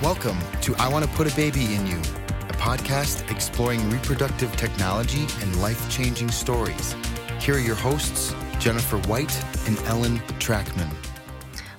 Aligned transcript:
Welcome 0.00 0.38
to 0.60 0.76
I 0.76 0.86
Want 0.86 1.04
to 1.04 1.10
Put 1.16 1.26
a 1.26 1.34
Baby 1.34 1.74
in 1.74 1.84
You, 1.84 1.96
a 1.96 2.52
podcast 2.52 3.28
exploring 3.32 3.90
reproductive 3.90 4.56
technology 4.56 5.26
and 5.40 5.60
life 5.60 5.90
changing 5.90 6.30
stories. 6.30 6.94
Here 7.40 7.56
are 7.56 7.58
your 7.58 7.74
hosts, 7.74 8.32
Jennifer 8.60 8.98
White 9.08 9.36
and 9.66 9.76
Ellen 9.86 10.18
Trachman. 10.38 10.88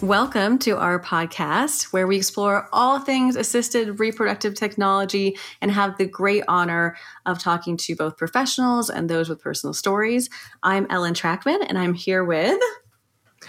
Welcome 0.01 0.59
to 0.59 0.71
our 0.71 0.99
podcast 0.99 1.93
where 1.93 2.07
we 2.07 2.17
explore 2.17 2.67
all 2.73 2.99
things 2.99 3.37
assisted 3.37 4.01
reproductive 4.01 4.53
technology 4.53 5.37
and 5.61 5.71
have 5.71 5.97
the 5.97 6.05
great 6.05 6.43
honor 6.49 6.97
of 7.25 7.39
talking 7.39 7.77
to 7.77 7.95
both 7.95 8.17
professionals 8.17 8.89
and 8.89 9.09
those 9.09 9.29
with 9.29 9.41
personal 9.41 9.73
stories. 9.73 10.29
I'm 10.61 10.87
Ellen 10.89 11.13
Trachman 11.13 11.65
and 11.69 11.77
I'm 11.77 11.93
here 11.93 12.25
with 12.25 12.59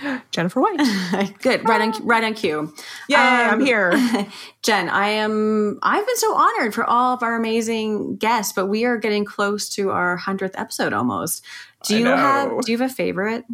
Jennifer 0.30 0.60
White. 0.60 1.38
Good, 1.42 1.68
right 1.68 1.80
on, 1.80 2.06
right 2.06 2.24
on 2.24 2.34
cue. 2.34 2.72
Yeah, 3.08 3.48
um, 3.48 3.54
I'm 3.54 3.64
here. 3.64 3.92
Jen, 4.62 4.88
I 4.88 5.08
am. 5.08 5.78
I've 5.82 6.06
been 6.06 6.16
so 6.16 6.34
honored 6.34 6.74
for 6.74 6.84
all 6.84 7.14
of 7.14 7.22
our 7.22 7.36
amazing 7.36 8.16
guests, 8.16 8.52
but 8.52 8.66
we 8.66 8.84
are 8.84 8.96
getting 8.96 9.24
close 9.24 9.68
to 9.70 9.90
our 9.90 10.16
hundredth 10.16 10.58
episode 10.58 10.92
almost. 10.92 11.44
Do 11.84 11.98
you 11.98 12.06
have 12.06 12.60
Do 12.62 12.72
you 12.72 12.78
have 12.78 12.90
a 12.90 12.94
favorite? 12.94 13.44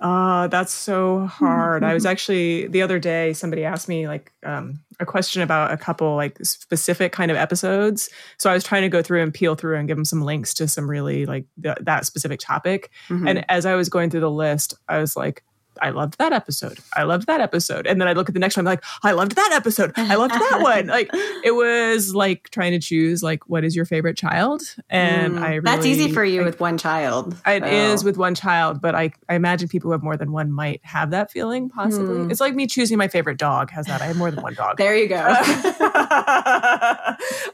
Uh, 0.00 0.46
that's 0.46 0.72
so 0.72 1.26
hard. 1.26 1.82
I 1.82 1.92
was 1.92 2.06
actually 2.06 2.68
the 2.68 2.82
other 2.82 3.00
day 3.00 3.32
somebody 3.32 3.64
asked 3.64 3.88
me 3.88 4.06
like 4.06 4.32
um, 4.44 4.78
a 5.00 5.06
question 5.06 5.42
about 5.42 5.72
a 5.72 5.76
couple 5.76 6.14
like 6.14 6.38
specific 6.44 7.10
kind 7.10 7.32
of 7.32 7.36
episodes. 7.36 8.08
So 8.38 8.48
I 8.48 8.54
was 8.54 8.62
trying 8.62 8.82
to 8.82 8.88
go 8.88 9.02
through 9.02 9.22
and 9.22 9.34
peel 9.34 9.56
through 9.56 9.76
and 9.76 9.88
give 9.88 9.96
them 9.96 10.04
some 10.04 10.22
links 10.22 10.54
to 10.54 10.68
some 10.68 10.88
really 10.88 11.26
like 11.26 11.46
th- 11.60 11.78
that 11.80 12.06
specific 12.06 12.38
topic. 12.38 12.90
Mm-hmm. 13.08 13.26
And 13.26 13.44
as 13.48 13.66
I 13.66 13.74
was 13.74 13.88
going 13.88 14.10
through 14.10 14.20
the 14.20 14.30
list, 14.30 14.74
I 14.88 14.98
was 14.98 15.16
like, 15.16 15.42
I 15.80 15.90
loved 15.90 16.18
that 16.18 16.32
episode. 16.32 16.78
I 16.94 17.04
loved 17.04 17.26
that 17.26 17.40
episode. 17.40 17.86
And 17.86 18.00
then 18.00 18.08
I 18.08 18.12
look 18.12 18.28
at 18.28 18.34
the 18.34 18.40
next 18.40 18.56
one, 18.56 18.66
I'm 18.66 18.72
like, 18.72 18.84
I 19.02 19.12
loved 19.12 19.32
that 19.36 19.52
episode. 19.52 19.92
I 19.96 20.14
loved 20.16 20.34
that 20.34 20.58
one. 20.62 20.86
Like 20.86 21.10
it 21.44 21.52
was 21.54 22.14
like 22.14 22.50
trying 22.50 22.72
to 22.72 22.78
choose 22.78 23.22
like 23.22 23.48
what 23.48 23.64
is 23.64 23.74
your 23.76 23.84
favorite 23.84 24.16
child. 24.16 24.62
And 24.90 25.34
mm, 25.34 25.42
I 25.42 25.54
really, 25.54 25.60
That's 25.64 25.86
easy 25.86 26.12
for 26.12 26.24
you 26.24 26.42
I, 26.42 26.44
with 26.44 26.60
one 26.60 26.78
child. 26.78 27.36
It 27.46 27.62
so. 27.62 27.68
is 27.68 28.04
with 28.04 28.16
one 28.16 28.34
child, 28.34 28.80
but 28.80 28.94
I, 28.94 29.12
I 29.28 29.34
imagine 29.34 29.68
people 29.68 29.88
who 29.88 29.92
have 29.92 30.02
more 30.02 30.16
than 30.16 30.32
one 30.32 30.52
might 30.52 30.80
have 30.84 31.10
that 31.10 31.30
feeling 31.30 31.68
possibly. 31.68 32.18
Mm. 32.18 32.30
It's 32.30 32.40
like 32.40 32.54
me 32.54 32.66
choosing 32.66 32.98
my 32.98 33.08
favorite 33.08 33.38
dog. 33.38 33.70
Has 33.70 33.86
that? 33.86 34.00
I 34.02 34.06
have 34.06 34.16
more 34.16 34.30
than 34.30 34.42
one 34.42 34.54
dog. 34.54 34.78
there 34.78 34.96
you 34.96 35.08
go. 35.08 35.16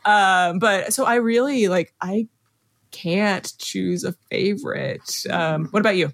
um, 0.05 0.59
but 0.59 0.93
so 0.93 1.05
I 1.05 1.17
really 1.17 1.69
like 1.69 1.93
I 2.01 2.29
can't 2.95 3.53
choose 3.59 4.05
a 4.05 4.13
favorite. 4.31 5.27
Um, 5.29 5.67
what 5.67 5.81
about 5.81 5.97
you? 5.97 6.13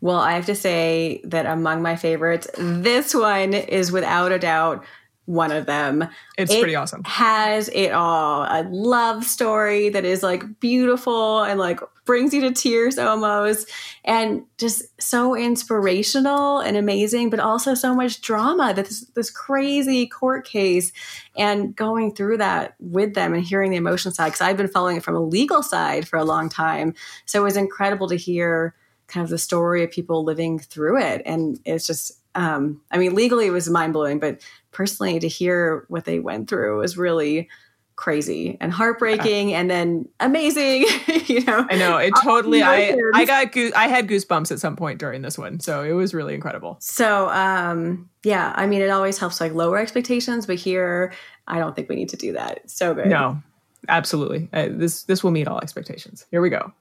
Well, 0.00 0.18
I 0.18 0.32
have 0.32 0.46
to 0.46 0.54
say 0.54 1.20
that 1.24 1.46
among 1.46 1.82
my 1.82 1.96
favorites, 1.96 2.48
this 2.56 3.14
one 3.14 3.54
is 3.54 3.92
without 3.92 4.32
a 4.32 4.38
doubt 4.38 4.84
one 5.30 5.52
of 5.52 5.64
them. 5.66 6.08
It's 6.36 6.52
it 6.52 6.60
pretty 6.60 6.74
awesome. 6.74 7.04
Has 7.04 7.68
it 7.68 7.90
all. 7.90 8.42
A 8.42 8.66
love 8.68 9.24
story 9.24 9.88
that 9.90 10.04
is 10.04 10.22
like 10.22 10.58
beautiful 10.58 11.42
and 11.42 11.58
like 11.58 11.78
brings 12.04 12.34
you 12.34 12.40
to 12.40 12.50
tears 12.50 12.98
almost 12.98 13.70
and 14.04 14.42
just 14.58 14.82
so 15.00 15.36
inspirational 15.36 16.58
and 16.58 16.76
amazing, 16.76 17.30
but 17.30 17.38
also 17.38 17.74
so 17.74 17.94
much 17.94 18.20
drama. 18.20 18.74
This 18.74 19.06
this 19.14 19.30
crazy 19.30 20.08
court 20.08 20.44
case 20.44 20.90
and 21.36 21.76
going 21.76 22.12
through 22.14 22.38
that 22.38 22.74
with 22.80 23.14
them 23.14 23.32
and 23.32 23.44
hearing 23.44 23.70
the 23.70 23.76
emotion 23.76 24.12
side. 24.12 24.32
Cause 24.32 24.40
I've 24.40 24.56
been 24.56 24.68
following 24.68 24.96
it 24.96 25.04
from 25.04 25.14
a 25.14 25.20
legal 25.20 25.62
side 25.62 26.08
for 26.08 26.18
a 26.18 26.24
long 26.24 26.48
time. 26.48 26.94
So 27.24 27.40
it 27.40 27.44
was 27.44 27.56
incredible 27.56 28.08
to 28.08 28.16
hear 28.16 28.74
kind 29.10 29.24
of 29.24 29.30
the 29.30 29.38
story 29.38 29.82
of 29.82 29.90
people 29.90 30.24
living 30.24 30.58
through 30.58 30.98
it. 30.98 31.22
And 31.26 31.58
it's 31.64 31.86
just, 31.86 32.12
um, 32.34 32.80
I 32.90 32.98
mean, 32.98 33.14
legally 33.14 33.46
it 33.46 33.50
was 33.50 33.68
mind 33.68 33.92
blowing, 33.92 34.18
but 34.18 34.40
personally 34.70 35.18
to 35.18 35.28
hear 35.28 35.84
what 35.88 36.04
they 36.04 36.20
went 36.20 36.48
through 36.48 36.78
was 36.78 36.96
really 36.96 37.48
crazy 37.96 38.56
and 38.62 38.72
heartbreaking 38.72 39.50
yeah. 39.50 39.58
and 39.58 39.70
then 39.70 40.08
amazing 40.20 40.86
you 41.26 41.44
know? 41.44 41.66
I 41.68 41.76
know. 41.76 41.98
It 41.98 42.14
totally 42.22 42.62
i 42.62 42.96
i 43.12 43.26
got 43.26 43.52
goose, 43.52 43.74
i 43.74 43.88
had 43.88 44.08
goosebumps 44.08 44.50
at 44.50 44.58
some 44.58 44.74
point 44.74 44.98
during 44.98 45.20
this 45.20 45.36
one 45.36 45.60
so 45.60 45.82
it 45.82 45.92
was 45.92 46.14
really 46.14 46.34
incredible. 46.34 46.78
So 46.80 47.28
um 47.28 48.08
yeah 48.22 48.54
i 48.56 48.66
mean 48.66 48.80
it 48.80 48.88
always 48.88 49.18
helps 49.18 49.38
like 49.38 49.52
lower 49.52 49.76
expectations 49.76 50.46
but 50.46 50.56
here 50.56 51.12
i 51.46 51.58
don't 51.58 51.76
think 51.76 51.90
we 51.90 51.94
need 51.94 52.08
to 52.10 52.16
do 52.16 52.32
that. 52.32 52.70
So 52.70 52.94
good. 52.94 53.08
No 53.08 53.42
absolutely. 53.86 54.48
Uh, 54.50 54.68
this 54.70 55.02
this 55.02 55.22
will 55.22 55.30
meet 55.30 55.46
all 55.46 55.60
expectations. 55.60 56.24
Here 56.30 56.40
we 56.40 56.48
go 56.48 56.72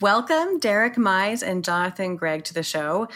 Welcome, 0.00 0.60
Derek 0.60 0.94
Mize 0.94 1.42
and 1.42 1.64
Jonathan 1.64 2.14
Gregg, 2.14 2.44
to 2.44 2.54
the 2.54 2.62
show. 2.62 3.08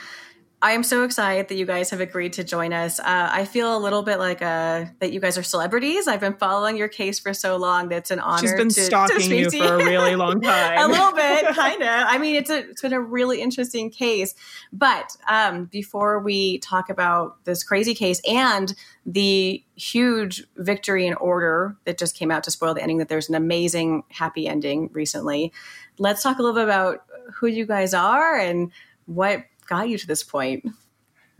I 0.62 0.72
am 0.72 0.84
so 0.84 1.02
excited 1.02 1.48
that 1.48 1.56
you 1.56 1.66
guys 1.66 1.90
have 1.90 2.00
agreed 2.00 2.34
to 2.34 2.44
join 2.44 2.72
us. 2.72 3.00
Uh, 3.00 3.04
I 3.32 3.44
feel 3.44 3.76
a 3.76 3.80
little 3.80 4.02
bit 4.02 4.20
like 4.20 4.40
uh, 4.40 4.84
that 5.00 5.12
you 5.12 5.18
guys 5.18 5.36
are 5.36 5.42
celebrities. 5.42 6.06
I've 6.06 6.20
been 6.20 6.36
following 6.36 6.76
your 6.76 6.86
case 6.86 7.18
for 7.18 7.34
so 7.34 7.56
long 7.56 7.88
that's 7.88 8.12
an 8.12 8.20
honor. 8.20 8.38
She's 8.38 8.54
been 8.54 8.68
to, 8.68 8.80
stalking 8.80 9.18
to 9.18 9.36
you 9.36 9.50
for 9.50 9.74
a 9.74 9.76
really 9.78 10.14
long 10.14 10.40
time. 10.40 10.78
a 10.78 10.86
little 10.86 11.12
bit, 11.12 11.46
kind 11.56 11.82
of. 11.82 11.88
I 11.88 12.16
mean, 12.18 12.36
it's, 12.36 12.48
a, 12.48 12.58
it's 12.60 12.80
been 12.80 12.92
a 12.92 13.00
really 13.00 13.42
interesting 13.42 13.90
case. 13.90 14.36
But 14.72 15.16
um, 15.28 15.64
before 15.64 16.20
we 16.20 16.58
talk 16.58 16.90
about 16.90 17.44
this 17.44 17.64
crazy 17.64 17.94
case 17.94 18.20
and 18.28 18.72
the 19.04 19.64
huge 19.74 20.44
victory 20.56 21.08
in 21.08 21.14
order 21.14 21.76
that 21.86 21.98
just 21.98 22.16
came 22.16 22.30
out 22.30 22.44
to 22.44 22.52
spoil 22.52 22.72
the 22.72 22.82
ending, 22.82 22.98
that 22.98 23.08
there's 23.08 23.28
an 23.28 23.34
amazing 23.34 24.04
happy 24.10 24.46
ending 24.46 24.90
recently 24.92 25.52
let's 25.98 26.22
talk 26.22 26.38
a 26.38 26.42
little 26.42 26.54
bit 26.54 26.64
about 26.64 27.04
who 27.34 27.46
you 27.46 27.66
guys 27.66 27.94
are 27.94 28.38
and 28.38 28.72
what 29.06 29.44
got 29.66 29.88
you 29.88 29.98
to 29.98 30.06
this 30.06 30.22
point. 30.22 30.66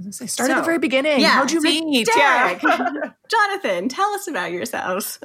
I 0.06 0.10
started 0.10 0.52
so, 0.52 0.58
at 0.58 0.60
the 0.60 0.62
very 0.64 0.78
beginning. 0.78 1.20
Yeah, 1.20 1.30
How'd 1.30 1.52
you 1.52 1.60
so 1.60 1.68
meet? 1.68 2.06
Derek, 2.06 2.62
yeah. 2.62 3.10
Jonathan, 3.30 3.88
tell 3.88 4.10
us 4.14 4.26
about 4.26 4.50
yourselves. 4.50 5.20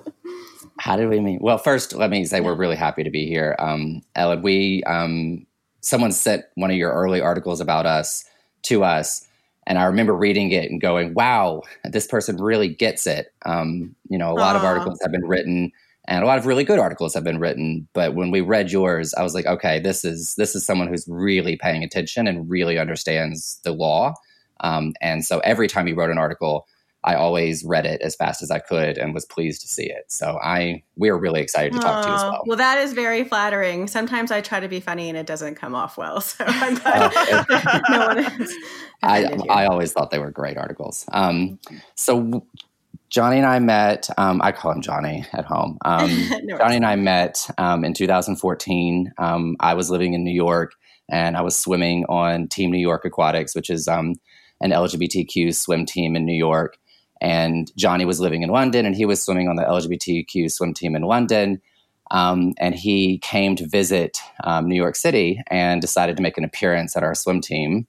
How 0.79 0.95
did 0.95 1.09
we 1.09 1.19
meet? 1.19 1.41
Well, 1.41 1.57
first, 1.57 1.93
let 1.93 2.09
me 2.09 2.25
say 2.25 2.41
we're 2.41 2.55
really 2.55 2.75
happy 2.75 3.03
to 3.03 3.09
be 3.09 3.25
here. 3.27 3.55
Um, 3.59 4.03
Ellen, 4.15 4.41
we, 4.41 4.83
um, 4.83 5.47
someone 5.81 6.11
sent 6.11 6.45
one 6.55 6.69
of 6.69 6.77
your 6.77 6.91
early 6.91 7.21
articles 7.21 7.61
about 7.61 7.85
us 7.85 8.25
to 8.63 8.83
us. 8.83 9.25
And 9.65 9.77
I 9.77 9.85
remember 9.85 10.15
reading 10.15 10.51
it 10.51 10.69
and 10.69 10.79
going, 10.79 11.13
wow, 11.13 11.63
this 11.83 12.07
person 12.07 12.37
really 12.37 12.69
gets 12.69 13.07
it. 13.07 13.33
Um, 13.45 13.95
you 14.09 14.17
know, 14.17 14.31
a 14.31 14.35
lot 14.35 14.55
Aww. 14.55 14.59
of 14.59 14.65
articles 14.65 14.99
have 15.01 15.11
been 15.11 15.25
written 15.25 15.71
and 16.07 16.23
a 16.23 16.27
lot 16.27 16.37
of 16.37 16.45
really 16.45 16.63
good 16.63 16.79
articles 16.79 17.13
have 17.13 17.23
been 17.23 17.39
written 17.39 17.87
but 17.93 18.15
when 18.15 18.31
we 18.31 18.41
read 18.41 18.71
yours 18.71 19.13
i 19.15 19.23
was 19.23 19.33
like 19.33 19.45
okay 19.45 19.79
this 19.79 20.05
is 20.05 20.35
this 20.35 20.55
is 20.55 20.65
someone 20.65 20.87
who's 20.87 21.05
really 21.07 21.57
paying 21.57 21.83
attention 21.83 22.27
and 22.27 22.49
really 22.49 22.77
understands 22.77 23.59
the 23.63 23.71
law. 23.71 24.13
Um, 24.59 24.93
and 25.01 25.23
so 25.23 25.39
every 25.39 25.67
time 25.67 25.87
you 25.87 25.95
wrote 25.95 26.09
an 26.09 26.17
article 26.17 26.67
i 27.03 27.13
always 27.13 27.63
read 27.63 27.85
it 27.85 28.01
as 28.01 28.15
fast 28.15 28.41
as 28.41 28.49
i 28.49 28.57
could 28.57 28.97
and 28.97 29.13
was 29.13 29.25
pleased 29.25 29.61
to 29.61 29.67
see 29.67 29.85
it. 29.85 30.05
So 30.07 30.39
i 30.41 30.83
we 30.95 31.09
are 31.09 31.17
really 31.17 31.41
excited 31.41 31.73
to 31.73 31.79
talk 31.79 32.03
to 32.03 32.09
you 32.09 32.15
as 32.15 32.21
well. 32.23 32.43
Well 32.47 32.57
that 32.57 32.79
is 32.79 32.93
very 32.93 33.23
flattering. 33.23 33.87
Sometimes 33.87 34.31
i 34.31 34.41
try 34.41 34.59
to 34.59 34.67
be 34.67 34.79
funny 34.79 35.09
and 35.09 35.17
it 35.17 35.27
doesn't 35.27 35.55
come 35.55 35.75
off 35.75 35.97
well. 35.97 36.21
So 36.27 36.43
i'm 36.47 36.75
glad 36.81 37.13
uh, 37.13 37.79
no 37.89 38.07
one 38.07 38.47
I, 39.03 39.25
I 39.49 39.65
always 39.67 39.93
thought 39.93 40.09
they 40.09 40.19
were 40.19 40.31
great 40.31 40.57
articles. 40.57 41.05
Um, 41.11 41.59
so 41.95 42.43
Johnny 43.09 43.37
and 43.37 43.45
I 43.45 43.59
met. 43.59 44.09
Um, 44.17 44.41
I 44.41 44.51
call 44.51 44.71
him 44.71 44.81
Johnny 44.81 45.25
at 45.33 45.45
home. 45.45 45.77
Um, 45.85 46.29
no 46.43 46.57
Johnny 46.57 46.75
and 46.75 46.85
I 46.85 46.95
met 46.97 47.49
um, 47.57 47.85
in 47.85 47.93
2014. 47.93 49.13
Um, 49.17 49.55
I 49.59 49.73
was 49.73 49.89
living 49.89 50.13
in 50.13 50.23
New 50.23 50.33
York, 50.33 50.73
and 51.09 51.37
I 51.37 51.41
was 51.41 51.57
swimming 51.57 52.05
on 52.09 52.49
Team 52.49 52.71
New 52.71 52.77
York 52.77 53.05
Aquatics, 53.05 53.55
which 53.55 53.69
is 53.69 53.87
um, 53.87 54.15
an 54.59 54.71
LGBTQ 54.71 55.55
swim 55.55 55.85
team 55.85 56.15
in 56.15 56.25
New 56.25 56.35
York. 56.35 56.77
And 57.21 57.71
Johnny 57.77 58.03
was 58.05 58.19
living 58.19 58.43
in 58.43 58.49
London, 58.49 58.85
and 58.85 58.95
he 58.95 59.05
was 59.05 59.23
swimming 59.23 59.47
on 59.47 59.55
the 59.55 59.63
LGBTQ 59.63 60.51
swim 60.51 60.73
team 60.73 60.95
in 60.95 61.03
London. 61.03 61.61
Um, 62.11 62.53
and 62.57 62.75
he 62.75 63.19
came 63.19 63.55
to 63.55 63.67
visit 63.67 64.19
New 64.45 64.75
York 64.75 64.95
City 64.95 65.41
and 65.47 65.81
decided 65.81 66.17
to 66.17 66.23
make 66.23 66.37
an 66.37 66.43
appearance 66.43 66.97
at 66.97 67.03
our 67.03 67.15
swim 67.15 67.39
team. 67.41 67.87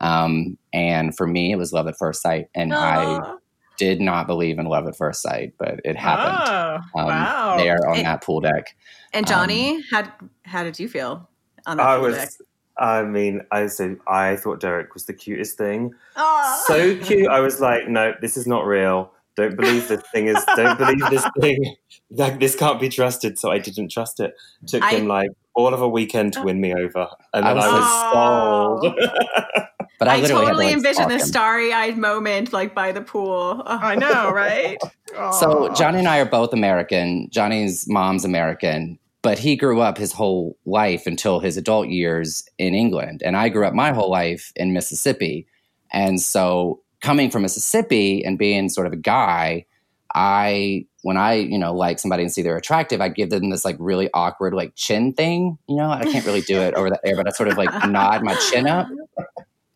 and 0.00 1.16
for 1.16 1.26
me, 1.26 1.50
it 1.52 1.56
was 1.56 1.72
love 1.72 1.88
at 1.88 1.98
first 1.98 2.22
sight, 2.22 2.48
and 2.54 2.70
Aww. 2.70 2.76
I 2.76 3.34
did 3.80 3.98
not 3.98 4.26
believe 4.26 4.58
in 4.58 4.66
love 4.66 4.86
at 4.86 4.94
first 4.94 5.22
sight, 5.22 5.54
but 5.58 5.80
it 5.86 5.96
happened. 5.96 6.82
Oh, 6.94 7.00
um, 7.00 7.06
wow. 7.06 7.56
There 7.56 7.88
on 7.88 7.96
and, 7.96 8.06
that 8.06 8.22
pool 8.22 8.40
deck. 8.40 8.76
And 9.14 9.26
Johnny, 9.26 9.76
um, 9.76 9.82
how 9.90 10.12
how 10.44 10.62
did 10.62 10.78
you 10.78 10.86
feel 10.86 11.26
on 11.64 11.78
that 11.78 11.86
I 11.86 11.96
pool 11.96 12.04
was, 12.04 12.16
deck? 12.16 12.28
I 12.76 13.02
mean, 13.04 13.40
I 13.50 13.68
said 13.68 13.96
I 14.06 14.36
thought 14.36 14.60
Derek 14.60 14.92
was 14.92 15.06
the 15.06 15.14
cutest 15.14 15.56
thing. 15.56 15.94
Oh. 16.14 16.64
So 16.66 16.94
cute. 16.98 17.26
I 17.28 17.40
was 17.40 17.58
like, 17.58 17.88
no, 17.88 18.12
this 18.20 18.36
is 18.36 18.46
not 18.46 18.66
real. 18.66 19.12
Don't 19.34 19.56
believe 19.56 19.88
this 19.88 20.02
thing 20.12 20.26
is. 20.28 20.44
Don't 20.56 20.76
believe 20.76 21.08
this 21.08 21.26
thing. 21.40 21.76
Like 22.10 22.38
this 22.38 22.54
can't 22.54 22.78
be 22.78 22.90
trusted. 22.90 23.38
So 23.38 23.50
I 23.50 23.58
didn't 23.58 23.90
trust 23.90 24.20
it. 24.20 24.34
Took 24.66 24.82
I, 24.82 24.96
him 24.96 25.08
like 25.08 25.30
all 25.54 25.72
of 25.72 25.80
a 25.80 25.88
weekend 25.88 26.34
to 26.34 26.42
win 26.42 26.60
me 26.60 26.74
over, 26.74 27.08
and 27.32 27.46
then 27.46 27.52
I 27.52 27.54
was, 27.54 27.64
I 27.64 28.82
was 28.82 28.82
sold. 28.82 29.68
But 30.00 30.08
I, 30.08 30.14
I 30.14 30.20
totally 30.22 30.50
to, 30.50 30.54
like, 30.54 30.72
envision 30.72 31.08
the 31.10 31.18
starry-eyed 31.18 31.98
moment, 31.98 32.54
like 32.54 32.74
by 32.74 32.90
the 32.90 33.02
pool. 33.02 33.62
Oh. 33.64 33.78
I 33.82 33.94
know, 33.94 34.30
right? 34.30 34.78
so 35.38 35.68
Johnny 35.74 35.98
and 35.98 36.08
I 36.08 36.18
are 36.20 36.24
both 36.24 36.54
American. 36.54 37.28
Johnny's 37.30 37.86
mom's 37.86 38.24
American, 38.24 38.98
but 39.20 39.38
he 39.38 39.56
grew 39.56 39.82
up 39.82 39.98
his 39.98 40.10
whole 40.10 40.56
life 40.64 41.06
until 41.06 41.38
his 41.38 41.58
adult 41.58 41.88
years 41.88 42.48
in 42.56 42.74
England, 42.74 43.22
and 43.22 43.36
I 43.36 43.50
grew 43.50 43.66
up 43.66 43.74
my 43.74 43.92
whole 43.92 44.10
life 44.10 44.54
in 44.56 44.72
Mississippi. 44.72 45.46
And 45.92 46.18
so, 46.18 46.80
coming 47.02 47.30
from 47.30 47.42
Mississippi 47.42 48.24
and 48.24 48.38
being 48.38 48.70
sort 48.70 48.86
of 48.86 48.94
a 48.94 48.96
guy, 48.96 49.66
I 50.14 50.86
when 51.02 51.18
I, 51.18 51.34
you 51.34 51.58
know, 51.58 51.74
like 51.74 51.98
somebody 51.98 52.22
and 52.22 52.32
see 52.32 52.40
they're 52.40 52.56
attractive, 52.56 53.02
I 53.02 53.10
give 53.10 53.28
them 53.28 53.50
this 53.50 53.66
like 53.66 53.76
really 53.78 54.08
awkward 54.14 54.54
like 54.54 54.74
chin 54.76 55.12
thing. 55.12 55.58
You 55.68 55.76
know, 55.76 55.90
I 55.90 56.04
can't 56.04 56.24
really 56.24 56.40
do 56.40 56.58
it 56.58 56.72
over 56.72 56.88
the 56.88 57.00
air, 57.04 57.16
but 57.16 57.26
I 57.26 57.32
sort 57.32 57.50
of 57.50 57.58
like 57.58 57.70
nod 57.86 58.24
my 58.24 58.34
chin 58.50 58.66
up. 58.66 58.88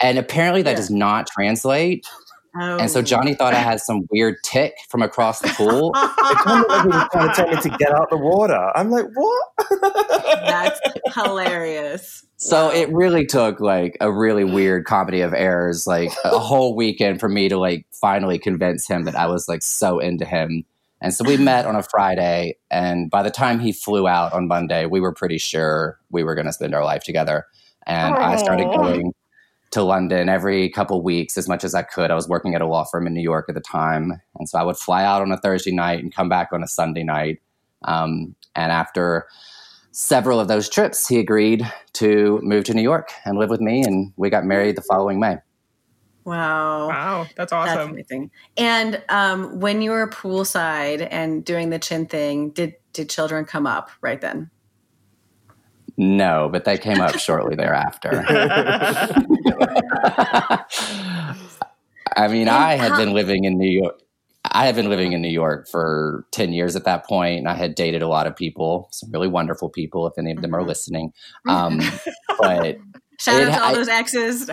And 0.01 0.19
apparently 0.19 0.63
that 0.63 0.71
yeah. 0.71 0.77
does 0.77 0.91
not 0.91 1.27
translate. 1.27 2.07
Oh. 2.57 2.79
And 2.79 2.91
so 2.91 3.01
oh. 3.01 3.03
Johnny 3.03 3.35
thought 3.35 3.55
I 3.55 3.61
oh. 3.61 3.65
had 3.65 3.81
some 3.81 4.07
weird 4.11 4.37
tic 4.45 4.75
from 4.89 5.03
across 5.03 5.41
the 5.41 5.49
pool. 5.49 5.93
it 5.97 6.39
kind 6.39 6.65
of 6.65 6.71
like 6.71 6.83
he 6.83 6.89
was 6.89 7.09
trying 7.13 7.29
to 7.29 7.35
tell 7.35 7.49
me 7.49 7.61
to 7.61 7.69
get 7.79 7.93
out 7.93 8.11
the 8.11 8.17
water. 8.17 8.71
I'm 8.77 8.91
like, 8.91 9.07
what? 9.15 9.49
That's 10.47 10.81
hilarious. 11.15 12.25
So 12.37 12.67
wow. 12.67 12.73
it 12.73 12.89
really 12.91 13.27
took 13.27 13.61
like 13.61 13.97
a 14.01 14.13
really 14.13 14.45
weird 14.45 14.85
comedy 14.85 15.21
of 15.21 15.35
errors, 15.35 15.87
like 15.87 16.13
a 16.25 16.39
whole 16.39 16.77
weekend 16.77 17.19
for 17.19 17.29
me 17.29 17.49
to 17.49 17.59
like 17.59 17.87
finally 17.93 18.39
convince 18.39 18.87
him 18.87 19.05
that 19.05 19.17
I 19.17 19.27
was 19.27 19.49
like 19.49 19.63
so 19.63 19.99
into 19.99 20.25
him. 20.25 20.65
And 21.01 21.13
so 21.13 21.25
we 21.25 21.37
met 21.37 21.67
on 21.67 21.77
a 21.77 21.83
Friday, 21.83 22.57
and 22.71 23.11
by 23.11 23.23
the 23.23 23.31
time 23.31 23.61
he 23.61 23.73
flew 23.73 24.09
out 24.09 24.33
on 24.33 24.49
Monday, 24.49 24.87
we 24.87 25.01
were 25.01 25.13
pretty 25.13 25.37
sure 25.37 25.99
we 26.11 26.25
were 26.25 26.35
going 26.35 26.47
to 26.47 26.53
spend 26.53 26.75
our 26.75 26.83
life 26.83 27.03
together. 27.03 27.45
And 27.87 28.15
Aww. 28.15 28.19
I 28.19 28.37
started 28.37 28.65
going 28.69 29.13
to 29.75 29.83
London 29.83 30.29
every 30.29 30.71
couple 30.71 31.03
weeks 31.03 31.37
as 31.37 31.49
much 31.49 31.65
as 31.65 31.75
I 31.75 31.83
could. 31.83 32.11
I 32.11 32.15
was 32.15 32.29
working 32.29 32.55
at 32.55 32.63
a 32.63 32.67
law 32.67 32.85
firm 32.85 33.09
in 33.09 33.13
New 33.13 33.21
York 33.21 33.47
at 33.49 33.57
the 33.57 33.61
time. 33.61 34.21
And 34.39 34.49
so 34.49 34.57
I 34.59 34.63
would 34.63 34.77
fly 34.77 35.05
out 35.05 35.21
on 35.21 35.33
a 35.33 35.37
Thursday 35.37 35.73
night 35.73 36.01
and 36.01 36.15
come 36.15 36.29
back 36.29 36.53
on 36.53 36.63
a 36.63 36.69
Sunday 36.69 37.03
night. 37.03 37.41
Um, 37.83 38.37
and 38.55 38.71
after 38.71 39.27
several 39.91 40.39
of 40.39 40.47
those 40.47 40.69
trips, 40.69 41.09
he 41.09 41.19
agreed 41.19 41.71
to 41.95 42.41
move 42.43 42.65
to 42.65 42.75
New 42.75 42.83
York 42.83 43.11
and 43.25 43.37
live 43.37 43.51
with 43.51 43.61
me. 43.61 43.83
And 43.83 44.13
we 44.17 44.31
got 44.31 44.45
married 44.45 44.77
the 44.77 44.83
following 44.83 45.19
May. 45.19 45.39
Wow. 46.25 46.89
Wow. 46.89 47.27
That's 47.37 47.53
awesome. 47.53 47.77
That's 47.77 47.91
amazing. 47.91 48.31
And 48.57 49.03
um, 49.09 49.59
when 49.59 49.83
you 49.83 49.91
were 49.91 50.09
poolside 50.09 51.07
and 51.11 51.45
doing 51.45 51.71
the 51.71 51.81
chin 51.81 52.07
thing, 52.07 52.51
did, 52.51 52.77
did 52.93 53.11
children 53.11 53.45
come 53.45 53.67
up 53.67 53.91
right 54.01 54.21
then? 54.21 54.51
No, 55.97 56.49
but 56.51 56.65
they 56.65 56.77
came 56.77 57.01
up 57.01 57.19
shortly 57.19 57.55
thereafter. 57.55 58.25
I 62.17 62.29
mean, 62.29 62.49
I 62.49 62.75
had 62.75 62.97
been 62.97 63.13
living 63.13 63.45
in 63.45 63.59
New 63.59 63.71
York. 63.71 64.01
I 64.45 64.67
had 64.67 64.77
been 64.77 64.91
living 64.91 65.13
in 65.13 65.23
New 65.23 65.31
York 65.31 65.69
for 65.69 66.27
10 66.33 66.53
years 66.53 66.77
at 66.77 66.85
that 66.85 67.07
point, 67.07 67.39
and 67.39 67.49
I 67.49 67.55
had 67.55 67.75
dated 67.75 68.03
a 68.03 68.09
lot 68.09 68.27
of 68.27 68.37
people, 68.37 68.89
some 68.93 69.11
really 69.11 69.27
wonderful 69.27 69.71
people, 69.71 70.07
if 70.07 70.19
any 70.19 70.33
of 70.33 70.43
them 70.43 70.51
mm-hmm. 70.51 70.61
are 70.61 70.65
listening. 70.65 71.13
Um, 71.49 71.81
but 72.39 72.79
shout 73.21 73.43
out 73.43 73.55
to 73.55 73.63
all 73.63 73.71
I, 73.71 73.75
those 73.75 73.89
exes. 73.89 74.51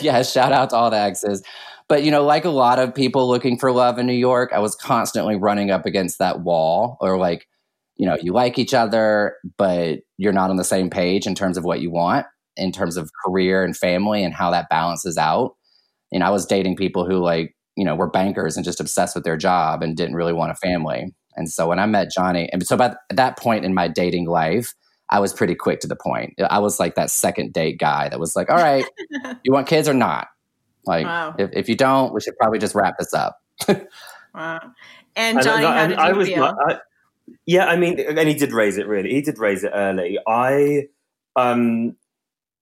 yeah, 0.00 0.22
shout 0.22 0.52
out 0.52 0.70
to 0.70 0.76
all 0.76 0.90
the 0.90 0.98
exes. 0.98 1.42
But, 1.88 2.02
you 2.02 2.10
know, 2.10 2.24
like 2.24 2.44
a 2.44 2.50
lot 2.50 2.78
of 2.78 2.94
people 2.94 3.28
looking 3.28 3.58
for 3.58 3.70
love 3.70 3.98
in 3.98 4.06
New 4.06 4.12
York, 4.12 4.50
I 4.52 4.58
was 4.58 4.74
constantly 4.74 5.36
running 5.36 5.70
up 5.70 5.86
against 5.86 6.18
that 6.18 6.40
wall 6.40 6.96
or 7.00 7.18
like, 7.18 7.46
you 7.96 8.06
know, 8.06 8.16
you 8.20 8.32
like 8.32 8.58
each 8.58 8.74
other, 8.74 9.36
but 9.56 10.00
you're 10.18 10.32
not 10.32 10.50
on 10.50 10.56
the 10.56 10.64
same 10.64 10.90
page 10.90 11.26
in 11.26 11.34
terms 11.34 11.56
of 11.56 11.64
what 11.64 11.80
you 11.80 11.90
want, 11.90 12.26
in 12.56 12.72
terms 12.72 12.96
of 12.96 13.10
career 13.24 13.64
and 13.64 13.76
family 13.76 14.22
and 14.22 14.34
how 14.34 14.50
that 14.50 14.68
balances 14.68 15.16
out. 15.16 15.56
And 16.12 16.22
I 16.22 16.30
was 16.30 16.46
dating 16.46 16.76
people 16.76 17.06
who 17.06 17.18
like, 17.18 17.54
you 17.76 17.84
know, 17.84 17.94
were 17.94 18.10
bankers 18.10 18.56
and 18.56 18.64
just 18.64 18.80
obsessed 18.80 19.14
with 19.14 19.24
their 19.24 19.36
job 19.36 19.82
and 19.82 19.96
didn't 19.96 20.14
really 20.14 20.32
want 20.32 20.52
a 20.52 20.54
family. 20.54 21.12
And 21.36 21.50
so 21.50 21.68
when 21.68 21.78
I 21.78 21.86
met 21.86 22.10
Johnny, 22.10 22.48
and 22.52 22.66
so 22.66 22.76
by 22.76 22.94
that 23.10 23.38
point 23.38 23.64
in 23.64 23.74
my 23.74 23.88
dating 23.88 24.26
life, 24.26 24.74
I 25.10 25.20
was 25.20 25.32
pretty 25.32 25.54
quick 25.54 25.80
to 25.80 25.86
the 25.86 25.96
point. 25.96 26.34
I 26.50 26.58
was 26.58 26.80
like 26.80 26.94
that 26.96 27.10
second 27.10 27.52
date 27.52 27.78
guy 27.78 28.08
that 28.08 28.18
was 28.18 28.34
like, 28.34 28.50
all 28.50 28.56
right, 28.56 28.84
you 29.44 29.52
want 29.52 29.68
kids 29.68 29.88
or 29.88 29.94
not? 29.94 30.28
Like, 30.84 31.04
wow. 31.04 31.34
if, 31.38 31.50
if 31.52 31.68
you 31.68 31.76
don't, 31.76 32.12
we 32.14 32.20
should 32.20 32.36
probably 32.38 32.58
just 32.58 32.74
wrap 32.74 32.96
this 32.98 33.12
up. 33.12 33.38
wow. 34.34 34.60
And 35.14 35.42
Johnny, 35.42 35.64
and, 35.64 35.66
how 35.66 35.86
did 35.88 35.98
I, 35.98 36.08
you 36.08 36.14
I 36.14 36.16
was, 36.16 36.28
feel? 36.28 36.54
Yeah, 37.46 37.66
I 37.66 37.76
mean, 37.76 37.98
and 38.00 38.28
he 38.28 38.34
did 38.34 38.52
raise 38.52 38.78
it 38.78 38.86
really. 38.86 39.10
He 39.10 39.22
did 39.22 39.38
raise 39.38 39.64
it 39.64 39.72
early. 39.74 40.18
I, 40.26 40.88
um, 41.34 41.96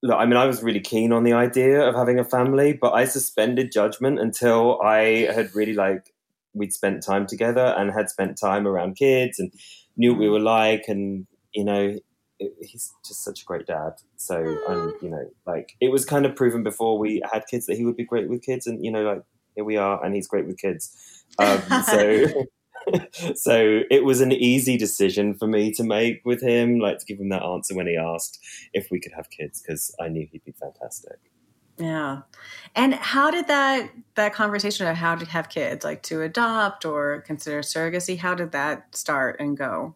look, 0.02 0.18
I 0.18 0.26
mean, 0.26 0.36
I 0.36 0.46
was 0.46 0.62
really 0.62 0.80
keen 0.80 1.12
on 1.12 1.24
the 1.24 1.32
idea 1.32 1.80
of 1.86 1.94
having 1.94 2.18
a 2.18 2.24
family, 2.24 2.72
but 2.72 2.92
I 2.92 3.04
suspended 3.04 3.72
judgment 3.72 4.20
until 4.20 4.80
I 4.82 5.28
had 5.34 5.54
really 5.54 5.74
like 5.74 6.12
we'd 6.54 6.72
spent 6.72 7.02
time 7.02 7.26
together 7.26 7.74
and 7.76 7.90
had 7.90 8.08
spent 8.08 8.38
time 8.38 8.66
around 8.66 8.96
kids 8.96 9.38
and 9.38 9.52
knew 9.96 10.12
what 10.12 10.20
we 10.20 10.28
were 10.28 10.40
like, 10.40 10.84
and 10.88 11.26
you 11.52 11.64
know, 11.64 11.96
it, 12.38 12.52
he's 12.60 12.92
just 13.06 13.24
such 13.24 13.42
a 13.42 13.44
great 13.44 13.66
dad. 13.66 13.92
So, 14.16 14.36
and 14.68 14.92
you 15.02 15.10
know, 15.10 15.30
like 15.46 15.76
it 15.80 15.90
was 15.90 16.04
kind 16.04 16.26
of 16.26 16.36
proven 16.36 16.62
before 16.62 16.98
we 16.98 17.22
had 17.32 17.46
kids 17.46 17.66
that 17.66 17.76
he 17.76 17.84
would 17.84 17.96
be 17.96 18.04
great 18.04 18.28
with 18.28 18.42
kids, 18.42 18.66
and 18.66 18.84
you 18.84 18.90
know, 18.90 19.02
like 19.02 19.22
here 19.56 19.64
we 19.64 19.76
are, 19.76 20.04
and 20.04 20.14
he's 20.14 20.28
great 20.28 20.46
with 20.46 20.58
kids. 20.58 21.24
Um, 21.38 21.60
so. 21.84 22.44
so 23.34 23.80
it 23.90 24.04
was 24.04 24.20
an 24.20 24.32
easy 24.32 24.76
decision 24.76 25.34
for 25.34 25.46
me 25.46 25.72
to 25.72 25.84
make 25.84 26.22
with 26.24 26.42
him, 26.42 26.78
like 26.78 26.98
to 26.98 27.06
give 27.06 27.18
him 27.18 27.28
that 27.30 27.42
answer 27.42 27.74
when 27.74 27.86
he 27.86 27.96
asked 27.96 28.38
if 28.72 28.90
we 28.90 29.00
could 29.00 29.12
have 29.12 29.30
kids, 29.30 29.62
because 29.62 29.94
I 30.00 30.08
knew 30.08 30.26
he'd 30.30 30.44
be 30.44 30.52
fantastic. 30.52 31.18
Yeah. 31.76 32.22
And 32.76 32.94
how 32.94 33.30
did 33.30 33.48
that 33.48 33.90
that 34.14 34.32
conversation 34.32 34.86
of 34.86 34.96
how 34.96 35.16
to 35.16 35.26
have 35.26 35.48
kids, 35.48 35.84
like 35.84 36.02
to 36.04 36.22
adopt 36.22 36.84
or 36.84 37.22
consider 37.22 37.60
surrogacy, 37.60 38.18
how 38.18 38.34
did 38.34 38.52
that 38.52 38.94
start 38.94 39.40
and 39.40 39.56
go? 39.56 39.94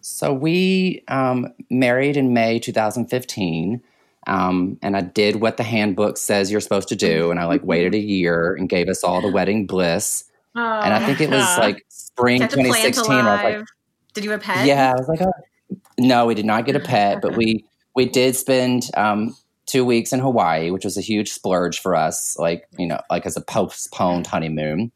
So 0.00 0.32
we 0.32 1.02
um, 1.08 1.52
married 1.70 2.16
in 2.16 2.32
May 2.32 2.58
2015. 2.58 3.82
Um, 4.28 4.78
and 4.82 4.96
I 4.96 5.02
did 5.02 5.36
what 5.36 5.56
the 5.56 5.62
handbook 5.62 6.16
says 6.16 6.50
you're 6.50 6.60
supposed 6.60 6.88
to 6.88 6.96
do. 6.96 7.30
And 7.30 7.38
I 7.38 7.44
like 7.44 7.62
waited 7.64 7.94
a 7.94 7.98
year 7.98 8.54
and 8.54 8.68
gave 8.68 8.88
us 8.88 9.04
all 9.04 9.20
the 9.20 9.30
wedding 9.30 9.66
bliss. 9.66 10.24
Oh, 10.56 10.80
and 10.80 10.94
I 10.94 11.04
think 11.04 11.20
it 11.20 11.30
was 11.30 11.58
like 11.58 11.84
spring 11.88 12.40
2016. 12.40 13.12
I 13.12 13.18
was 13.18 13.58
like, 13.58 13.66
did 14.14 14.24
you 14.24 14.30
have 14.30 14.40
a 14.40 14.42
pet? 14.42 14.66
Yeah, 14.66 14.92
I 14.92 14.98
was 14.98 15.08
like, 15.08 15.20
oh. 15.20 15.76
no, 15.98 16.26
we 16.26 16.34
did 16.34 16.46
not 16.46 16.64
get 16.64 16.76
a 16.76 16.80
pet, 16.94 17.20
but 17.20 17.36
we 17.36 17.64
we 17.94 18.06
did 18.06 18.36
spend 18.36 18.90
um, 18.96 19.36
two 19.66 19.84
weeks 19.84 20.12
in 20.12 20.20
Hawaii, 20.20 20.70
which 20.70 20.84
was 20.84 20.96
a 20.96 21.02
huge 21.02 21.30
splurge 21.30 21.80
for 21.80 21.94
us, 21.94 22.38
like 22.38 22.66
you 22.78 22.86
know, 22.86 23.00
like 23.10 23.26
as 23.26 23.36
a 23.36 23.40
postponed 23.40 24.26
honeymoon. 24.26 24.90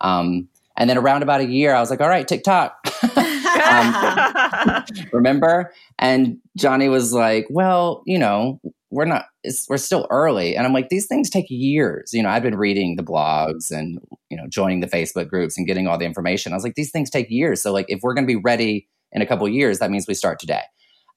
Um, 0.00 0.48
and 0.76 0.90
then 0.90 0.98
around 0.98 1.22
about 1.22 1.40
a 1.40 1.46
year, 1.46 1.74
I 1.74 1.80
was 1.80 1.90
like, 1.90 2.00
all 2.00 2.08
right, 2.08 2.26
TikTok. 2.26 2.76
um, 3.16 4.84
remember? 5.12 5.72
And 5.98 6.38
Johnny 6.56 6.88
was 6.88 7.12
like, 7.12 7.46
well, 7.48 8.02
you 8.06 8.18
know, 8.18 8.60
we're 8.94 9.04
not 9.04 9.26
we're 9.68 9.76
still 9.76 10.06
early. 10.10 10.56
And 10.56 10.66
i'm 10.66 10.72
like 10.72 10.88
these 10.88 11.06
things 11.06 11.28
take 11.28 11.46
years. 11.48 12.12
You 12.12 12.22
know 12.22 12.28
i've 12.28 12.42
been 12.42 12.56
reading 12.56 12.96
the 12.96 13.02
blogs 13.02 13.70
and 13.70 13.98
you 14.30 14.36
know 14.36 14.46
joining 14.48 14.80
the 14.80 14.86
facebook 14.86 15.28
groups 15.28 15.58
and 15.58 15.66
getting 15.66 15.86
all 15.86 15.98
the 15.98 16.04
information. 16.04 16.52
I 16.52 16.56
was 16.56 16.64
like 16.64 16.76
these 16.76 16.92
things 16.92 17.10
take 17.10 17.28
years. 17.28 17.60
So 17.60 17.72
like 17.72 17.86
if 17.88 18.00
we're 18.02 18.14
going 18.14 18.26
to 18.26 18.32
be 18.32 18.40
ready 18.40 18.88
in 19.12 19.20
a 19.20 19.26
couple 19.26 19.48
years 19.48 19.80
that 19.80 19.90
means 19.90 20.06
we 20.06 20.14
start 20.14 20.38
today. 20.38 20.62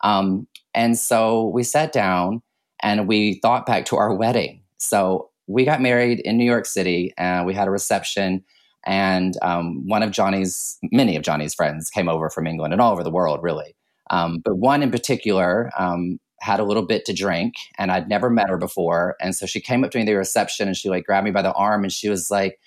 Um, 0.03 0.47
and 0.73 0.97
so 0.97 1.47
we 1.47 1.63
sat 1.63 1.91
down 1.91 2.41
and 2.81 3.07
we 3.07 3.39
thought 3.41 3.65
back 3.65 3.85
to 3.85 3.97
our 3.97 4.13
wedding. 4.13 4.61
So 4.77 5.29
we 5.47 5.63
got 5.63 5.81
married 5.81 6.19
in 6.21 6.37
new 6.37 6.45
york 6.45 6.65
city 6.65 7.13
and 7.17 7.45
we 7.45 7.53
had 7.53 7.67
a 7.67 7.71
reception. 7.71 8.43
And 8.85 9.35
um, 9.43 9.87
one 9.87 10.01
of 10.01 10.11
johnny's 10.11 10.79
many 10.91 11.15
of 11.15 11.21
johnny's 11.21 11.53
friends 11.53 11.91
came 11.91 12.09
over 12.09 12.31
from 12.31 12.47
england 12.47 12.73
and 12.73 12.81
all 12.81 12.91
over 12.91 13.03
the 13.03 13.11
world 13.11 13.43
really. 13.43 13.75
Um, 14.09 14.39
but 14.43 14.55
one 14.55 14.81
in 14.83 14.89
particular 14.89 15.69
um, 15.77 16.19
had 16.47 16.61
a 16.61 16.63
little 16.63 16.85
bit 16.85 17.03
to 17.05 17.13
drink 17.13 17.55
and 17.77 17.91
I'd 17.91 18.07
never 18.07 18.29
met 18.29 18.49
her 18.49 18.57
before. 18.57 19.17
And 19.19 19.35
so 19.35 19.45
she 19.45 19.59
came 19.59 19.83
up 19.83 19.91
to 19.91 19.97
me 19.97 20.03
at 20.03 20.05
the 20.05 20.13
reception 20.13 20.67
and 20.67 20.77
she 20.77 20.89
like 20.89 21.05
grabbed 21.05 21.25
me 21.25 21.31
by 21.31 21.41
the 21.41 21.53
arm 21.53 21.83
and 21.83 21.91
she 21.91 22.07
was 22.07 22.31
like, 22.31 22.57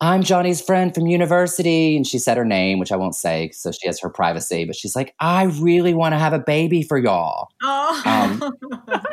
I'm 0.00 0.22
Johnny's 0.22 0.60
friend 0.60 0.94
from 0.94 1.06
university. 1.06 1.96
And 1.96 2.06
she 2.06 2.18
said 2.18 2.36
her 2.36 2.44
name, 2.44 2.78
which 2.78 2.92
I 2.92 2.96
won't 2.96 3.14
say, 3.14 3.50
so 3.50 3.72
she 3.72 3.86
has 3.86 3.98
her 4.00 4.10
privacy. 4.10 4.64
But 4.64 4.76
she's 4.76 4.94
like, 4.94 5.14
I 5.18 5.44
really 5.44 5.94
want 5.94 6.12
to 6.12 6.18
have 6.18 6.32
a 6.32 6.38
baby 6.38 6.82
for 6.82 6.98
y'all. 6.98 7.48
Oh. 7.62 8.02
Um, 8.04 8.42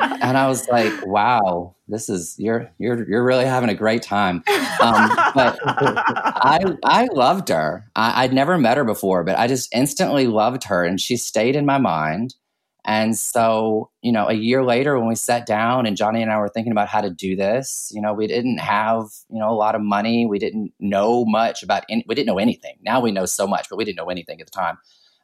and 0.20 0.36
I 0.36 0.46
was 0.48 0.68
like, 0.68 0.92
wow, 1.06 1.74
this 1.88 2.08
is 2.08 2.36
you're 2.38 2.70
you're 2.78 3.08
you're 3.08 3.24
really 3.24 3.46
having 3.46 3.70
a 3.70 3.74
great 3.74 4.02
time. 4.02 4.44
Um, 4.80 5.10
but 5.34 5.58
I 5.64 6.76
I 6.84 7.08
loved 7.12 7.48
her. 7.48 7.88
I, 7.96 8.24
I'd 8.24 8.32
never 8.32 8.58
met 8.58 8.76
her 8.76 8.84
before, 8.84 9.24
but 9.24 9.38
I 9.38 9.46
just 9.46 9.74
instantly 9.74 10.26
loved 10.26 10.64
her, 10.64 10.84
and 10.84 11.00
she 11.00 11.16
stayed 11.16 11.56
in 11.56 11.64
my 11.64 11.78
mind. 11.78 12.34
And 12.84 13.16
so, 13.16 13.90
you 14.02 14.10
know, 14.10 14.28
a 14.28 14.32
year 14.32 14.64
later 14.64 14.98
when 14.98 15.08
we 15.08 15.14
sat 15.14 15.46
down 15.46 15.86
and 15.86 15.96
Johnny 15.96 16.20
and 16.20 16.32
I 16.32 16.38
were 16.38 16.48
thinking 16.48 16.72
about 16.72 16.88
how 16.88 17.00
to 17.00 17.10
do 17.10 17.36
this, 17.36 17.92
you 17.94 18.00
know, 18.00 18.12
we 18.12 18.26
didn't 18.26 18.58
have, 18.58 19.04
you 19.28 19.38
know, 19.38 19.50
a 19.50 19.54
lot 19.54 19.76
of 19.76 19.82
money. 19.82 20.26
We 20.26 20.40
didn't 20.40 20.72
know 20.80 21.24
much 21.24 21.62
about, 21.62 21.84
any, 21.88 22.04
we 22.08 22.16
didn't 22.16 22.26
know 22.26 22.38
anything. 22.38 22.78
Now 22.82 23.00
we 23.00 23.12
know 23.12 23.24
so 23.24 23.46
much, 23.46 23.68
but 23.70 23.76
we 23.76 23.84
didn't 23.84 23.98
know 23.98 24.10
anything 24.10 24.40
at 24.40 24.46
the 24.46 24.50
time. 24.50 24.78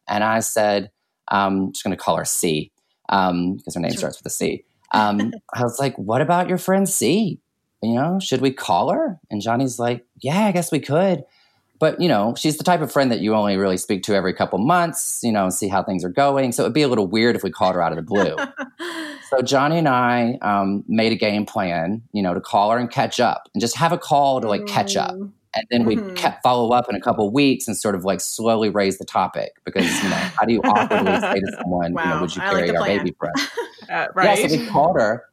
And 0.06 0.22
I 0.22 0.38
said, 0.38 0.90
um, 1.28 1.54
I'm 1.56 1.72
just 1.72 1.84
going 1.84 1.96
to 1.96 2.02
call 2.02 2.16
her 2.16 2.24
C 2.24 2.70
because 3.08 3.30
um, 3.30 3.58
her 3.74 3.80
name 3.80 3.90
sure. 3.90 3.98
starts 3.98 4.18
with 4.18 4.26
a 4.26 4.34
C. 4.34 4.64
Um, 4.92 5.32
I 5.54 5.62
was 5.62 5.80
like, 5.80 5.96
what 5.96 6.20
about 6.20 6.48
your 6.48 6.58
friend 6.58 6.88
C? 6.88 7.40
You 7.82 7.94
know, 7.94 8.18
should 8.20 8.40
we 8.40 8.52
call 8.52 8.92
her? 8.92 9.18
And 9.30 9.40
Johnny's 9.40 9.78
like, 9.78 10.04
yeah, 10.20 10.46
I 10.46 10.52
guess 10.52 10.70
we 10.70 10.80
could 10.80 11.24
but 11.78 12.00
you 12.00 12.08
know 12.08 12.34
she's 12.36 12.56
the 12.56 12.64
type 12.64 12.80
of 12.80 12.90
friend 12.90 13.10
that 13.10 13.20
you 13.20 13.34
only 13.34 13.56
really 13.56 13.76
speak 13.76 14.02
to 14.04 14.14
every 14.14 14.32
couple 14.32 14.58
months 14.58 15.20
you 15.22 15.32
know 15.32 15.44
and 15.44 15.54
see 15.54 15.68
how 15.68 15.82
things 15.82 16.04
are 16.04 16.10
going. 16.10 16.52
So 16.52 16.62
it'd 16.62 16.74
be 16.74 16.82
a 16.82 16.88
little 16.88 17.06
weird 17.06 17.36
if 17.36 17.42
we 17.42 17.50
called 17.50 17.74
her 17.74 17.82
out 17.82 17.92
of 17.92 17.96
the 17.96 18.02
blue. 18.02 18.36
So 19.30 19.42
johnny 19.42 19.76
and 19.76 19.88
i 19.88 20.38
um, 20.40 20.84
made 20.88 21.12
a 21.12 21.14
game 21.14 21.44
plan 21.44 22.00
you 22.12 22.22
know 22.22 22.32
to 22.32 22.40
call 22.40 22.70
her 22.70 22.78
and 22.78 22.90
catch 22.90 23.20
up 23.20 23.50
and 23.52 23.60
just 23.60 23.76
have 23.76 23.92
a 23.92 23.98
call 23.98 24.40
to 24.40 24.48
like 24.48 24.64
catch 24.64 24.96
up. 24.96 25.14
And 25.54 25.66
then 25.70 25.84
we 25.84 25.96
mm-hmm. 25.96 26.14
kept 26.14 26.42
follow 26.42 26.70
up 26.72 26.88
in 26.88 26.94
a 26.94 27.00
couple 27.00 27.30
weeks 27.30 27.68
and 27.68 27.76
sort 27.76 27.94
of 27.94 28.04
like 28.04 28.20
slowly 28.20 28.70
raise 28.70 28.98
the 28.98 29.04
topic 29.04 29.52
because 29.64 29.84
you 30.02 30.08
know 30.08 30.16
how 30.16 30.46
do 30.46 30.54
you 30.54 30.60
awkwardly 30.62 31.20
say 31.20 31.40
to 31.40 31.56
someone 31.60 31.92
wow. 31.92 32.02
you 32.02 32.08
know 32.08 32.20
would 32.22 32.36
you 32.36 32.40
carry 32.40 32.68
like 32.68 32.80
our 32.80 32.86
baby 32.86 33.14
for 33.18 33.28
us? 33.28 33.48
Uh, 33.90 34.06
right 34.14 34.38
yeah 34.38 34.46
so 34.46 34.54
we 34.54 34.66
called 34.66 34.96
her 35.00 35.24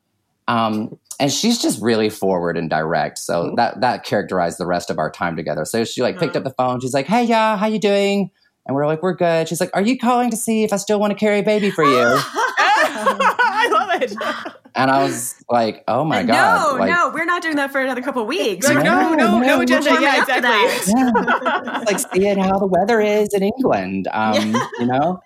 um, 0.48 0.98
and 1.20 1.32
she's 1.32 1.62
just 1.62 1.82
really 1.82 2.10
forward 2.10 2.58
and 2.58 2.70
direct 2.70 3.18
so 3.18 3.46
mm-hmm. 3.46 3.56
that 3.56 3.82
that 3.82 4.04
characterized 4.04 4.58
the 4.58 4.66
rest 4.66 4.90
of 4.90 5.00
our 5.00 5.10
time 5.10 5.36
together 5.36 5.66
so 5.66 5.84
she 5.84 6.02
like 6.02 6.20
picked 6.20 6.36
up 6.36 6.42
mm. 6.42 6.46
the 6.46 6.54
phone 6.54 6.80
she's 6.80 6.94
like 6.94 7.08
hey 7.08 7.24
yeah 7.24 7.58
how 7.58 7.68
you 7.68 7.80
doing 7.80 8.30
and 8.66 8.76
we're 8.76 8.86
like 8.86 9.02
we're 9.02 9.14
good 9.14 9.48
she's 9.48 9.60
like 9.60 9.72
are 9.74 9.82
you 9.82 9.98
calling 9.98 10.30
to 10.30 10.38
see 10.38 10.64
if 10.64 10.74
i 10.74 10.78
still 10.78 11.00
want 11.00 11.12
to 11.12 11.18
carry 11.18 11.40
a 11.40 11.44
baby 11.44 11.72
for 11.72 11.84
you 11.84 11.92
i 11.98 13.70
love 13.72 14.02
it 14.02 14.56
and 14.76 14.92
I 14.92 15.04
was 15.04 15.36
like, 15.50 15.84
"Oh 15.88 16.04
my 16.04 16.24
god!" 16.24 16.74
No, 16.74 16.78
like, 16.78 16.92
no, 16.92 17.10
we're 17.14 17.26
not 17.26 17.42
doing 17.42 17.56
that 17.56 17.72
for 17.72 17.80
another 17.80 18.02
couple 18.02 18.26
weeks. 18.26 18.68
no, 18.68 18.82
no, 18.82 19.14
no, 19.14 19.40
no, 19.40 19.62
agenda. 19.62 19.98
Yeah, 20.02 20.22
exactly. 20.22 20.94
Yeah. 20.94 21.84
like 21.86 22.00
seeing 22.00 22.40
how 22.40 22.60
the 22.60 22.68
weather 22.68 23.00
is 23.00 23.34
in 23.34 23.44
England. 23.44 24.08
Um, 24.16 24.54
yeah. 24.54 24.68
You 24.80 24.86
know, 24.86 25.22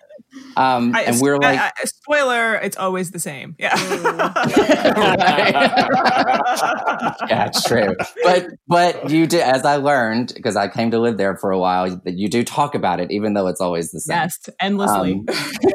um, 0.56 0.94
I, 0.94 1.02
and 1.02 1.20
we're 1.20 1.38
like, 1.38 1.58
I, 1.58 1.72
I, 1.76 1.84
spoiler, 1.84 2.54
it's 2.56 2.76
always 2.76 3.10
the 3.10 3.18
same. 3.18 3.56
Yeah. 3.58 3.76
yeah, 7.28 7.50
true. 7.66 7.96
But 8.22 8.48
but 8.68 9.10
you 9.10 9.26
do, 9.26 9.40
as 9.40 9.64
I 9.64 9.76
learned 9.76 10.32
because 10.34 10.56
I 10.56 10.68
came 10.68 10.90
to 10.92 11.00
live 11.00 11.16
there 11.16 11.36
for 11.36 11.50
a 11.50 11.58
while, 11.58 12.00
that 12.04 12.14
you 12.14 12.28
do 12.28 12.44
talk 12.44 12.74
about 12.74 13.00
it, 13.00 13.10
even 13.10 13.34
though 13.34 13.48
it's 13.48 13.60
always 13.60 13.90
the 13.90 14.00
same. 14.00 14.16
Yes, 14.16 14.48
endlessly. 14.60 15.14
Um, 15.14 15.26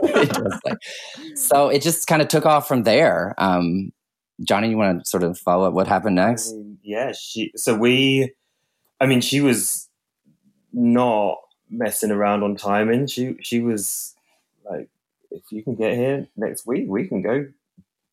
endlessly. 0.16 0.72
so 1.36 1.70
it 1.70 1.82
just 1.82 2.08
kind 2.08 2.22
of 2.22 2.28
took 2.28 2.46
off 2.46 2.68
from 2.68 2.84
there. 2.84 3.36
Um, 3.38 3.92
Johnny, 4.44 4.70
you 4.70 4.78
want 4.78 5.04
to 5.04 5.10
sort 5.10 5.24
of 5.24 5.38
follow 5.38 5.68
up 5.68 5.74
what 5.74 5.88
happened 5.88 6.16
next? 6.16 6.54
yeah, 6.84 7.12
she. 7.12 7.52
So 7.56 7.76
we, 7.76 8.34
I 9.02 9.06
mean, 9.06 9.22
she 9.22 9.42
was 9.42 9.90
not 10.72 11.38
messing 11.70 12.12
around 12.12 12.44
on 12.44 12.56
timing. 12.56 13.08
She 13.08 13.36
she 13.42 13.60
was 13.60 14.15
like 14.70 14.90
if 15.32 15.44
you 15.52 15.64
can 15.64 15.76
get 15.76 15.96
here 15.96 16.28
next 16.36 16.66
week, 16.66 16.86
we 16.88 17.08
can 17.08 17.22
go 17.22 17.46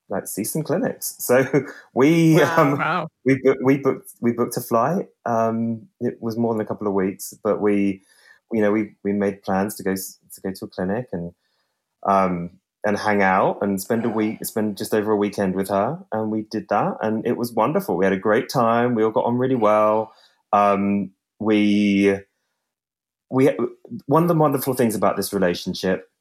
like 0.09 0.27
see 0.27 0.45
some 0.45 0.63
clinics. 0.63 1.17
So 1.21 1.45
we 1.95 2.37
wow, 2.37 2.57
um, 2.57 2.79
wow. 2.79 3.09
we 3.25 3.41
we 3.63 3.79
booked 3.79 4.13
we 4.21 4.33
booked 4.33 4.57
a 4.57 4.61
flight. 4.61 5.09
Um, 5.25 5.89
it 6.01 6.21
was 6.21 6.37
more 6.37 6.53
than 6.55 6.61
a 6.61 6.67
couple 6.67 6.87
of 6.87 6.95
weeks, 6.95 7.35
but 7.43 7.61
we 7.61 8.03
you 8.53 8.61
know 8.61 8.71
we 8.71 8.95
we 9.03 9.13
made 9.13 9.43
plans 9.43 9.75
to 9.77 9.83
go 9.83 9.95
to 9.95 10.41
go 10.43 10.53
to 10.53 10.65
a 10.65 10.69
clinic 10.69 11.09
and 11.13 11.33
um, 12.05 12.51
and 12.85 12.99
hang 12.99 13.23
out 13.23 13.59
and 13.63 13.81
spend 13.81 14.05
a 14.05 14.09
week 14.09 14.45
spend 14.45 14.77
just 14.77 14.95
over 14.95 15.13
a 15.13 15.17
weekend 15.17 15.55
with 15.55 15.69
her, 15.69 15.99
and 16.13 16.31
we 16.31 16.43
did 16.43 16.69
that, 16.69 16.97
and 17.01 17.27
it 17.27 17.37
was 17.37 17.53
wonderful. 17.53 17.97
We 17.97 18.05
had 18.05 18.13
a 18.13 18.19
great 18.19 18.49
time. 18.49 18.95
We 18.95 19.05
all 19.05 19.11
got 19.11 19.25
on 19.25 19.39
really 19.39 19.55
well. 19.55 20.13
Um, 20.53 21.13
we 21.39 22.19
we 23.31 23.57
one 24.07 24.25
of 24.25 24.29
the 24.29 24.35
wonderful 24.35 24.75
things 24.75 24.95
about 24.95 25.17
this 25.17 25.33
relationship 25.33 26.12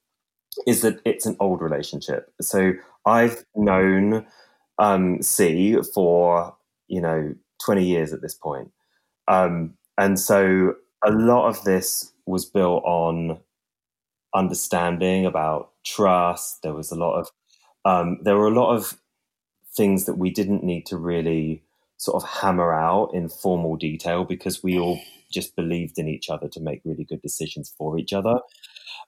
is 0.68 0.82
that 0.82 1.00
it's 1.06 1.26
an 1.26 1.38
old 1.40 1.62
relationship. 1.62 2.32
So 2.42 2.74
I've 3.06 3.44
known 3.56 4.26
um, 4.78 5.22
C 5.22 5.78
for 5.94 6.56
you 6.88 7.02
know 7.02 7.34
twenty 7.64 7.86
years 7.86 8.14
at 8.14 8.22
this 8.22 8.34
point, 8.34 8.72
um, 9.28 9.74
and 9.98 10.20
so 10.20 10.76
a 11.04 11.12
lot 11.12 11.48
of 11.48 11.64
this 11.64 12.12
was 12.26 12.46
built 12.46 12.84
on 12.84 13.40
understanding 14.34 15.26
about 15.26 15.72
trust. 15.86 16.62
There 16.64 16.74
was 16.74 16.92
a 16.92 16.96
lot 16.96 17.20
of 17.20 17.30
um, 17.86 18.20
there 18.24 18.38
were 18.38 18.48
a 18.48 18.54
lot 18.54 18.76
of 18.76 18.98
things 19.76 20.06
that 20.06 20.18
we 20.18 20.30
didn't 20.30 20.64
need 20.64 20.86
to 20.88 20.98
really 20.98 21.64
sort 21.98 22.22
of 22.22 22.30
hammer 22.30 22.74
out 22.74 23.14
in 23.14 23.30
formal 23.30 23.76
detail 23.78 24.24
because 24.24 24.64
we 24.64 24.78
all 24.78 25.00
just 25.32 25.56
believed 25.56 25.98
in 25.98 26.08
each 26.08 26.30
other 26.30 26.48
to 26.50 26.60
make 26.60 26.82
really 26.84 27.06
good 27.06 27.22
decisions 27.22 27.74
for 27.78 27.98
each 27.98 28.12
other 28.12 28.40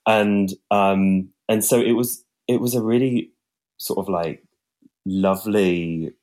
and 0.05 0.53
um, 0.72 1.29
and 1.50 1.63
so 1.63 1.81
it 1.81 1.93
was 1.93 2.24
it 2.48 2.60
was 2.60 2.75
a 2.75 2.81
really 2.81 3.31
sort 3.77 4.00
of 4.00 4.10
like 4.10 4.43
lovely 5.05 6.13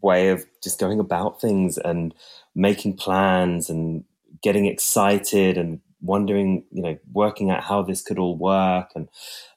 way 0.00 0.30
of 0.30 0.44
just 0.62 0.80
going 0.80 1.00
about 1.00 1.40
things 1.40 1.78
and 1.78 2.14
making 2.54 2.96
plans 2.96 3.68
and 3.68 4.04
getting 4.42 4.66
excited 4.66 5.56
and 5.56 5.80
wondering, 6.00 6.64
you 6.70 6.82
know, 6.82 6.98
working 7.12 7.50
out 7.50 7.64
how 7.64 7.82
this 7.82 8.02
could 8.02 8.18
all 8.18 8.36
work 8.36 8.90
and 8.94 9.08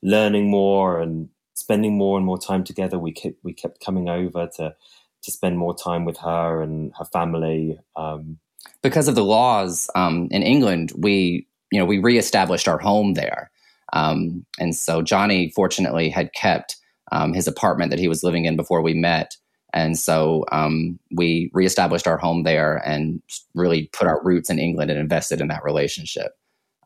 learning 0.02 0.50
more 0.50 1.02
and 1.02 1.30
spending 1.56 1.98
more 1.98 2.18
and 2.18 2.26
more 2.26 2.38
time 2.38 2.64
together. 2.64 3.00
We 3.00 3.12
kept 3.12 3.38
we 3.44 3.54
kept 3.54 3.84
coming 3.84 4.10
over 4.10 4.48
to 4.58 4.76
to 5.24 5.32
spend 5.32 5.58
more 5.58 5.76
time 5.76 6.06
with 6.06 6.18
her 6.18 6.62
and 6.62 6.94
her 6.98 7.06
family. 7.06 7.80
Um, 7.96 8.40
because 8.82 9.08
of 9.08 9.16
the 9.16 9.24
laws 9.24 9.90
um, 9.96 10.28
in 10.32 10.44
England, 10.44 10.92
we 10.96 11.47
you 11.72 11.80
know, 11.80 11.86
we 11.86 12.00
reestablished 12.00 12.68
our 12.68 12.78
home 12.78 13.14
there. 13.14 13.52
Um, 13.94 14.46
and 14.60 14.76
so 14.76 15.02
Johnny, 15.02 15.52
fortunately, 15.56 16.10
had 16.10 16.34
kept 16.34 16.78
um, 17.12 17.34
his 17.34 17.48
apartment 17.48 17.90
that 17.92 18.00
he 18.00 18.08
was 18.08 18.24
living 18.24 18.46
in 18.46 18.56
before 18.56 18.82
we 18.82 18.94
met. 18.94 19.36
And 19.74 19.98
so 19.98 20.46
um, 20.52 21.00
we 21.12 21.52
reestablished 21.54 22.08
our 22.08 22.18
home 22.18 22.44
there 22.44 22.78
and 22.86 23.22
really 23.54 23.90
put 23.94 24.08
our 24.08 24.22
roots 24.24 24.50
in 24.50 24.60
England 24.60 24.92
and 24.92 25.00
invested 25.00 25.42
in 25.42 25.48
that 25.50 25.64
relationship. 25.64 26.34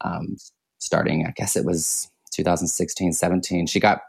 Um, 0.01 0.37
starting, 0.79 1.25
I 1.27 1.31
guess 1.31 1.55
it 1.55 1.65
was 1.65 2.09
2016, 2.31 3.13
17. 3.13 3.67
She 3.67 3.79
got, 3.79 4.01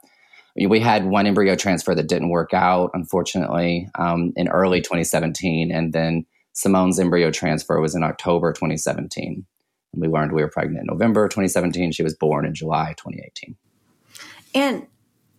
we 0.57 0.81
had 0.81 1.07
one 1.07 1.27
embryo 1.27 1.55
transfer 1.55 1.95
that 1.95 2.09
didn't 2.09 2.31
work 2.31 2.55
out, 2.55 2.91
unfortunately, 2.95 3.89
um, 3.99 4.33
in 4.37 4.49
early 4.49 4.81
2017. 4.81 5.71
And 5.71 5.93
then 5.93 6.25
Simone's 6.55 6.99
embryo 6.99 7.31
transfer 7.31 7.81
was 7.81 7.95
in 7.95 8.03
October 8.03 8.53
2017. 8.53 9.47
We 9.95 10.09
learned 10.09 10.33
we 10.33 10.43
were 10.43 10.49
pregnant 10.49 10.81
in 10.81 10.87
November 10.87 11.29
2017. 11.29 11.93
She 11.93 12.03
was 12.03 12.15
born 12.15 12.47
in 12.47 12.55
July 12.55 12.95
2018. 12.97 13.57
And 14.55 14.87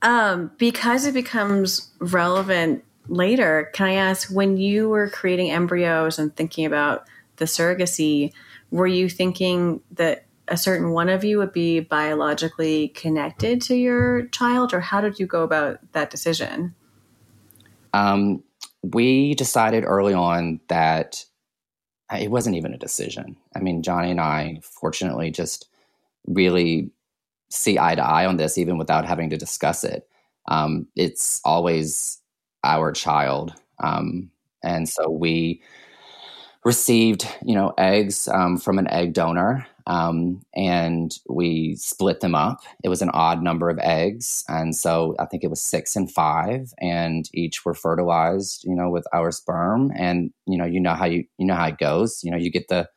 um, 0.01 0.51
because 0.57 1.05
it 1.05 1.13
becomes 1.13 1.91
relevant 1.99 2.83
later, 3.07 3.69
can 3.73 3.87
I 3.87 3.93
ask 3.93 4.29
when 4.29 4.57
you 4.57 4.89
were 4.89 5.09
creating 5.09 5.51
embryos 5.51 6.19
and 6.19 6.35
thinking 6.35 6.65
about 6.65 7.07
the 7.37 7.45
surrogacy, 7.45 8.31
were 8.71 8.87
you 8.87 9.09
thinking 9.09 9.81
that 9.91 10.25
a 10.47 10.57
certain 10.57 10.91
one 10.91 11.09
of 11.09 11.23
you 11.23 11.37
would 11.37 11.53
be 11.53 11.79
biologically 11.79 12.89
connected 12.89 13.61
to 13.61 13.75
your 13.75 14.27
child, 14.27 14.73
or 14.73 14.81
how 14.81 15.01
did 15.01 15.19
you 15.19 15.25
go 15.25 15.43
about 15.43 15.79
that 15.93 16.09
decision? 16.09 16.75
Um, 17.93 18.43
we 18.81 19.35
decided 19.35 19.85
early 19.85 20.13
on 20.13 20.59
that 20.67 21.23
it 22.17 22.31
wasn't 22.31 22.55
even 22.55 22.73
a 22.73 22.77
decision. 22.77 23.35
I 23.55 23.59
mean, 23.59 23.83
Johnny 23.83 24.11
and 24.11 24.21
I, 24.21 24.59
fortunately, 24.61 25.31
just 25.31 25.67
really 26.27 26.91
see 27.49 27.77
eye 27.77 27.95
to 27.95 28.03
eye 28.03 28.25
on 28.25 28.37
this, 28.37 28.57
even 28.57 28.77
without 28.77 29.05
having 29.05 29.29
to 29.29 29.37
discuss 29.37 29.83
it. 29.83 30.07
Um, 30.47 30.87
it's 30.95 31.41
always 31.45 32.19
our 32.63 32.91
child, 32.91 33.53
um, 33.81 34.29
and 34.63 34.87
so 34.87 35.09
we 35.09 35.61
received, 36.63 37.27
you 37.45 37.55
know, 37.55 37.73
eggs 37.77 38.27
um, 38.27 38.57
from 38.57 38.79
an 38.79 38.89
egg 38.89 39.13
donor, 39.13 39.67
um, 39.87 40.41
and 40.55 41.17
we 41.29 41.75
split 41.75 42.21
them 42.21 42.35
up. 42.35 42.61
It 42.83 42.89
was 42.89 43.01
an 43.01 43.09
odd 43.11 43.41
number 43.43 43.69
of 43.69 43.79
eggs, 43.81 44.43
and 44.47 44.75
so 44.75 45.15
I 45.19 45.25
think 45.25 45.43
it 45.43 45.49
was 45.49 45.61
six 45.61 45.95
and 45.95 46.11
five, 46.11 46.73
and 46.79 47.29
each 47.33 47.65
were 47.65 47.73
fertilized, 47.73 48.63
you 48.65 48.75
know, 48.75 48.89
with 48.89 49.05
our 49.13 49.31
sperm. 49.31 49.91
And 49.95 50.31
you 50.47 50.57
know, 50.57 50.65
you 50.65 50.79
know 50.79 50.93
how 50.93 51.05
you 51.05 51.25
you 51.37 51.45
know 51.45 51.55
how 51.55 51.67
it 51.67 51.77
goes. 51.77 52.23
You 52.23 52.31
know, 52.31 52.37
you 52.37 52.51
get 52.51 52.67
the 52.69 52.89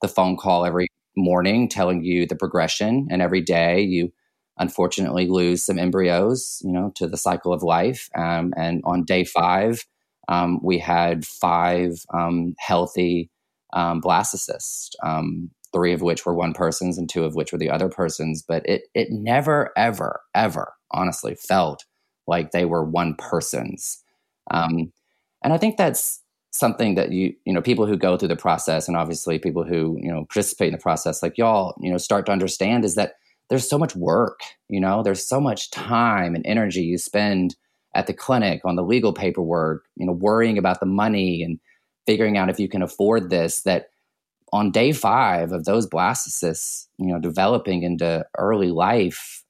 the 0.00 0.08
phone 0.08 0.36
call 0.36 0.64
every 0.66 0.88
morning 1.16 1.68
telling 1.68 2.02
you 2.04 2.26
the 2.26 2.36
progression, 2.36 3.08
and 3.10 3.22
every 3.22 3.40
day 3.40 3.80
you 3.82 4.12
unfortunately 4.58 5.26
lose 5.28 5.62
some 5.62 5.78
embryos, 5.78 6.60
you 6.64 6.72
know, 6.72 6.92
to 6.94 7.06
the 7.06 7.16
cycle 7.16 7.52
of 7.52 7.62
life. 7.62 8.08
Um, 8.16 8.52
and 8.56 8.82
on 8.84 9.04
day 9.04 9.24
five, 9.24 9.84
um, 10.28 10.60
we 10.62 10.78
had 10.78 11.24
five 11.24 12.04
um, 12.14 12.54
healthy 12.58 13.30
um, 13.72 14.00
blastocysts. 14.00 14.90
Um, 15.02 15.50
three 15.72 15.92
of 15.92 16.02
which 16.02 16.26
were 16.26 16.34
one 16.34 16.52
person's 16.52 16.98
and 16.98 17.08
two 17.08 17.24
of 17.24 17.34
which 17.34 17.52
were 17.52 17.58
the 17.58 17.70
other 17.70 17.88
person's. 17.88 18.42
But 18.42 18.68
it 18.68 18.82
it 18.94 19.08
never, 19.10 19.72
ever, 19.76 20.20
ever, 20.34 20.74
honestly, 20.90 21.34
felt 21.34 21.84
like 22.26 22.50
they 22.50 22.64
were 22.64 22.84
one 22.84 23.14
person's. 23.16 24.02
Um, 24.50 24.92
and 25.42 25.52
I 25.52 25.58
think 25.58 25.76
that's 25.76 26.22
something 26.52 26.94
that 26.94 27.12
you 27.12 27.34
you 27.44 27.52
know 27.52 27.62
people 27.62 27.86
who 27.86 27.96
go 27.96 28.16
through 28.16 28.28
the 28.28 28.36
process 28.36 28.86
and 28.86 28.96
obviously 28.96 29.38
people 29.38 29.64
who 29.64 29.98
you 30.00 30.12
know 30.12 30.24
participate 30.26 30.68
in 30.68 30.72
the 30.72 30.78
process 30.78 31.22
like 31.22 31.38
y'all 31.38 31.74
you 31.80 31.90
know 31.90 31.96
start 31.96 32.26
to 32.26 32.32
understand 32.32 32.84
is 32.84 32.94
that 32.94 33.14
there's 33.48 33.68
so 33.68 33.78
much 33.78 33.96
work 33.96 34.40
you 34.68 34.78
know 34.78 35.02
there's 35.02 35.26
so 35.26 35.40
much 35.40 35.70
time 35.70 36.34
and 36.34 36.46
energy 36.46 36.82
you 36.82 36.98
spend 36.98 37.56
at 37.94 38.06
the 38.06 38.12
clinic 38.12 38.60
on 38.64 38.76
the 38.76 38.82
legal 38.82 39.14
paperwork 39.14 39.86
you 39.96 40.04
know 40.04 40.12
worrying 40.12 40.58
about 40.58 40.78
the 40.78 40.86
money 40.86 41.42
and 41.42 41.58
figuring 42.04 42.36
out 42.36 42.50
if 42.50 42.60
you 42.60 42.68
can 42.68 42.82
afford 42.82 43.30
this 43.30 43.62
that 43.62 43.88
on 44.52 44.70
day 44.70 44.92
five 44.92 45.52
of 45.52 45.64
those 45.64 45.88
blastocysts, 45.88 46.86
you 46.98 47.06
know, 47.06 47.18
developing 47.18 47.82
into 47.82 48.24
early 48.38 48.70
life, 48.70 49.44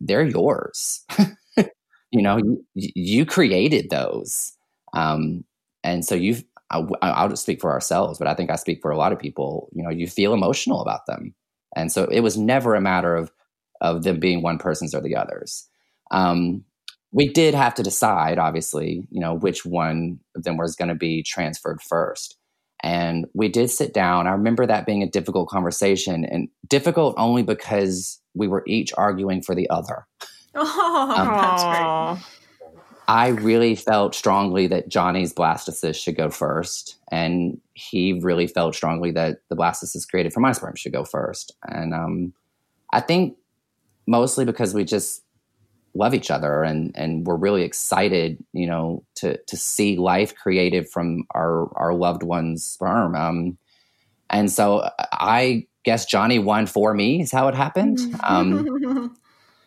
they're 0.00 0.26
yours. 0.26 1.04
you 2.10 2.22
know, 2.22 2.38
you, 2.38 2.64
you, 2.94 3.26
created 3.26 3.90
those. 3.90 4.52
Um, 4.94 5.44
and 5.84 6.04
so 6.04 6.14
you've, 6.14 6.44
I, 6.70 6.84
I'll 7.02 7.28
just 7.28 7.42
speak 7.42 7.60
for 7.60 7.70
ourselves, 7.70 8.18
but 8.18 8.28
I 8.28 8.34
think 8.34 8.50
I 8.50 8.56
speak 8.56 8.80
for 8.80 8.90
a 8.90 8.96
lot 8.96 9.12
of 9.12 9.18
people. 9.18 9.68
You 9.72 9.82
know, 9.82 9.90
you 9.90 10.06
feel 10.06 10.34
emotional 10.34 10.80
about 10.80 11.06
them, 11.06 11.34
and 11.76 11.90
so 11.92 12.04
it 12.06 12.20
was 12.20 12.36
never 12.36 12.74
a 12.74 12.80
matter 12.80 13.16
of 13.16 13.30
of 13.80 14.02
them 14.02 14.18
being 14.18 14.42
one 14.42 14.58
person's 14.58 14.94
or 14.94 15.00
the 15.00 15.16
others. 15.16 15.66
Um, 16.10 16.64
we 17.12 17.28
did 17.28 17.54
have 17.54 17.74
to 17.76 17.82
decide, 17.82 18.38
obviously, 18.38 19.06
you 19.10 19.20
know, 19.20 19.34
which 19.34 19.64
one 19.64 20.18
of 20.36 20.42
them 20.42 20.56
was 20.56 20.76
going 20.76 20.88
to 20.88 20.94
be 20.94 21.22
transferred 21.22 21.80
first. 21.80 22.36
And 22.82 23.26
we 23.34 23.48
did 23.48 23.70
sit 23.70 23.92
down. 23.92 24.26
I 24.26 24.30
remember 24.30 24.66
that 24.66 24.86
being 24.86 25.02
a 25.02 25.10
difficult 25.10 25.48
conversation 25.48 26.24
and 26.24 26.48
difficult 26.68 27.14
only 27.18 27.42
because 27.42 28.20
we 28.34 28.46
were 28.46 28.62
each 28.66 28.92
arguing 28.96 29.42
for 29.42 29.54
the 29.54 29.68
other. 29.68 30.06
Oh, 30.54 31.14
um, 31.16 31.26
that's 31.26 31.64
great. 31.64 32.38
I 33.08 33.28
really 33.28 33.74
felt 33.74 34.14
strongly 34.14 34.66
that 34.66 34.90
Johnny's 34.90 35.32
blastocyst 35.32 35.96
should 35.96 36.16
go 36.16 36.28
first. 36.28 36.98
And 37.10 37.58
he 37.72 38.20
really 38.22 38.46
felt 38.46 38.74
strongly 38.74 39.12
that 39.12 39.38
the 39.48 39.56
blastocyst 39.56 40.08
created 40.10 40.34
from 40.34 40.42
my 40.42 40.52
sperm 40.52 40.76
should 40.76 40.92
go 40.92 41.04
first. 41.04 41.56
And 41.66 41.94
um, 41.94 42.34
I 42.92 43.00
think 43.00 43.38
mostly 44.06 44.44
because 44.44 44.74
we 44.74 44.84
just 44.84 45.22
love 45.94 46.14
each 46.14 46.30
other 46.30 46.62
and 46.62 46.92
and 46.94 47.26
we're 47.26 47.36
really 47.36 47.62
excited 47.62 48.42
you 48.52 48.66
know 48.66 49.02
to 49.14 49.36
to 49.46 49.56
see 49.56 49.96
life 49.96 50.34
created 50.34 50.88
from 50.88 51.24
our 51.34 51.70
our 51.76 51.94
loved 51.94 52.22
one's 52.22 52.64
sperm. 52.64 53.14
Um 53.14 53.58
and 54.30 54.52
so 54.52 54.88
i 55.12 55.66
guess 55.84 56.04
johnny 56.04 56.38
won 56.38 56.66
for 56.66 56.92
me 56.92 57.22
is 57.22 57.32
how 57.32 57.48
it 57.48 57.54
happened. 57.54 57.98
Um 58.22 59.16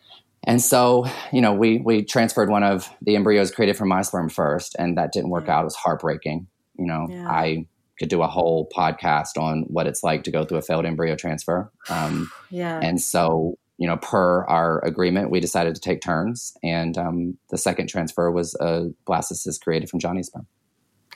and 0.44 0.62
so 0.62 1.06
you 1.32 1.40
know 1.40 1.52
we 1.52 1.78
we 1.78 2.04
transferred 2.04 2.48
one 2.48 2.62
of 2.62 2.88
the 3.02 3.16
embryos 3.16 3.50
created 3.50 3.76
from 3.76 3.88
my 3.88 4.02
sperm 4.02 4.28
first 4.28 4.76
and 4.78 4.96
that 4.96 5.12
didn't 5.12 5.30
work 5.30 5.48
out. 5.48 5.62
It 5.62 5.64
was 5.64 5.76
heartbreaking. 5.76 6.46
You 6.78 6.86
know 6.86 7.06
yeah. 7.10 7.28
i 7.28 7.66
could 7.98 8.08
do 8.08 8.22
a 8.22 8.26
whole 8.26 8.68
podcast 8.74 9.36
on 9.36 9.62
what 9.68 9.86
it's 9.86 10.02
like 10.02 10.24
to 10.24 10.30
go 10.30 10.44
through 10.44 10.58
a 10.58 10.62
failed 10.62 10.86
embryo 10.86 11.14
transfer. 11.16 11.70
Um 11.90 12.30
yeah. 12.50 12.80
and 12.80 13.00
so 13.00 13.58
you 13.82 13.88
know, 13.88 13.96
per 13.96 14.44
our 14.44 14.78
agreement, 14.84 15.28
we 15.28 15.40
decided 15.40 15.74
to 15.74 15.80
take 15.80 16.00
turns, 16.00 16.56
and 16.62 16.96
um, 16.96 17.36
the 17.50 17.58
second 17.58 17.88
transfer 17.88 18.30
was 18.30 18.54
a 18.60 18.90
blastocyst 19.08 19.60
created 19.60 19.90
from 19.90 19.98
Johnny's 19.98 20.28
sperm, 20.28 20.46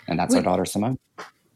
and 0.08 0.18
that's 0.18 0.34
Wait. 0.34 0.38
our 0.40 0.44
daughter 0.44 0.64
Simone. 0.64 0.98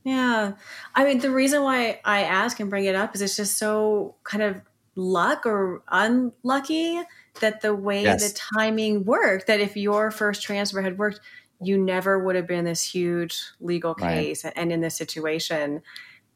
Yeah, 0.04 0.52
I 0.94 1.04
mean, 1.04 1.18
the 1.18 1.32
reason 1.32 1.64
why 1.64 1.98
I 2.04 2.22
ask 2.22 2.60
and 2.60 2.70
bring 2.70 2.84
it 2.84 2.94
up 2.94 3.16
is 3.16 3.22
it's 3.22 3.34
just 3.34 3.58
so 3.58 4.14
kind 4.22 4.40
of 4.40 4.60
luck 4.94 5.46
or 5.46 5.82
unlucky 5.88 7.00
that 7.40 7.60
the 7.60 7.74
way 7.74 8.04
yes. 8.04 8.30
the 8.30 8.40
timing 8.56 9.04
worked. 9.04 9.48
That 9.48 9.58
if 9.58 9.76
your 9.76 10.12
first 10.12 10.44
transfer 10.44 10.80
had 10.80 10.96
worked, 10.96 11.18
you 11.60 11.76
never 11.76 12.20
would 12.20 12.36
have 12.36 12.46
been 12.46 12.66
this 12.66 12.84
huge 12.84 13.42
legal 13.58 13.96
case 13.96 14.44
right. 14.44 14.52
and 14.54 14.70
in 14.70 14.80
this 14.80 14.94
situation 14.94 15.82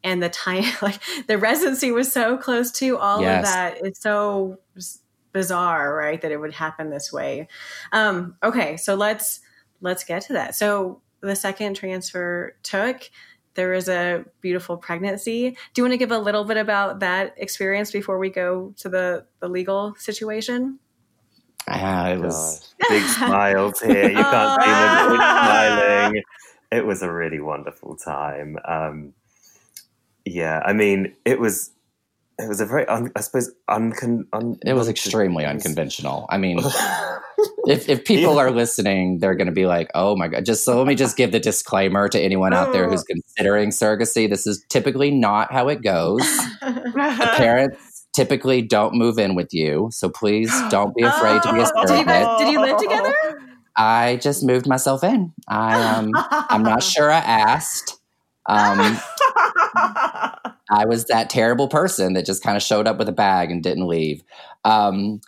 and 0.04 0.23
the 0.23 0.28
time 0.28 0.64
like 0.82 1.00
the 1.26 1.37
residency 1.38 1.90
was 1.90 2.12
so 2.12 2.37
close 2.37 2.70
to 2.70 2.96
all 2.99 3.23
yes. 3.23 3.38
of 3.38 3.52
that 3.52 3.78
it's 3.84 4.00
so 4.00 4.58
bizarre 5.32 5.96
right 5.96 6.20
that 6.23 6.30
it 6.30 6.37
would 6.37 6.54
happen 6.54 6.90
this 6.90 7.12
way 7.12 7.49
um 7.90 8.37
okay 8.44 8.76
so 8.76 8.94
let's 8.94 9.40
let's 9.80 10.04
get 10.04 10.23
to 10.23 10.34
that 10.34 10.54
so 10.54 11.00
the 11.20 11.34
second 11.34 11.75
transfer 11.75 12.54
took 12.62 13.11
there 13.54 13.70
was 13.70 13.88
a 13.88 14.25
beautiful 14.40 14.76
pregnancy 14.76 15.50
do 15.73 15.80
you 15.80 15.82
want 15.82 15.92
to 15.92 15.99
give 15.99 16.12
a 16.12 16.18
little 16.18 16.44
bit 16.44 16.56
about 16.56 17.00
that 17.00 17.34
experience 17.37 17.90
before 17.90 18.18
we 18.18 18.30
go 18.30 18.73
to 18.76 18.88
the 18.88 19.26
the 19.40 19.49
legal 19.49 19.94
situation 19.96 20.78
Ah, 21.66 22.11
it 22.11 22.20
was 22.20 22.75
big 22.90 23.02
smiles 23.08 23.80
here. 23.80 24.11
You 24.11 24.16
can't 24.16 24.62
see 24.62 24.68
them 24.68 25.16
smiling. 25.16 26.23
It 26.70 26.84
was 26.84 27.02
a 27.02 27.11
really 27.11 27.40
wonderful 27.40 27.96
time. 27.96 28.58
Um, 28.66 29.14
yeah, 30.24 30.60
I 30.64 30.72
mean, 30.72 31.14
it 31.24 31.38
was 31.38 31.70
it 32.38 32.48
was 32.48 32.60
a 32.60 32.66
very, 32.66 32.86
un, 32.88 33.12
I 33.14 33.20
suppose, 33.20 33.52
uncon. 33.70 34.26
Un, 34.32 34.58
it 34.64 34.72
was 34.72 34.88
extremely 34.88 35.44
unconventional. 35.44 36.26
I 36.30 36.38
mean, 36.38 36.58
if 37.66 37.88
if 37.88 38.04
people 38.04 38.34
yeah. 38.34 38.40
are 38.40 38.50
listening, 38.50 39.18
they're 39.18 39.37
going 39.37 39.46
to 39.46 39.52
be 39.52 39.66
like, 39.66 39.90
"Oh 39.94 40.16
my 40.16 40.28
god!" 40.28 40.44
Just 40.44 40.64
so 40.64 40.78
let 40.78 40.87
me 40.87 40.94
just 40.94 41.16
give 41.16 41.30
the 41.30 41.38
disclaimer 41.38 42.08
to 42.08 42.20
anyone 42.20 42.52
out 42.52 42.72
there 42.72 42.88
who's 42.88 43.02
oh. 43.02 43.04
considering 43.08 43.70
surrogacy. 43.70 44.28
This 44.28 44.46
is 44.46 44.64
typically 44.68 45.10
not 45.10 45.52
how 45.52 45.68
it 45.68 45.82
goes. 45.82 46.22
the 46.60 47.32
parents 47.37 48.06
typically 48.12 48.62
don't 48.62 48.94
move 48.94 49.18
in 49.18 49.34
with 49.34 49.52
you, 49.52 49.88
so 49.92 50.08
please 50.08 50.50
don't 50.70 50.94
be 50.94 51.02
afraid 51.02 51.40
oh, 51.44 51.50
to 51.50 51.52
be 51.52 51.60
a 51.60 51.66
surrogate. 51.66 51.88
Did 51.88 51.98
you, 51.98 52.04
guys, 52.04 52.38
did 52.38 52.52
you 52.52 52.60
live 52.60 52.78
together? 52.78 53.14
I 53.76 54.16
just 54.22 54.44
moved 54.44 54.66
myself 54.66 55.04
in. 55.04 55.32
I 55.46 55.80
um, 55.80 56.10
I'm 56.14 56.62
not 56.62 56.82
sure 56.82 57.10
I 57.10 57.18
asked. 57.18 58.00
Um, 58.46 58.98
I 60.70 60.87
was 60.87 61.05
that 61.07 61.31
terrible 61.31 61.68
person 61.68 62.14
that 62.14 62.27
just 62.27 62.42
kind 62.42 62.57
of 62.57 62.62
showed 62.62 62.87
up 62.87 62.98
with 62.98 63.09
a 63.09 63.12
bag 63.12 63.50
and 63.50 63.62
didn't 63.62 63.87
leave. 63.87 64.22
Um, 64.64 65.20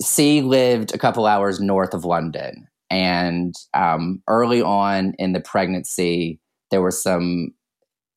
C 0.00 0.42
lived 0.42 0.94
a 0.94 0.98
couple 0.98 1.26
hours 1.26 1.60
north 1.60 1.94
of 1.94 2.04
London. 2.04 2.68
And 2.90 3.54
um, 3.72 4.22
early 4.28 4.60
on 4.60 5.14
in 5.18 5.32
the 5.32 5.40
pregnancy, 5.40 6.38
there 6.70 6.82
was 6.82 7.02
some 7.02 7.54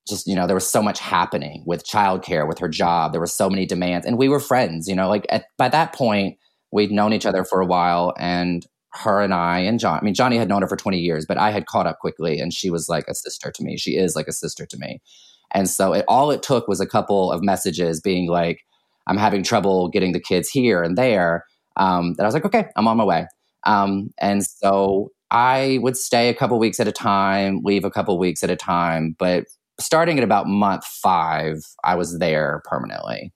just, 0.07 0.27
you 0.27 0.35
know, 0.35 0.45
there 0.45 0.55
was 0.55 0.67
so 0.67 0.83
much 0.83 0.99
happening 0.99 1.63
with 1.65 1.85
childcare, 1.87 2.47
with 2.47 2.59
her 2.59 2.67
job. 2.69 3.11
There 3.11 3.21
were 3.21 3.27
so 3.27 3.49
many 3.49 3.65
demands. 3.65 4.05
And 4.05 4.17
we 4.17 4.29
were 4.29 4.39
friends, 4.39 4.87
you 4.87 4.95
know, 4.95 5.09
like 5.09 5.25
at, 5.29 5.45
by 5.57 5.69
that 5.69 5.93
point, 5.93 6.37
we'd 6.71 6.91
known 6.91 7.13
each 7.13 7.25
other 7.25 7.43
for 7.43 7.59
a 7.61 7.65
while. 7.65 8.13
And 8.19 8.65
her 8.93 9.21
and 9.21 9.33
I 9.33 9.59
and 9.59 9.79
John, 9.79 9.99
I 9.99 10.03
mean, 10.03 10.13
Johnny 10.13 10.37
had 10.37 10.47
known 10.47 10.61
her 10.61 10.67
for 10.67 10.75
20 10.77 10.99
years, 10.99 11.25
but 11.25 11.37
I 11.37 11.51
had 11.51 11.65
caught 11.65 11.87
up 11.87 11.99
quickly 11.99 12.39
and 12.39 12.53
she 12.53 12.69
was 12.69 12.87
like 12.87 13.05
a 13.07 13.15
sister 13.15 13.51
to 13.51 13.63
me. 13.63 13.77
She 13.77 13.97
is 13.97 14.15
like 14.15 14.27
a 14.27 14.33
sister 14.33 14.65
to 14.65 14.77
me. 14.77 15.01
And 15.53 15.69
so 15.69 15.93
it, 15.93 16.05
all 16.07 16.31
it 16.31 16.43
took 16.43 16.67
was 16.67 16.81
a 16.81 16.87
couple 16.87 17.31
of 17.31 17.43
messages 17.43 18.01
being 18.01 18.27
like, 18.27 18.65
I'm 19.07 19.17
having 19.17 19.43
trouble 19.43 19.89
getting 19.89 20.11
the 20.13 20.19
kids 20.19 20.49
here 20.49 20.83
and 20.83 20.97
there. 20.97 21.45
Um, 21.77 22.13
that 22.13 22.23
I 22.23 22.25
was 22.25 22.33
like, 22.33 22.45
okay, 22.45 22.67
I'm 22.75 22.87
on 22.87 22.97
my 22.97 23.03
way. 23.03 23.27
Um, 23.65 24.11
and 24.17 24.45
so 24.45 25.11
I 25.31 25.79
would 25.81 25.97
stay 25.97 26.29
a 26.29 26.33
couple 26.33 26.57
weeks 26.59 26.79
at 26.79 26.87
a 26.87 26.91
time, 26.91 27.61
leave 27.63 27.83
a 27.83 27.91
couple 27.91 28.17
weeks 28.17 28.43
at 28.43 28.49
a 28.49 28.55
time. 28.55 29.15
But 29.17 29.45
starting 29.79 30.17
at 30.17 30.23
about 30.23 30.47
month 30.47 30.85
five, 30.85 31.65
I 31.83 31.95
was 31.95 32.19
there 32.19 32.61
permanently 32.65 33.33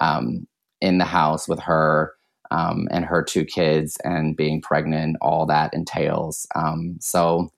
um, 0.00 0.46
in 0.80 0.98
the 0.98 1.04
house 1.04 1.48
with 1.48 1.60
her 1.60 2.12
um, 2.50 2.88
and 2.90 3.04
her 3.04 3.22
two 3.22 3.44
kids 3.44 3.96
and 4.04 4.36
being 4.36 4.60
pregnant, 4.60 5.16
all 5.20 5.46
that 5.46 5.74
entails. 5.74 6.46
Um, 6.54 6.96
so 7.00 7.50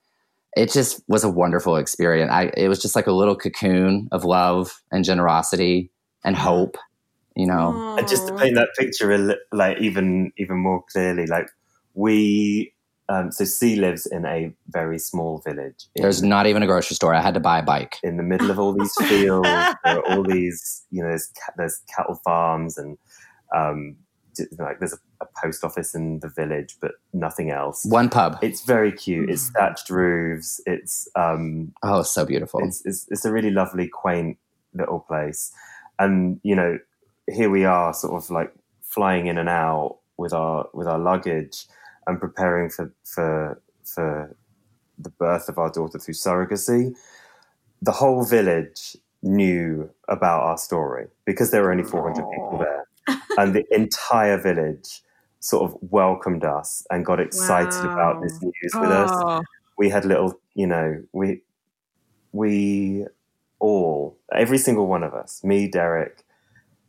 it 0.57 0.73
just 0.73 1.03
was 1.09 1.25
a 1.25 1.29
wonderful 1.29 1.77
experience. 1.77 2.31
I, 2.33 2.51
it 2.57 2.69
was 2.69 2.81
just 2.81 2.97
like 2.97 3.07
a 3.07 3.13
little 3.13 3.37
cocoon 3.37 4.09
of 4.13 4.25
love 4.25 4.81
and 4.91 5.05
generosity 5.05 5.91
and 6.25 6.37
hope, 6.37 6.77
you 7.37 7.47
know. 7.47 7.97
And 7.99 8.09
just 8.09 8.29
to 8.29 8.37
paint 8.37 8.55
that 8.57 8.71
picture, 8.79 9.37
like 9.53 9.79
even 9.79 10.33
even 10.37 10.59
more 10.59 10.83
clearly, 10.91 11.27
like 11.27 11.49
we 11.95 12.73
um, 13.09 13.33
so 13.33 13.45
C 13.45 13.77
lives 13.77 14.07
in 14.07 14.25
a 14.27 14.53
very 14.69 14.99
small 14.99 15.39
village. 15.39 15.87
There's 15.97 16.23
not 16.23 16.47
even 16.47 16.63
a 16.63 16.67
grocery 16.67 16.95
store. 16.95 17.15
I 17.15 17.23
had 17.23 17.35
to 17.35 17.41
buy 17.41 17.61
a 17.61 17.63
bike 17.63 17.97
in 18.03 18.17
the 18.17 18.23
middle 18.23 18.51
of 18.51 18.59
all 18.59 18.75
these 18.75 18.93
fields. 19.09 19.49
there 19.49 19.99
are 19.99 20.11
all 20.11 20.23
these, 20.23 20.85
you 20.91 21.03
know, 21.03 21.09
there's, 21.09 21.33
there's 21.57 21.81
cattle 21.95 22.21
farms 22.23 22.77
and 22.77 22.99
um, 23.55 23.97
like 24.59 24.79
there's 24.79 24.93
a, 24.93 24.99
a, 25.21 25.27
post 25.43 25.65
office 25.65 25.95
in 25.95 26.21
the 26.21 26.29
village, 26.29 26.77
but 26.81 26.93
nothing 27.13 27.51
else. 27.51 27.85
One 27.85 28.09
pub. 28.09 28.39
It's 28.43 28.65
very 28.65 28.93
cute. 28.93 29.31
It's 29.31 29.51
thatched 29.51 29.91
roofs. 29.91 30.61
It's 30.67 31.09
um, 31.15 31.73
oh, 31.83 32.03
so 32.03 32.25
beautiful. 32.25 32.61
It's, 32.65 32.85
it's, 32.85 33.07
it's 33.11 33.25
a 33.25 33.33
really 33.33 33.51
lovely, 33.51 33.89
quaint 33.89 34.39
little 34.75 35.01
place, 35.01 35.53
and 35.99 36.41
you 36.43 36.55
know, 36.55 36.79
here 37.29 37.51
we 37.51 37.65
are, 37.65 37.93
sort 37.95 38.23
of 38.23 38.31
like 38.31 38.53
flying 38.83 39.27
in 39.27 39.39
and 39.39 39.49
out 39.49 39.99
with 40.17 40.33
our 40.33 40.69
with 40.75 40.87
our 40.87 40.99
luggage 40.99 41.67
and 42.07 42.21
preparing 42.21 42.71
for 42.71 42.93
for 43.05 43.61
for 43.85 44.37
the 44.99 45.11
birth 45.11 45.49
of 45.49 45.59
our 45.59 45.71
daughter 45.71 45.99
through 45.99 46.15
surrogacy. 46.15 46.95
The 47.81 47.93
whole 47.93 48.25
village 48.25 48.97
knew 49.23 49.89
about 50.09 50.43
our 50.43 50.59
story 50.59 51.07
because 51.25 51.51
there 51.51 51.63
were 51.63 51.71
only 51.71 51.85
400 51.85 52.15
people 52.31 52.59
there 52.59 52.88
and 53.39 53.55
the 53.55 53.65
entire 53.71 54.41
village 54.41 55.03
sort 55.41 55.71
of 55.71 55.79
welcomed 55.81 56.45
us 56.45 56.87
and 56.91 57.05
got 57.05 57.21
excited 57.21 57.85
wow. 57.85 57.93
about 57.93 58.23
this 58.23 58.41
news 58.43 58.73
with 58.75 58.91
oh. 58.91 59.39
us. 59.39 59.45
We 59.77 59.89
had 59.89 60.05
little, 60.05 60.41
you 60.55 60.67
know, 60.67 61.03
we 61.13 61.43
we 62.33 63.07
all, 63.61 64.19
every 64.33 64.59
single 64.59 64.87
one 64.87 65.03
of 65.03 65.15
us, 65.15 65.43
me, 65.43 65.69
Derek, 65.69 66.25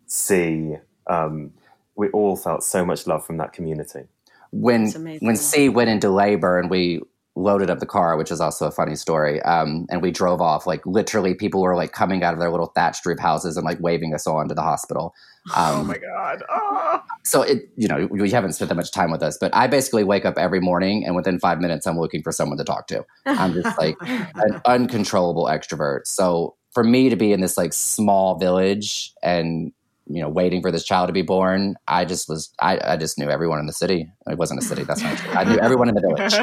C, 0.05 0.75
um, 1.07 1.51
we 1.95 2.09
all 2.09 2.35
felt 2.35 2.63
so 2.63 2.85
much 2.85 3.07
love 3.07 3.25
from 3.25 3.37
that 3.37 3.53
community. 3.53 4.03
When 4.51 4.89
when 5.21 5.35
C 5.35 5.69
went 5.69 5.89
into 5.89 6.09
labor 6.09 6.59
and 6.59 6.69
we 6.69 7.01
loaded 7.39 7.69
up 7.69 7.79
the 7.79 7.85
car, 7.85 8.17
which 8.17 8.31
is 8.31 8.41
also 8.41 8.67
a 8.67 8.71
funny 8.71 8.95
story. 8.95 9.41
Um, 9.43 9.87
and 9.89 10.01
we 10.01 10.11
drove 10.11 10.41
off. 10.41 10.67
Like 10.67 10.85
literally, 10.85 11.33
people 11.33 11.61
were 11.61 11.75
like 11.75 11.91
coming 11.91 12.23
out 12.23 12.33
of 12.33 12.39
their 12.39 12.51
little 12.51 12.67
thatched 12.67 13.05
roof 13.05 13.19
houses 13.19 13.57
and 13.57 13.65
like 13.65 13.79
waving 13.79 14.13
us 14.13 14.27
on 14.27 14.47
to 14.49 14.55
the 14.55 14.61
hospital. 14.61 15.13
Um, 15.55 15.81
oh 15.81 15.83
my 15.83 15.97
god! 15.97 16.43
Oh. 16.49 17.01
So 17.23 17.41
it, 17.41 17.69
you 17.75 17.87
know, 17.87 18.07
we 18.11 18.29
haven't 18.29 18.53
spent 18.53 18.69
that 18.69 18.75
much 18.75 18.91
time 18.91 19.11
with 19.11 19.23
us, 19.23 19.37
but 19.39 19.55
I 19.55 19.67
basically 19.67 20.03
wake 20.03 20.25
up 20.25 20.37
every 20.37 20.59
morning, 20.59 21.05
and 21.05 21.15
within 21.15 21.39
five 21.39 21.59
minutes, 21.59 21.87
I'm 21.87 21.97
looking 21.97 22.21
for 22.21 22.31
someone 22.31 22.57
to 22.57 22.63
talk 22.63 22.87
to. 22.87 23.05
I'm 23.25 23.53
just 23.53 23.77
like 23.77 23.95
an 24.01 24.61
uncontrollable 24.65 25.45
extrovert. 25.45 26.05
So 26.05 26.55
for 26.73 26.83
me 26.83 27.09
to 27.09 27.15
be 27.15 27.33
in 27.33 27.41
this 27.41 27.57
like 27.57 27.73
small 27.73 28.37
village 28.37 29.13
and 29.23 29.71
you 30.09 30.21
know 30.21 30.29
waiting 30.29 30.61
for 30.61 30.71
this 30.71 30.83
child 30.83 31.07
to 31.07 31.13
be 31.13 31.21
born. 31.21 31.75
I 31.87 32.05
just 32.05 32.27
was 32.27 32.53
i, 32.59 32.79
I 32.83 32.97
just 32.97 33.17
knew 33.17 33.29
everyone 33.29 33.59
in 33.59 33.67
the 33.67 33.73
city. 33.73 34.11
It 34.27 34.37
wasn't 34.37 34.61
a 34.61 34.65
city 34.65 34.83
that's 34.83 35.01
not 35.01 35.17
true. 35.17 35.31
I 35.31 35.43
knew 35.45 35.59
everyone 35.59 35.89
in 35.89 35.95
the 35.95 36.01
village. 36.01 36.33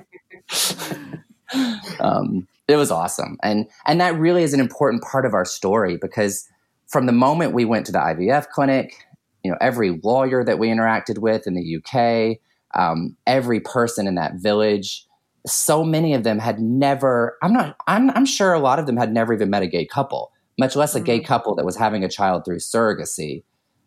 Um, 2.00 2.48
it 2.66 2.74
was 2.76 2.90
awesome. 2.90 3.38
And 3.42 3.68
and 3.86 4.00
that 4.00 4.18
really 4.18 4.42
is 4.42 4.52
an 4.52 4.58
important 4.58 5.02
part 5.02 5.24
of 5.24 5.32
our 5.32 5.44
story 5.44 5.96
because 5.96 6.46
from 6.86 7.06
the 7.06 7.12
moment 7.12 7.52
we 7.52 7.64
went 7.64 7.86
to 7.86 7.92
the 7.92 7.98
ivf 7.98 8.48
clinic 8.48 9.06
you 9.42 9.50
know 9.50 9.56
every 9.60 10.00
lawyer 10.02 10.44
that 10.44 10.58
we 10.58 10.68
interacted 10.68 11.18
with 11.18 11.46
in 11.46 11.54
the 11.54 11.76
uk 11.76 12.38
um, 12.74 13.16
every 13.26 13.60
person 13.60 14.06
in 14.06 14.14
that 14.16 14.34
village 14.34 15.06
so 15.46 15.84
many 15.84 16.14
of 16.14 16.24
them 16.24 16.38
had 16.38 16.60
never 16.60 17.36
i'm 17.42 17.52
not 17.52 17.76
I'm, 17.86 18.10
I'm 18.10 18.26
sure 18.26 18.52
a 18.52 18.58
lot 18.58 18.78
of 18.78 18.86
them 18.86 18.96
had 18.96 19.12
never 19.12 19.32
even 19.32 19.50
met 19.50 19.62
a 19.62 19.66
gay 19.66 19.84
couple 19.84 20.32
much 20.58 20.76
less 20.76 20.94
a 20.94 21.00
gay 21.00 21.18
mm-hmm. 21.18 21.26
couple 21.26 21.54
that 21.54 21.64
was 21.64 21.76
having 21.76 22.04
a 22.04 22.08
child 22.08 22.44
through 22.44 22.58
surrogacy. 22.58 23.42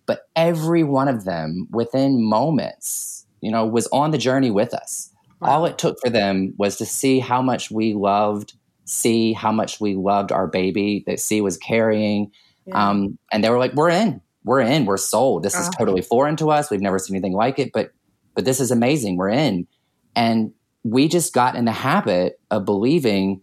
But 0.06 0.28
every 0.36 0.84
one 0.84 1.08
of 1.08 1.26
them, 1.26 1.68
within 1.72 2.24
moments, 2.24 3.26
you 3.42 3.52
know, 3.52 3.66
was 3.66 3.88
on 3.88 4.12
the 4.12 4.18
journey 4.18 4.52
with 4.52 4.74
us. 4.74 5.12
Wow. 5.40 5.50
All 5.50 5.66
it 5.66 5.78
took 5.78 6.00
for 6.02 6.10
them 6.10 6.54
was 6.58 6.78
to 6.78 6.86
see 6.86 7.20
how 7.20 7.42
much 7.42 7.72
we 7.72 7.94
loved, 7.94 8.54
see 8.86 9.34
how 9.34 9.52
much 9.52 9.80
we 9.80 9.96
loved 9.96 10.32
our 10.32 10.48
baby 10.48 11.04
that 11.08 11.20
C 11.20 11.42
was 11.42 11.58
carrying. 11.58 12.32
Yeah. 12.66 12.90
Um, 12.90 13.18
and 13.32 13.44
they 13.44 13.50
were 13.50 13.60
like, 13.60 13.74
we're 13.74 13.90
in, 13.90 14.20
we're 14.44 14.62
in, 14.62 14.86
we're 14.86 14.98
sold. 14.98 15.44
This 15.44 15.54
is 15.54 15.68
uh-huh. 15.68 15.78
totally 15.78 16.02
foreign 16.02 16.36
to 16.38 16.50
us. 16.50 16.70
We've 16.70 16.82
never 16.82 17.00
seen 17.00 17.16
anything 17.16 17.34
like 17.34 17.60
it, 17.60 17.72
but, 17.72 17.92
but 18.36 18.46
this 18.46 18.60
is 18.60 18.72
amazing. 18.72 19.16
We're 19.16 19.30
in. 19.30 19.68
And 20.16 20.54
we 20.84 21.08
just 21.08 21.34
got 21.34 21.56
in 21.56 21.66
the 21.66 21.72
habit 21.72 22.40
of 22.52 22.66
believing 22.66 23.42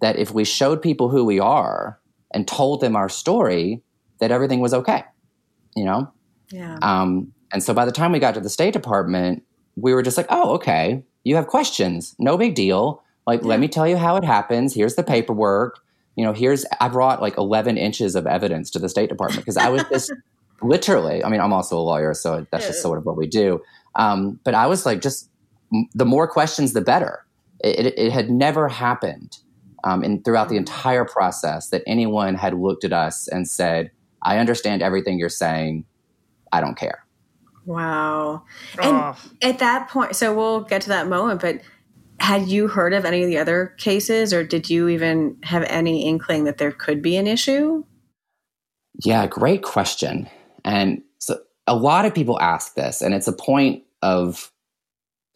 that 0.00 0.16
if 0.16 0.32
we 0.32 0.44
showed 0.44 0.80
people 0.80 1.08
who 1.08 1.24
we 1.24 1.40
are, 1.40 1.98
and 2.34 2.46
told 2.46 2.80
them 2.80 2.96
our 2.96 3.08
story 3.08 3.82
that 4.20 4.30
everything 4.30 4.60
was 4.60 4.74
okay 4.74 5.04
you 5.74 5.84
know? 5.84 6.10
Yeah. 6.50 6.78
Um, 6.82 7.32
and 7.52 7.62
so 7.62 7.74
by 7.74 7.84
the 7.84 7.92
time 7.92 8.12
we 8.12 8.18
got 8.18 8.34
to 8.34 8.40
the 8.40 8.50
state 8.50 8.72
department 8.72 9.42
we 9.76 9.92
were 9.92 10.02
just 10.02 10.16
like 10.16 10.26
oh 10.30 10.54
okay 10.54 11.02
you 11.24 11.34
have 11.34 11.48
questions 11.48 12.14
no 12.18 12.36
big 12.36 12.54
deal. 12.54 13.02
Like 13.26 13.40
yeah. 13.40 13.48
let 13.48 13.60
me 13.60 13.68
tell 13.68 13.88
you 13.88 13.96
how 13.96 14.16
it 14.16 14.24
happens. 14.24 14.74
Here's 14.74 14.94
the 14.94 15.02
paperwork. 15.02 15.80
You 16.16 16.24
know 16.24 16.32
here's 16.32 16.64
i 16.80 16.88
brought 16.88 17.20
like 17.20 17.36
11 17.36 17.76
inches 17.76 18.14
of 18.14 18.26
evidence 18.26 18.70
to 18.70 18.78
the 18.78 18.88
state 18.88 19.08
department 19.08 19.40
because 19.42 19.56
i 19.56 19.68
was 19.68 19.82
just 19.90 20.12
literally 20.62 21.24
i 21.24 21.28
mean 21.28 21.40
i'm 21.40 21.52
also 21.52 21.76
a 21.76 21.82
lawyer 21.82 22.14
so 22.14 22.46
that's 22.52 22.68
just 22.68 22.80
sort 22.80 22.98
of 22.98 23.04
what 23.04 23.16
we 23.16 23.26
do. 23.26 23.60
Um, 23.96 24.38
but 24.44 24.54
i 24.54 24.66
was 24.68 24.86
like 24.86 25.00
just 25.00 25.28
the 25.92 26.04
more 26.04 26.28
questions 26.28 26.72
the 26.72 26.80
better. 26.80 27.24
It, 27.64 27.86
it, 27.86 27.98
it 27.98 28.12
had 28.12 28.30
never 28.30 28.68
happened 28.68 29.38
um, 29.84 30.02
and 30.02 30.24
throughout 30.24 30.48
the 30.48 30.56
entire 30.56 31.04
process 31.04 31.68
that 31.68 31.82
anyone 31.86 32.34
had 32.34 32.54
looked 32.54 32.84
at 32.84 32.92
us 32.92 33.28
and 33.28 33.48
said, 33.48 33.90
I 34.22 34.38
understand 34.38 34.82
everything 34.82 35.18
you're 35.18 35.28
saying. 35.28 35.84
I 36.52 36.60
don't 36.60 36.76
care. 36.76 37.04
Wow. 37.66 38.44
And 38.82 38.96
oh. 38.96 39.16
at 39.42 39.58
that 39.58 39.88
point, 39.88 40.16
so 40.16 40.34
we'll 40.34 40.62
get 40.62 40.82
to 40.82 40.88
that 40.88 41.06
moment, 41.08 41.40
but 41.40 41.60
had 42.20 42.48
you 42.48 42.68
heard 42.68 42.94
of 42.94 43.04
any 43.04 43.22
of 43.22 43.28
the 43.28 43.38
other 43.38 43.74
cases 43.78 44.32
or 44.32 44.44
did 44.44 44.70
you 44.70 44.88
even 44.88 45.36
have 45.42 45.64
any 45.64 46.06
inkling 46.06 46.44
that 46.44 46.58
there 46.58 46.72
could 46.72 47.02
be 47.02 47.16
an 47.16 47.26
issue? 47.26 47.84
Yeah, 49.04 49.26
great 49.26 49.62
question. 49.62 50.28
And 50.64 51.02
so 51.18 51.38
a 51.66 51.74
lot 51.74 52.06
of 52.06 52.14
people 52.14 52.40
ask 52.40 52.74
this, 52.74 53.02
and 53.02 53.12
it's 53.12 53.28
a 53.28 53.32
point 53.32 53.82
of 54.02 54.52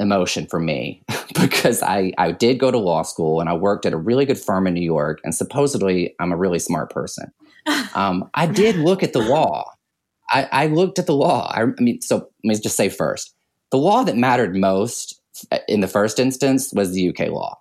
emotion 0.01 0.47
for 0.47 0.61
me 0.61 1.03
because 1.41 1.83
I, 1.83 2.13
I 2.19 2.33
did 2.33 2.59
go 2.59 2.71
to 2.71 2.79
law 2.79 3.03
school 3.03 3.41
and 3.41 3.49
I 3.49 3.55
worked 3.55 3.87
at 3.87 3.93
a 3.93 3.97
really 3.97 4.25
good 4.25 4.39
firm 4.39 4.67
in 4.67 4.75
New 4.75 4.81
York, 4.81 5.21
and 5.25 5.35
supposedly 5.35 6.15
I'm 6.21 6.33
a 6.33 6.37
really 6.37 6.59
smart 6.59 6.91
person. 6.91 7.33
Um, 7.95 8.31
I 8.33 8.47
did 8.47 8.77
look 8.77 9.03
at 9.03 9.13
the 9.13 9.19
law. 9.19 9.71
I, 10.31 10.49
I 10.53 10.67
looked 10.69 10.99
at 10.99 11.07
the 11.07 11.15
law. 11.15 11.51
I, 11.53 11.65
I 11.65 11.81
mean, 11.81 12.01
so 12.01 12.17
let 12.17 12.31
me 12.45 12.55
just 12.55 12.77
say 12.77 12.89
first 12.89 13.35
the 13.71 13.79
law 13.79 14.05
that 14.05 14.17
mattered 14.17 14.57
most 14.57 15.21
in 15.67 15.81
the 15.81 15.89
first 15.89 16.19
instance 16.19 16.73
was 16.73 16.93
the 16.93 17.09
UK 17.11 17.29
law. 17.29 17.59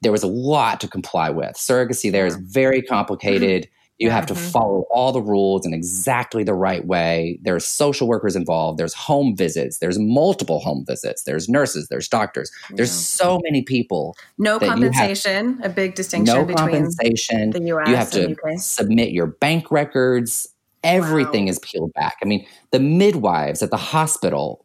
There 0.00 0.12
was 0.12 0.22
a 0.22 0.28
lot 0.28 0.80
to 0.80 0.88
comply 0.88 1.30
with. 1.30 1.56
Surrogacy 1.56 2.10
there 2.10 2.26
is 2.26 2.36
very 2.36 2.82
complicated. 2.82 3.68
You 3.98 4.10
have 4.10 4.26
to 4.26 4.34
mm-hmm. 4.34 4.50
follow 4.50 4.84
all 4.90 5.12
the 5.12 5.22
rules 5.22 5.64
in 5.64 5.72
exactly 5.72 6.42
the 6.42 6.54
right 6.54 6.84
way. 6.84 7.38
There's 7.42 7.64
social 7.64 8.08
workers 8.08 8.34
involved. 8.34 8.78
There's 8.78 8.94
home 8.94 9.36
visits. 9.36 9.78
There's 9.78 9.98
multiple 9.98 10.58
home 10.58 10.84
visits. 10.84 11.22
There's 11.22 11.48
nurses. 11.48 11.86
There's 11.88 12.08
doctors. 12.08 12.50
There's 12.70 12.90
so 12.90 13.40
many 13.44 13.62
people. 13.62 14.16
No 14.38 14.58
compensation. 14.58 15.58
Have, 15.58 15.70
a 15.70 15.74
big 15.74 15.94
distinction 15.94 16.34
no 16.34 16.44
between 16.44 16.86
compensation. 16.86 17.50
the 17.50 17.60
U.S. 17.60 17.88
You 17.88 17.94
have 17.94 18.10
to 18.10 18.58
submit 18.58 19.10
your 19.10 19.26
bank 19.26 19.70
records. 19.70 20.48
Everything 20.82 21.44
wow. 21.44 21.50
is 21.50 21.58
peeled 21.60 21.92
back. 21.92 22.16
I 22.22 22.26
mean, 22.26 22.44
the 22.72 22.80
midwives 22.80 23.62
at 23.62 23.70
the 23.70 23.76
hospital 23.76 24.64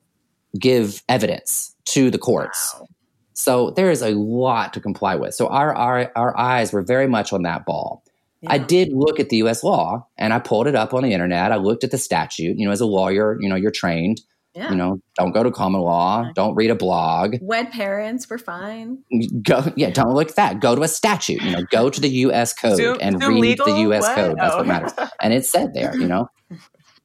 give 0.58 1.04
evidence 1.10 1.76
to 1.86 2.10
the 2.10 2.18
courts. 2.18 2.76
Wow. 2.80 2.88
So 3.34 3.70
there 3.72 3.92
is 3.92 4.02
a 4.02 4.16
lot 4.16 4.74
to 4.74 4.80
comply 4.80 5.16
with. 5.16 5.36
So 5.36 5.48
our, 5.48 5.76
our 5.76 6.12
our 6.16 6.36
eyes 6.38 6.74
were 6.74 6.82
very 6.82 7.08
much 7.08 7.32
on 7.32 7.44
that 7.44 7.68
ball. 7.68 8.04
Yeah. 8.42 8.54
I 8.54 8.58
did 8.58 8.90
look 8.92 9.20
at 9.20 9.30
the 9.30 9.38
US 9.38 9.64
law 9.64 10.08
and 10.18 10.34
I 10.34 10.40
pulled 10.40 10.68
it 10.68 10.76
up 10.76 10.94
on 10.94 11.04
the 11.04 11.14
internet. 11.14 11.52
I 11.52 11.56
looked 11.56 11.84
at 11.84 11.92
the 11.92 11.98
statute. 11.98 12.58
You 12.58 12.66
know, 12.66 12.72
as 12.72 12.82
a 12.82 12.86
lawyer, 12.86 13.38
you 13.40 13.50
know, 13.50 13.56
you're 13.56 13.72
trained. 13.72 14.22
Yeah. 14.54 14.72
You 14.72 14.76
know, 14.76 15.00
don't 15.16 15.34
go 15.34 15.44
to 15.44 15.52
common 15.52 15.82
law. 15.82 16.32
Don't 16.34 16.56
read 16.56 16.72
a 16.72 16.76
blog. 16.76 17.36
Wed 17.42 17.72
parents, 17.72 18.28
we're 18.28 18.40
fine. 18.40 19.04
Go, 19.44 19.72
yeah, 19.76 19.92
don't 19.92 20.14
look 20.14 20.30
at 20.30 20.36
that. 20.36 20.60
Go 20.60 20.76
to 20.76 20.82
a 20.82 20.88
statute. 20.88 21.44
You 21.44 21.52
know, 21.52 21.64
go 21.70 21.92
to 21.92 22.02
the 22.02 22.10
U.S. 22.10 22.54
code 22.60 22.78
Zoom, 22.78 22.98
and 23.00 23.22
Zoom 23.22 23.36
read 23.36 23.42
legal? 23.42 23.66
the 23.68 23.82
U.S. 23.82 24.02
What? 24.02 24.16
code. 24.16 24.38
That's 24.40 24.56
oh. 24.56 24.58
what 24.58 24.68
matters. 24.68 24.94
And 25.22 25.32
it 25.32 25.46
said 25.46 25.76
there, 25.76 25.96
you 25.96 26.08
know, 26.08 26.28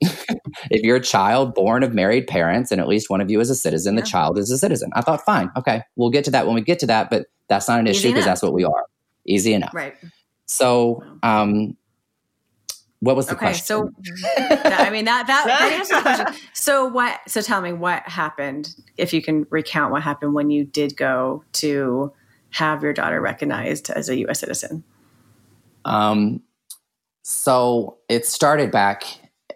if 0.71 0.83
you're 0.83 0.97
a 0.97 1.03
child 1.03 1.55
born 1.55 1.83
of 1.83 1.95
married 1.95 2.27
parents 2.27 2.71
and 2.71 2.81
at 2.81 2.89
least 2.89 3.11
one 3.11 3.21
of 3.21 3.31
you 3.31 3.41
is 3.41 3.51
a 3.51 3.55
citizen, 3.55 3.95
yeah. 3.95 4.01
the 4.01 4.07
child 4.07 4.39
is 4.39 4.51
a 4.51 4.59
citizen. 4.59 4.91
I 4.95 5.01
thought, 5.01 5.25
fine, 5.25 5.51
okay, 5.57 5.83
we'll 5.97 6.11
get 6.11 6.25
to 6.25 6.31
that 6.33 6.47
when 6.47 6.55
we 6.55 6.61
get 6.61 6.79
to 6.81 6.87
that, 6.87 7.11
but 7.11 7.27
that's 7.49 7.69
not 7.69 7.81
an 7.81 7.87
issue 7.87 8.09
because 8.09 8.25
that's 8.25 8.43
what 8.43 8.53
we 8.53 8.65
are. 8.65 8.87
Easy 9.27 9.53
enough. 9.53 9.75
Right. 9.75 9.95
So, 10.53 11.03
um, 11.23 11.77
what 13.01 13.17
was 13.17 13.27
the 13.27 13.33
okay, 13.33 13.47
question? 13.47 13.65
So, 13.65 13.91
I 14.39 14.91
mean 14.91 15.07
that 15.07 15.27
that, 15.27 15.45
that 15.47 15.73
answers 15.73 15.89
the 15.89 16.03
question. 16.03 16.49
So 16.53 16.87
what? 16.87 17.21
So 17.27 17.41
tell 17.41 17.61
me 17.61 17.73
what 17.73 18.03
happened. 18.05 18.77
If 18.97 19.13
you 19.13 19.23
can 19.23 19.47
recount 19.51 19.91
what 19.91 20.03
happened 20.03 20.35
when 20.35 20.51
you 20.51 20.65
did 20.65 20.97
go 20.97 21.43
to 21.55 22.13
have 22.51 22.83
your 22.83 22.93
daughter 22.93 23.21
recognized 23.21 23.91
as 23.91 24.09
a 24.09 24.19
U.S. 24.19 24.41
citizen. 24.41 24.85
Um. 25.85 26.43
So 27.23 27.99
it 28.09 28.27
started 28.27 28.71
back 28.71 29.05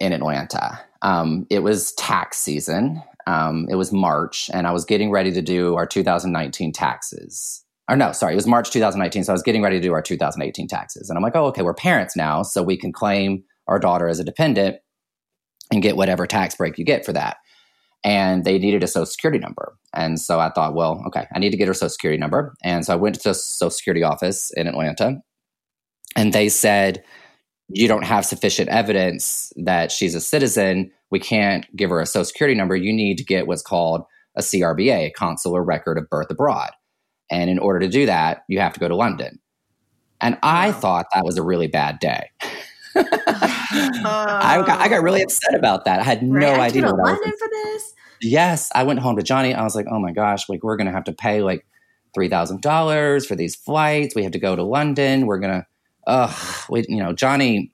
in 0.01 0.13
Atlanta. 0.13 0.81
Um, 1.03 1.47
it 1.51 1.61
was 1.61 1.93
tax 1.93 2.39
season. 2.39 3.03
Um, 3.27 3.67
it 3.69 3.75
was 3.75 3.93
March, 3.93 4.51
and 4.53 4.67
I 4.67 4.73
was 4.73 4.85
getting 4.85 5.11
ready 5.11 5.31
to 5.33 5.43
do 5.43 5.75
our 5.75 5.87
2019 5.87 6.73
taxes 6.73 7.66
or 7.89 7.97
no, 7.97 8.13
sorry, 8.13 8.33
it 8.33 8.37
was 8.37 8.47
March 8.47 8.71
2019. 8.71 9.25
So 9.25 9.33
I 9.33 9.35
was 9.35 9.43
getting 9.43 9.63
ready 9.63 9.77
to 9.77 9.83
do 9.83 9.93
our 9.93 10.03
2018 10.03 10.67
taxes. 10.69 11.09
And 11.09 11.17
I'm 11.17 11.23
like, 11.23 11.37
oh, 11.37 11.47
okay, 11.47 11.63
we're 11.63 11.75
parents 11.75 12.17
now. 12.17 12.43
So 12.43 12.63
we 12.63 12.77
can 12.77 12.93
claim 12.93 13.45
our 13.69 13.79
daughter 13.79 14.09
as 14.09 14.19
a 14.19 14.25
dependent 14.25 14.77
and 15.71 15.83
get 15.83 15.97
whatever 15.97 16.27
tax 16.27 16.55
break 16.55 16.79
you 16.79 16.85
get 16.85 17.05
for 17.05 17.13
that. 17.13 17.37
And 18.05 18.45
they 18.45 18.59
needed 18.59 18.83
a 18.83 18.87
social 18.87 19.07
security 19.07 19.39
number. 19.39 19.77
And 19.95 20.21
so 20.21 20.39
I 20.39 20.51
thought, 20.51 20.75
well, 20.75 21.03
okay, 21.09 21.27
I 21.35 21.39
need 21.39 21.51
to 21.51 21.57
get 21.57 21.69
her 21.69 21.75
social 21.75 21.91
security 21.91 22.19
number. 22.21 22.55
And 22.63 22.85
so 22.85 22.93
I 22.93 22.97
went 22.97 23.17
to 23.17 23.29
the 23.29 23.35
social 23.35 23.71
security 23.71 24.03
office 24.03 24.53
in 24.53 24.67
Atlanta 24.67 25.21
and 26.15 26.33
they 26.33 26.49
said, 26.49 27.03
you 27.69 27.89
don't 27.89 28.05
have 28.05 28.25
sufficient 28.25 28.69
evidence 28.69 29.53
that 29.57 29.91
she's 29.91 30.15
a 30.15 30.21
citizen. 30.21 30.93
We 31.11 31.19
can't 31.19 31.67
give 31.77 31.91
her 31.91 32.01
a 32.01 32.07
social 32.07 32.27
security 32.27 32.57
number. 32.57 32.77
You 32.77 32.93
need 32.93 33.19
to 33.19 33.25
get 33.25 33.47
what's 33.47 33.63
called 33.63 34.05
a 34.37 34.41
CRBA, 34.41 35.07
a 35.07 35.11
consular 35.11 35.63
record 35.63 35.99
of 35.99 36.09
birth 36.09 36.31
abroad. 36.31 36.71
And 37.31 37.51
in 37.51 37.59
order 37.59 37.81
to 37.81 37.89
do 37.89 38.07
that, 38.07 38.45
you 38.49 38.61
have 38.61 38.73
to 38.75 38.81
go 38.81 38.89
to 38.89 38.97
London. 38.97 39.41
And 40.21 40.39
I 40.43 40.73
thought 40.73 41.07
that 41.13 41.25
was 41.25 41.37
a 41.37 41.43
really 41.43 41.67
bad 41.67 41.99
day. 41.99 42.31
I, 42.97 44.63
got, 44.67 44.81
I 44.81 44.89
got 44.89 45.03
really 45.03 45.23
upset 45.23 45.55
about 45.55 45.85
that. 45.85 46.01
I 46.01 46.03
had 46.03 46.23
no 46.23 46.53
right, 46.53 46.61
idea. 46.61 46.87
I 46.87 46.91
London 46.91 47.33
for 47.39 47.49
this. 47.49 47.95
Yes, 48.23 48.71
I 48.75 48.85
went 48.85 49.01
home 49.01 49.17
to 49.17 49.23
Johnny. 49.23 49.53
I 49.53 49.63
was 49.63 49.75
like, 49.75 49.87
"Oh 49.91 49.99
my 49.99 50.11
gosh! 50.13 50.49
Like 50.49 50.63
we're 50.63 50.77
gonna 50.77 50.93
have 50.93 51.05
to 51.05 51.13
pay 51.13 51.43
like 51.43 51.67
three 52.15 52.29
thousand 52.29 52.63
dollars 52.63 53.27
for 53.27 53.37
these 53.37 53.55
flights. 53.55 54.15
We 54.15 54.23
have 54.23 54.33
to 54.33 54.39
go 54.39 54.57
to 54.57 54.63
London. 54.63 55.27
We're 55.27 55.39
gonna, 55.39 55.67
ugh, 56.07 56.65
we, 56.71 56.87
you 56.89 57.03
know, 57.03 57.13
Johnny. 57.13 57.73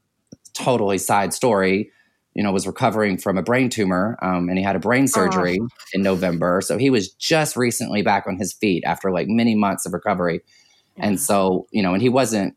Totally 0.54 0.98
side 0.98 1.32
story. 1.32 1.90
You 2.34 2.42
know, 2.42 2.50
was 2.52 2.66
recovering 2.66 3.18
from 3.18 3.36
a 3.36 3.42
brain 3.42 3.68
tumor, 3.68 4.18
um, 4.22 4.48
and 4.48 4.56
he 4.56 4.64
had 4.64 4.76
a 4.76 4.78
brain 4.78 5.06
surgery 5.06 5.58
oh. 5.60 5.68
in 5.92 6.02
November. 6.02 6.60
So 6.62 6.78
he 6.78 6.90
was 6.90 7.10
just 7.10 7.56
recently 7.56 8.02
back 8.02 8.26
on 8.26 8.36
his 8.36 8.52
feet 8.52 8.84
after 8.84 9.10
like 9.10 9.28
many 9.28 9.54
months 9.54 9.84
of 9.84 9.92
recovery. 9.92 10.40
Yeah. 10.96 11.06
And 11.06 11.20
so, 11.20 11.66
you 11.70 11.82
know, 11.82 11.92
and 11.92 12.02
he 12.02 12.08
wasn't. 12.08 12.56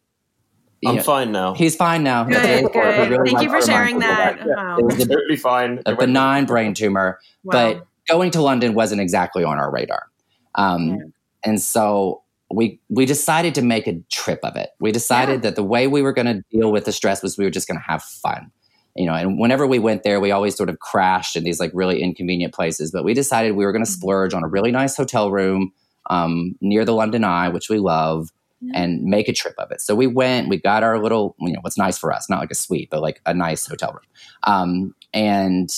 I'm 0.85 0.97
know, 0.97 1.01
fine 1.01 1.31
now. 1.31 1.55
He's 1.55 1.75
fine 1.75 2.03
now. 2.03 2.25
Good, 2.25 2.71
good. 2.71 3.09
Really 3.09 3.31
Thank 3.31 3.41
you 3.41 3.49
for 3.49 3.61
sharing 3.61 3.99
that. 3.99 4.37
that. 4.37 4.47
Yeah, 4.47 4.77
It 4.77 4.85
was 4.85 4.99
absolutely 4.99 5.37
fine. 5.37 5.81
A 5.85 5.95
benign 5.95 6.45
brain 6.45 6.73
tumor, 6.73 7.19
wow. 7.43 7.51
but 7.51 7.87
going 8.07 8.29
to 8.31 8.41
London 8.41 8.75
wasn't 8.75 9.01
exactly 9.01 9.43
on 9.43 9.57
our 9.57 9.71
radar. 9.71 10.07
Um, 10.53 10.87
yeah. 10.87 10.95
And 11.43 11.61
so 11.61 12.21
we 12.53 12.79
we 12.89 13.05
decided 13.05 13.55
to 13.55 13.61
make 13.61 13.87
a 13.87 13.99
trip 14.11 14.39
of 14.43 14.55
it. 14.55 14.69
We 14.79 14.91
decided 14.91 15.41
that 15.41 15.55
the 15.55 15.63
way 15.63 15.87
we 15.87 16.01
were 16.01 16.13
going 16.13 16.27
to 16.27 16.43
deal 16.51 16.71
with 16.71 16.85
the 16.85 16.91
stress 16.91 17.23
was 17.23 17.37
we 17.37 17.45
were 17.45 17.51
just 17.51 17.67
going 17.67 17.79
to 17.79 17.85
have 17.85 18.03
fun 18.03 18.51
you 18.95 19.05
know, 19.05 19.13
and 19.13 19.37
whenever 19.37 19.67
we 19.67 19.79
went 19.79 20.03
there, 20.03 20.19
we 20.19 20.31
always 20.31 20.55
sort 20.55 20.69
of 20.69 20.79
crashed 20.79 21.35
in 21.35 21.43
these 21.43 21.59
like 21.59 21.71
really 21.73 22.01
inconvenient 22.01 22.53
places. 22.53 22.91
But 22.91 23.03
we 23.03 23.13
decided 23.13 23.55
we 23.55 23.65
were 23.65 23.71
going 23.71 23.83
to 23.83 23.89
mm-hmm. 23.89 23.99
splurge 23.99 24.33
on 24.33 24.43
a 24.43 24.47
really 24.47 24.71
nice 24.71 24.95
hotel 24.95 25.31
room 25.31 25.73
um, 26.09 26.55
near 26.61 26.85
the 26.85 26.93
London 26.93 27.23
Eye, 27.23 27.49
which 27.49 27.69
we 27.69 27.79
love, 27.79 28.29
yeah. 28.61 28.71
and 28.75 29.03
make 29.03 29.27
a 29.27 29.33
trip 29.33 29.55
of 29.57 29.71
it. 29.71 29.81
So 29.81 29.95
we 29.95 30.07
went, 30.07 30.47
we 30.47 30.57
got 30.57 30.83
our 30.83 31.01
little, 31.01 31.35
you 31.39 31.51
know, 31.51 31.59
what's 31.61 31.77
nice 31.77 31.97
for 31.97 32.13
us, 32.13 32.29
not 32.29 32.39
like 32.39 32.51
a 32.51 32.55
suite, 32.55 32.89
but 32.89 33.01
like 33.01 33.21
a 33.25 33.33
nice 33.33 33.65
hotel 33.67 33.91
room, 33.91 34.05
um, 34.43 34.95
and 35.13 35.69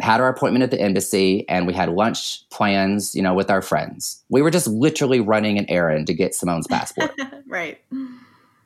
had 0.00 0.20
our 0.20 0.28
appointment 0.28 0.64
at 0.64 0.70
the 0.70 0.80
embassy, 0.80 1.48
and 1.48 1.66
we 1.66 1.72
had 1.72 1.88
lunch 1.88 2.48
plans, 2.50 3.14
you 3.14 3.22
know, 3.22 3.34
with 3.34 3.50
our 3.50 3.62
friends. 3.62 4.22
We 4.28 4.42
were 4.42 4.50
just 4.50 4.66
literally 4.66 5.20
running 5.20 5.58
an 5.58 5.66
errand 5.70 6.08
to 6.08 6.14
get 6.14 6.34
Simone's 6.34 6.66
passport. 6.66 7.12
right. 7.46 7.78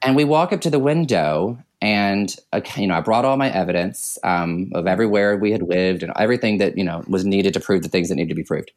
And 0.03 0.17
we 0.17 0.25
walk 0.25 0.53
up 0.53 0.61
to 0.63 0.71
the 0.71 0.79
window, 0.79 1.59
and 1.81 2.37
uh, 2.53 2.61
you 2.77 2.87
know 2.87 2.95
i 2.95 3.01
brought 3.01 3.25
all 3.25 3.37
my 3.37 3.51
evidence 3.51 4.19
um, 4.25 4.71
of 4.75 4.87
everywhere 4.87 5.37
we 5.37 5.53
had 5.53 5.63
lived 5.63 6.03
and 6.03 6.13
everything 6.17 6.59
that 6.59 6.77
you 6.77 6.85
know 6.85 7.03
was 7.07 7.25
needed 7.25 7.53
to 7.55 7.61
prove 7.61 7.83
the 7.83 7.89
things 7.89 8.09
that 8.09 8.15
needed 8.15 8.31
to 8.31 8.35
be 8.35 8.45
proved. 8.45 8.73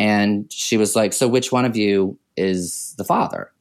And 0.00 0.50
she 0.52 0.76
was 0.76 0.94
like 0.94 1.12
so 1.12 1.26
which 1.26 1.50
one 1.50 1.64
of 1.64 1.76
you 1.76 2.18
is 2.36 2.94
the 2.96 3.04
father? 3.04 3.52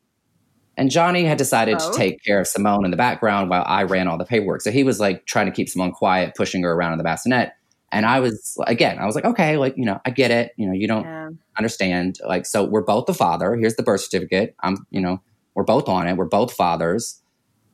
And 0.77 0.91
johnny 0.91 1.25
had 1.25 1.37
decided 1.37 1.77
oh. 1.81 1.91
to 1.91 1.97
take 1.97 2.23
care 2.23 2.39
of 2.39 2.47
simone 2.47 2.85
in 2.85 2.91
the 2.91 2.97
background 2.97 3.49
while 3.49 3.63
i 3.67 3.83
ran 3.83 4.07
all 4.07 4.17
the 4.17 4.25
paperwork. 4.25 4.61
So 4.61 4.71
he 4.71 4.83
was 4.83 4.99
like 4.99 5.25
trying 5.25 5.47
to 5.47 5.51
keep 5.51 5.69
simone 5.69 5.91
quiet 5.91 6.35
pushing 6.35 6.63
her 6.63 6.71
around 6.71 6.93
in 6.93 6.97
the 6.97 7.03
bassinet. 7.03 7.53
And 7.91 8.05
i 8.05 8.19
was 8.19 8.57
again 8.67 8.99
i 8.99 9.05
was 9.05 9.15
like 9.15 9.25
okay 9.25 9.57
like 9.57 9.75
you 9.77 9.85
know 9.85 9.99
i 10.05 10.11
get 10.11 10.31
it. 10.31 10.53
You 10.55 10.67
know 10.67 10.73
you 10.73 10.87
don't 10.87 11.03
yeah. 11.03 11.29
understand. 11.57 12.19
Like 12.25 12.45
so 12.45 12.63
we're 12.63 12.83
both 12.83 13.05
the 13.05 13.13
father. 13.13 13.55
Here's 13.55 13.75
the 13.75 13.83
birth 13.83 14.01
certificate. 14.01 14.55
I'm 14.61 14.85
you 14.91 15.01
know 15.01 15.21
we're 15.55 15.63
both 15.63 15.89
on 15.89 16.07
it. 16.07 16.15
We're 16.15 16.25
both 16.25 16.53
fathers 16.53 17.21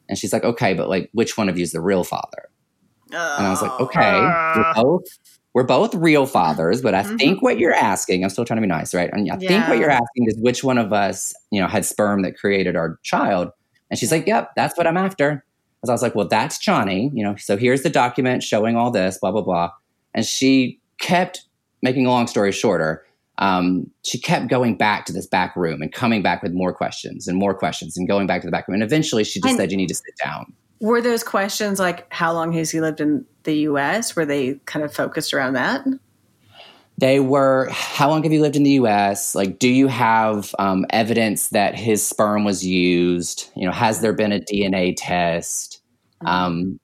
and 0.09 0.17
she's 0.17 0.33
like, 0.33 0.43
okay, 0.43 0.73
but 0.73 0.89
like, 0.89 1.09
which 1.13 1.37
one 1.37 1.49
of 1.49 1.57
you 1.57 1.63
is 1.63 1.71
the 1.71 1.81
real 1.81 2.03
father? 2.03 2.49
Uh, 3.13 3.35
and 3.37 3.47
I 3.47 3.49
was 3.49 3.61
like, 3.61 3.79
okay, 3.79 3.99
uh, 4.01 4.53
we're 4.55 4.83
both 4.83 5.03
we're 5.53 5.63
both 5.63 5.93
real 5.93 6.25
fathers, 6.25 6.81
but 6.81 6.95
I 6.95 7.03
mm-hmm. 7.03 7.17
think 7.17 7.41
what 7.43 7.59
you're 7.59 7.73
asking, 7.73 8.23
I'm 8.23 8.29
still 8.31 8.43
trying 8.43 8.57
to 8.57 8.61
be 8.61 8.67
nice, 8.67 8.93
right? 8.93 9.09
And 9.13 9.31
I 9.31 9.37
yeah. 9.39 9.47
think 9.47 9.67
what 9.67 9.77
you're 9.77 9.91
asking 9.91 10.25
is 10.25 10.35
which 10.37 10.63
one 10.63 10.79
of 10.79 10.91
us, 10.91 11.33
you 11.51 11.61
know, 11.61 11.67
had 11.67 11.85
sperm 11.85 12.23
that 12.23 12.37
created 12.37 12.75
our 12.75 12.97
child. 13.03 13.51
And 13.91 13.99
she's 13.99 14.11
like, 14.11 14.25
yep, 14.25 14.51
that's 14.55 14.75
what 14.75 14.87
I'm 14.87 14.97
after. 14.97 15.45
As 15.83 15.89
I 15.89 15.93
was 15.93 16.01
like, 16.01 16.15
well, 16.15 16.27
that's 16.27 16.57
Johnny, 16.57 17.11
you 17.13 17.23
know, 17.23 17.35
so 17.35 17.55
here's 17.55 17.83
the 17.83 17.89
document 17.89 18.41
showing 18.41 18.75
all 18.75 18.89
this, 18.89 19.19
blah, 19.19 19.31
blah, 19.31 19.41
blah. 19.41 19.71
And 20.15 20.25
she 20.25 20.79
kept 20.99 21.43
making 21.83 22.07
a 22.07 22.09
long 22.09 22.25
story 22.25 22.51
shorter 22.51 23.05
um, 23.39 23.89
she 24.03 24.19
kept 24.19 24.47
going 24.47 24.75
back 24.77 25.05
to 25.05 25.13
this 25.13 25.25
back 25.25 25.55
room 25.55 25.81
and 25.81 25.91
coming 25.91 26.21
back 26.21 26.43
with 26.43 26.53
more 26.53 26.73
questions 26.73 27.27
and 27.27 27.37
more 27.37 27.53
questions 27.53 27.97
and 27.97 28.07
going 28.07 28.27
back 28.27 28.41
to 28.41 28.47
the 28.47 28.51
back 28.51 28.67
room. 28.67 28.75
And 28.75 28.83
eventually 28.83 29.23
she 29.23 29.39
just 29.39 29.51
and 29.51 29.57
said, 29.57 29.71
You 29.71 29.77
need 29.77 29.87
to 29.87 29.95
sit 29.95 30.15
down. 30.23 30.53
Were 30.79 31.01
those 31.01 31.23
questions 31.23 31.79
like, 31.79 32.11
How 32.13 32.33
long 32.33 32.51
has 32.53 32.69
he 32.69 32.79
lived 32.79 33.01
in 33.01 33.25
the 33.43 33.55
US? 33.69 34.15
Were 34.15 34.25
they 34.25 34.55
kind 34.65 34.85
of 34.85 34.93
focused 34.93 35.33
around 35.33 35.53
that? 35.53 35.85
They 36.99 37.19
were, 37.19 37.69
How 37.71 38.09
long 38.09 38.21
have 38.23 38.31
you 38.31 38.41
lived 38.41 38.55
in 38.55 38.63
the 38.63 38.71
US? 38.71 39.33
Like, 39.33 39.57
do 39.57 39.69
you 39.69 39.87
have 39.87 40.53
um, 40.59 40.85
evidence 40.91 41.49
that 41.49 41.75
his 41.75 42.05
sperm 42.05 42.43
was 42.43 42.63
used? 42.63 43.49
You 43.55 43.65
know, 43.65 43.73
has 43.73 44.01
there 44.01 44.13
been 44.13 44.31
a 44.31 44.39
DNA 44.39 44.93
test? 44.95 45.81
Mm-hmm. 46.21 46.27
Um, 46.27 46.79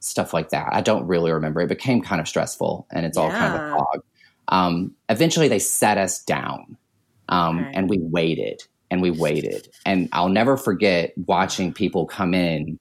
stuff 0.00 0.32
like 0.32 0.50
that. 0.50 0.68
I 0.72 0.80
don't 0.80 1.06
really 1.06 1.32
remember. 1.32 1.60
It 1.60 1.68
became 1.68 2.02
kind 2.02 2.20
of 2.20 2.28
stressful 2.28 2.86
and 2.90 3.04
it's 3.04 3.16
all 3.16 3.30
kind 3.30 3.54
of 3.54 3.60
a 3.60 3.70
fog. 3.76 4.02
Um, 4.48 4.94
eventually, 5.08 5.48
they 5.48 5.58
sat 5.58 5.98
us 5.98 6.22
down 6.22 6.76
um, 7.28 7.60
okay. 7.60 7.70
and 7.74 7.90
we 7.90 7.98
waited 7.98 8.62
and 8.90 9.02
we 9.02 9.10
waited. 9.10 9.68
And 9.84 10.08
I'll 10.12 10.28
never 10.28 10.56
forget 10.56 11.12
watching 11.26 11.72
people 11.72 12.06
come 12.06 12.34
in 12.34 12.78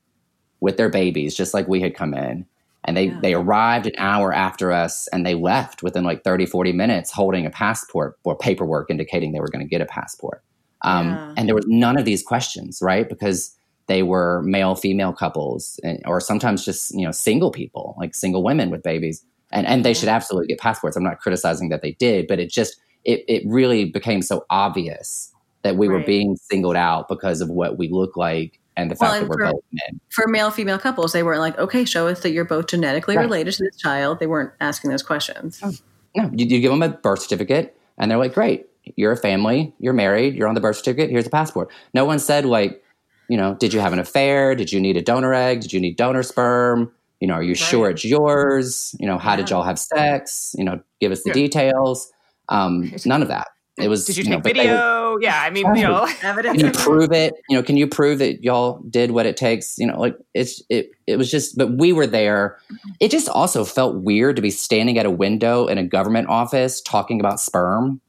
with 0.60 0.78
their 0.78 0.90
babies, 0.90 1.36
just 1.36 1.54
like 1.54 1.68
we 1.68 1.82
had 1.82 1.96
come 1.96 2.14
in. 2.14 2.46
And 2.86 2.96
they, 2.96 3.08
yeah. 3.08 3.20
they 3.22 3.34
arrived 3.34 3.86
an 3.86 3.94
hour 3.98 4.32
after 4.32 4.72
us 4.72 5.10
and 5.10 5.26
they 5.26 5.36
left 5.36 5.84
within 5.84 6.06
like 6.06 6.24
30, 6.24 6.46
40 6.46 6.72
minutes 6.72 7.12
holding 7.12 7.46
a 7.46 7.50
passport 7.50 8.18
or 8.24 8.38
paperwork 8.38 8.90
indicating 8.90 9.34
they 9.34 9.42
were 9.42 9.50
going 9.50 9.66
to 9.66 9.70
get 9.70 9.82
a 9.82 9.86
passport. 9.86 10.42
Um, 10.84 11.10
yeah. 11.10 11.34
And 11.36 11.48
there 11.50 11.56
was 11.56 11.66
none 11.68 11.98
of 11.98 12.06
these 12.06 12.24
questions, 12.24 12.80
right? 12.82 13.10
Because 13.10 13.54
they 13.88 14.04
were 14.04 14.42
male 14.44 14.76
female 14.76 15.12
couples 15.12 15.80
and, 15.84 16.02
or 16.06 16.22
sometimes 16.22 16.64
just, 16.64 16.94
you 16.94 17.06
know, 17.06 17.12
single 17.12 17.52
people, 17.52 17.96
like 17.98 18.16
single 18.16 18.44
women 18.44 18.70
with 18.70 18.84
babies 18.84 19.24
and 19.52 19.66
and 19.68 19.86
they 19.86 19.94
should 19.94 20.10
absolutely 20.10 20.48
get 20.48 20.60
passports. 20.60 20.96
I'm 20.96 21.04
not 21.04 21.20
criticizing 21.20 21.70
that 21.70 21.82
they 21.82 21.94
did, 21.94 22.28
but 22.28 22.40
it 22.40 22.50
just 22.50 22.78
it 23.06 23.24
it 23.28 23.44
really 23.46 23.86
became 23.86 24.22
so 24.22 24.46
obvious 24.50 25.34
that 25.64 25.76
we 25.76 25.88
right. 25.88 26.00
were 26.00 26.06
being 26.06 26.36
singled 26.36 26.76
out 26.76 27.08
because 27.08 27.42
of 27.42 27.50
what 27.50 27.78
we 27.78 27.90
look 27.90 28.16
like 28.16 28.60
and 28.76 28.92
the 28.92 28.96
fact 28.96 29.12
well, 29.12 29.22
that 29.22 29.30
we're 29.30 29.48
for, 29.48 29.54
both 29.54 29.64
men. 29.72 30.00
For 30.10 30.28
male 30.28 30.52
female 30.52 30.78
couples, 30.78 31.12
they 31.12 31.24
weren't 31.24 31.40
like, 31.40 31.58
okay, 31.58 31.84
show 31.84 32.08
us 32.08 32.22
that 32.22 32.32
you're 32.32 32.46
both 32.46 32.68
genetically 32.68 33.18
right. 33.18 33.24
related 33.24 33.54
to 33.56 33.64
this 33.64 33.76
child. 33.76 34.20
They 34.20 34.28
weren't 34.28 34.52
asking 34.62 34.92
those 34.92 35.04
questions. 35.04 35.60
Oh. 35.64 35.72
No, 36.16 36.30
you, 36.34 36.46
you 36.46 36.62
give 36.62 36.72
them 36.72 36.84
a 36.84 36.90
birth 36.90 37.22
certificate, 37.22 37.78
and 37.98 38.10
they're 38.10 38.18
like, 38.18 38.34
great, 38.34 38.68
you're 38.96 39.12
a 39.12 39.18
family, 39.18 39.74
you're 39.80 39.94
married, 39.94 40.36
you're 40.36 40.48
on 40.48 40.56
the 40.56 40.62
birth 40.62 40.78
certificate. 40.78 41.10
Here's 41.10 41.28
a 41.28 41.32
passport. 41.32 41.70
No 41.94 42.06
one 42.06 42.20
said 42.20 42.46
like, 42.46 42.84
you 43.30 43.38
know, 43.38 43.56
did 43.56 43.74
you 43.74 43.80
have 43.80 43.94
an 43.94 44.00
affair? 44.00 44.56
Did 44.56 44.72
you 44.72 44.80
need 44.80 44.96
a 44.96 45.02
donor 45.02 45.34
egg? 45.34 45.62
Did 45.62 45.74
you 45.74 45.80
need 45.80 45.98
donor 45.98 46.24
sperm? 46.24 46.92
You 47.20 47.28
know 47.28 47.36
are 47.36 47.44
you 47.44 47.50
right. 47.50 47.58
sure 47.58 47.90
it's 47.90 48.06
yours? 48.06 48.96
You 49.00 49.08
know 49.08 49.18
how 49.18 49.32
yeah. 49.32 49.38
did 49.38 49.50
y'all 49.50 49.64
have 49.64 49.80
sex? 49.80 50.56
You 50.58 50.64
know 50.64 50.80
give 51.00 51.12
us 51.12 51.24
the 51.24 51.30
yeah. 51.30 51.34
details. 51.34 52.12
Um, 52.50 52.94
none 53.06 53.22
of 53.22 53.28
that. 53.28 53.48
It 53.78 53.90
was 53.90 54.06
did 54.06 54.18
you, 54.18 54.24
you 54.24 54.30
take 54.30 54.38
know, 54.38 54.42
video? 54.42 55.18
Yeah 55.20 55.40
i 55.42 55.50
mean 55.50 55.66
you 55.76 55.84
know 55.84 56.08
evidence 56.24 56.58
can 56.58 56.68
you 56.68 56.72
prove 56.72 57.12
it? 57.12 57.34
You 57.48 57.58
know 57.58 57.64
can 57.64 57.78
you 57.78 57.88
prove 57.88 58.20
that 58.20 58.44
y'all 58.44 58.82
did 58.90 59.12
what 59.12 59.26
it 59.26 59.38
takes? 59.38 59.78
You 59.78 59.88
know 59.88 60.00
like 60.00 60.18
it's 60.34 60.62
it 60.70 60.92
it 61.06 61.18
was 61.18 61.30
just 61.30 61.58
but 61.58 61.78
we 61.78 61.94
were 61.94 62.08
there. 62.08 62.58
It 63.00 63.12
just 63.12 63.30
also 63.30 63.64
felt 63.64 63.98
weird 63.98 64.36
to 64.36 64.42
be 64.42 64.50
standing 64.50 64.98
at 64.98 65.06
a 65.06 65.12
window 65.12 65.68
in 65.68 65.78
a 65.78 65.84
government 65.84 66.28
office 66.28 66.82
talking 66.82 67.20
about 67.20 67.40
sperm. 67.40 68.02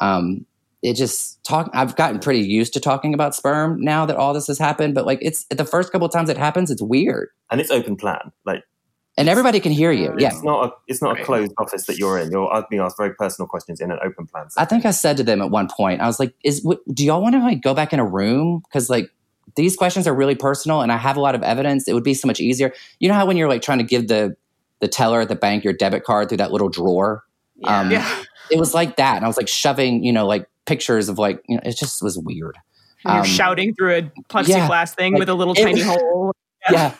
Um 0.00 0.44
it 0.82 0.94
just 0.94 1.42
talk 1.44 1.70
i've 1.74 1.96
gotten 1.96 2.18
pretty 2.18 2.40
used 2.40 2.72
to 2.72 2.80
talking 2.80 3.14
about 3.14 3.34
sperm 3.34 3.80
now 3.80 4.06
that 4.06 4.16
all 4.16 4.32
this 4.32 4.46
has 4.46 4.58
happened 4.58 4.94
but 4.94 5.06
like 5.06 5.18
it's 5.22 5.44
the 5.50 5.64
first 5.64 5.92
couple 5.92 6.06
of 6.06 6.12
times 6.12 6.28
it 6.28 6.36
happens 6.36 6.70
it's 6.70 6.82
weird 6.82 7.28
and 7.50 7.60
it's 7.60 7.70
open 7.70 7.96
plan 7.96 8.32
like 8.44 8.62
and 9.18 9.28
everybody 9.28 9.58
can 9.58 9.72
hear 9.72 9.90
you. 9.90 10.14
Yeah, 10.16 10.28
it's 10.28 10.44
not 10.44 10.68
a 10.68 10.72
it's 10.86 11.02
not 11.02 11.20
a 11.20 11.24
closed 11.24 11.52
office 11.58 11.86
that 11.86 11.98
you're 11.98 12.18
in. 12.18 12.30
You're 12.30 12.64
being 12.70 12.80
asked 12.80 12.96
very 12.96 13.12
personal 13.14 13.48
questions 13.48 13.80
in 13.80 13.90
an 13.90 13.98
open 14.00 14.28
plan. 14.28 14.48
Setting. 14.48 14.64
I 14.64 14.68
think 14.68 14.86
I 14.86 14.92
said 14.92 15.16
to 15.16 15.24
them 15.24 15.42
at 15.42 15.50
one 15.50 15.66
point, 15.68 16.00
I 16.00 16.06
was 16.06 16.20
like, 16.20 16.34
"Is 16.44 16.64
do 16.94 17.04
y'all 17.04 17.20
want 17.20 17.34
to 17.34 17.40
like 17.40 17.60
go 17.60 17.74
back 17.74 17.92
in 17.92 17.98
a 17.98 18.06
room 18.06 18.62
because 18.68 18.88
like 18.88 19.10
these 19.56 19.74
questions 19.74 20.06
are 20.06 20.14
really 20.14 20.36
personal 20.36 20.82
and 20.82 20.92
I 20.92 20.96
have 20.96 21.16
a 21.16 21.20
lot 21.20 21.34
of 21.34 21.42
evidence. 21.42 21.88
It 21.88 21.94
would 21.94 22.04
be 22.04 22.14
so 22.14 22.28
much 22.28 22.38
easier. 22.38 22.72
You 23.00 23.08
know 23.08 23.14
how 23.14 23.26
when 23.26 23.36
you're 23.36 23.48
like 23.48 23.60
trying 23.60 23.78
to 23.78 23.84
give 23.84 24.06
the 24.06 24.36
the 24.80 24.86
teller 24.86 25.20
at 25.20 25.28
the 25.28 25.34
bank 25.34 25.64
your 25.64 25.72
debit 25.72 26.04
card 26.04 26.28
through 26.28 26.38
that 26.38 26.52
little 26.52 26.68
drawer. 26.68 27.24
Yeah. 27.56 27.80
Um, 27.80 27.90
yeah. 27.90 28.22
It 28.50 28.58
was 28.58 28.74
like 28.74 28.96
that, 28.96 29.16
and 29.16 29.24
I 29.24 29.28
was 29.28 29.36
like 29.36 29.48
shoving, 29.48 30.02
you 30.04 30.12
know, 30.12 30.26
like 30.26 30.48
pictures 30.66 31.08
of 31.08 31.18
like 31.18 31.42
you 31.48 31.56
know, 31.56 31.62
it 31.64 31.76
just 31.76 32.02
was 32.02 32.18
weird. 32.18 32.56
You're 33.04 33.18
um, 33.18 33.24
shouting 33.24 33.74
through 33.74 33.94
a 33.94 34.02
plexiglass 34.28 34.48
yeah, 34.48 34.84
thing 34.86 35.12
like, 35.12 35.20
with 35.20 35.28
a 35.28 35.34
little 35.34 35.54
tiny 35.54 35.80
hole. 35.82 36.32
Yeah. 36.70 36.94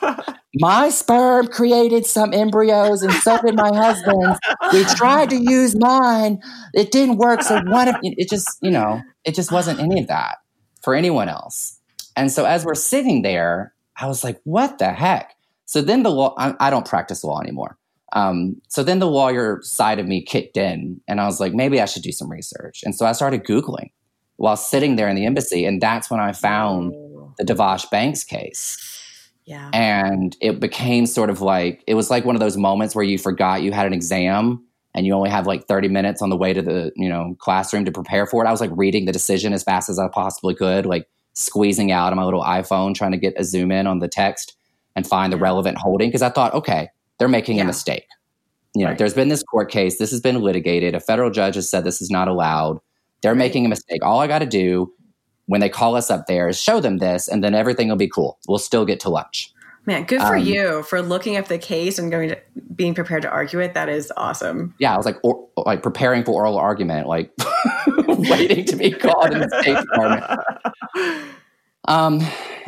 my 0.54 0.88
sperm 0.88 1.48
created 1.48 2.06
some 2.06 2.32
embryos 2.32 3.02
and 3.02 3.12
so 3.12 3.38
did 3.42 3.54
my 3.54 3.74
husband's. 3.74 4.38
We 4.72 4.84
tried 4.84 5.30
to 5.30 5.36
use 5.36 5.76
mine. 5.76 6.40
It 6.74 6.90
didn't 6.90 7.18
work. 7.18 7.42
So 7.42 7.60
one 7.64 7.88
of 7.88 7.96
it 8.02 8.30
just, 8.30 8.48
you 8.62 8.70
know, 8.70 9.02
it 9.24 9.34
just 9.34 9.52
wasn't 9.52 9.80
any 9.80 10.00
of 10.00 10.06
that 10.06 10.38
for 10.82 10.94
anyone 10.94 11.28
else. 11.28 11.78
And 12.16 12.32
so 12.32 12.44
as 12.44 12.64
we're 12.64 12.74
sitting 12.74 13.22
there, 13.22 13.74
I 13.96 14.06
was 14.06 14.24
like, 14.24 14.40
what 14.44 14.78
the 14.78 14.92
heck? 14.92 15.34
So 15.66 15.82
then 15.82 16.02
the 16.02 16.10
law, 16.10 16.34
I, 16.38 16.54
I 16.60 16.70
don't 16.70 16.86
practice 16.86 17.22
law 17.24 17.40
anymore. 17.40 17.76
Um, 18.12 18.60
so 18.68 18.82
then 18.82 18.98
the 18.98 19.06
lawyer 19.06 19.60
side 19.62 19.98
of 19.98 20.06
me 20.06 20.22
kicked 20.22 20.56
in 20.56 21.00
and 21.06 21.20
I 21.20 21.26
was 21.26 21.40
like, 21.40 21.52
maybe 21.52 21.80
I 21.80 21.84
should 21.84 22.02
do 22.02 22.12
some 22.12 22.30
research. 22.30 22.82
And 22.84 22.94
so 22.94 23.06
I 23.06 23.12
started 23.12 23.44
Googling 23.44 23.90
while 24.36 24.56
sitting 24.56 24.96
there 24.96 25.08
in 25.08 25.16
the 25.16 25.26
embassy. 25.26 25.64
And 25.64 25.80
that's 25.80 26.10
when 26.10 26.20
I 26.20 26.32
found 26.32 26.92
the 27.36 27.44
Dvash-Banks 27.44 28.24
case. 28.24 28.78
Yeah. 29.44 29.70
And 29.72 30.36
it 30.40 30.60
became 30.60 31.06
sort 31.06 31.30
of 31.30 31.40
like, 31.40 31.82
it 31.86 31.94
was 31.94 32.10
like 32.10 32.24
one 32.24 32.36
of 32.36 32.40
those 32.40 32.56
moments 32.56 32.94
where 32.94 33.04
you 33.04 33.18
forgot 33.18 33.62
you 33.62 33.72
had 33.72 33.86
an 33.86 33.92
exam 33.92 34.64
and 34.94 35.06
you 35.06 35.12
only 35.14 35.30
have 35.30 35.46
like 35.46 35.66
30 35.66 35.88
minutes 35.88 36.22
on 36.22 36.30
the 36.30 36.36
way 36.36 36.52
to 36.52 36.62
the, 36.62 36.92
you 36.96 37.08
know, 37.08 37.34
classroom 37.38 37.84
to 37.84 37.92
prepare 37.92 38.26
for 38.26 38.44
it. 38.44 38.48
I 38.48 38.50
was 38.50 38.60
like 38.60 38.70
reading 38.74 39.04
the 39.06 39.12
decision 39.12 39.52
as 39.52 39.62
fast 39.62 39.88
as 39.88 39.98
I 39.98 40.08
possibly 40.08 40.54
could, 40.54 40.86
like 40.86 41.08
squeezing 41.34 41.92
out 41.92 42.12
on 42.12 42.16
my 42.16 42.24
little 42.24 42.42
iPhone, 42.42 42.94
trying 42.94 43.12
to 43.12 43.18
get 43.18 43.34
a 43.36 43.44
zoom 43.44 43.72
in 43.72 43.86
on 43.86 44.00
the 44.00 44.08
text 44.08 44.56
and 44.94 45.06
find 45.06 45.32
the 45.32 45.36
relevant 45.36 45.78
holding. 45.78 46.10
Cause 46.10 46.22
I 46.22 46.30
thought, 46.30 46.54
okay, 46.54 46.90
they're 47.18 47.28
making 47.28 47.56
yeah. 47.56 47.64
a 47.64 47.66
mistake. 47.66 48.06
You 48.74 48.84
know, 48.84 48.90
right. 48.90 48.98
there's 48.98 49.14
been 49.14 49.28
this 49.28 49.42
court 49.42 49.70
case. 49.70 49.98
This 49.98 50.10
has 50.10 50.20
been 50.20 50.40
litigated. 50.40 50.94
A 50.94 51.00
federal 51.00 51.30
judge 51.30 51.54
has 51.56 51.68
said 51.68 51.84
this 51.84 52.00
is 52.02 52.10
not 52.10 52.28
allowed. 52.28 52.80
They're 53.22 53.32
right. 53.32 53.38
making 53.38 53.66
a 53.66 53.68
mistake. 53.68 54.04
All 54.04 54.20
I 54.20 54.26
got 54.26 54.40
to 54.40 54.46
do 54.46 54.92
when 55.46 55.60
they 55.60 55.68
call 55.68 55.96
us 55.96 56.10
up 56.10 56.26
there 56.26 56.48
is 56.48 56.60
show 56.60 56.80
them 56.80 56.98
this, 56.98 57.26
and 57.26 57.42
then 57.42 57.54
everything 57.54 57.88
will 57.88 57.96
be 57.96 58.08
cool. 58.08 58.38
We'll 58.46 58.58
still 58.58 58.84
get 58.84 59.00
to 59.00 59.08
lunch. 59.08 59.52
Man, 59.86 60.04
good 60.04 60.20
for 60.20 60.36
um, 60.36 60.44
you 60.44 60.82
for 60.82 61.00
looking 61.00 61.38
up 61.38 61.48
the 61.48 61.56
case 61.56 61.98
and 61.98 62.10
going 62.10 62.28
to 62.28 62.38
being 62.76 62.94
prepared 62.94 63.22
to 63.22 63.30
argue 63.30 63.58
it. 63.60 63.72
That 63.72 63.88
is 63.88 64.12
awesome. 64.18 64.74
Yeah, 64.78 64.92
I 64.92 64.98
was 64.98 65.06
like, 65.06 65.16
or, 65.22 65.48
like 65.56 65.82
preparing 65.82 66.24
for 66.24 66.32
oral 66.32 66.58
argument, 66.58 67.08
like 67.08 67.32
waiting 68.06 68.66
to 68.66 68.76
be 68.76 68.90
called 68.90 69.32
in 69.32 69.40
the 69.40 69.62
State 69.62 69.78
Department. 69.78 71.34
Um, 71.88 72.20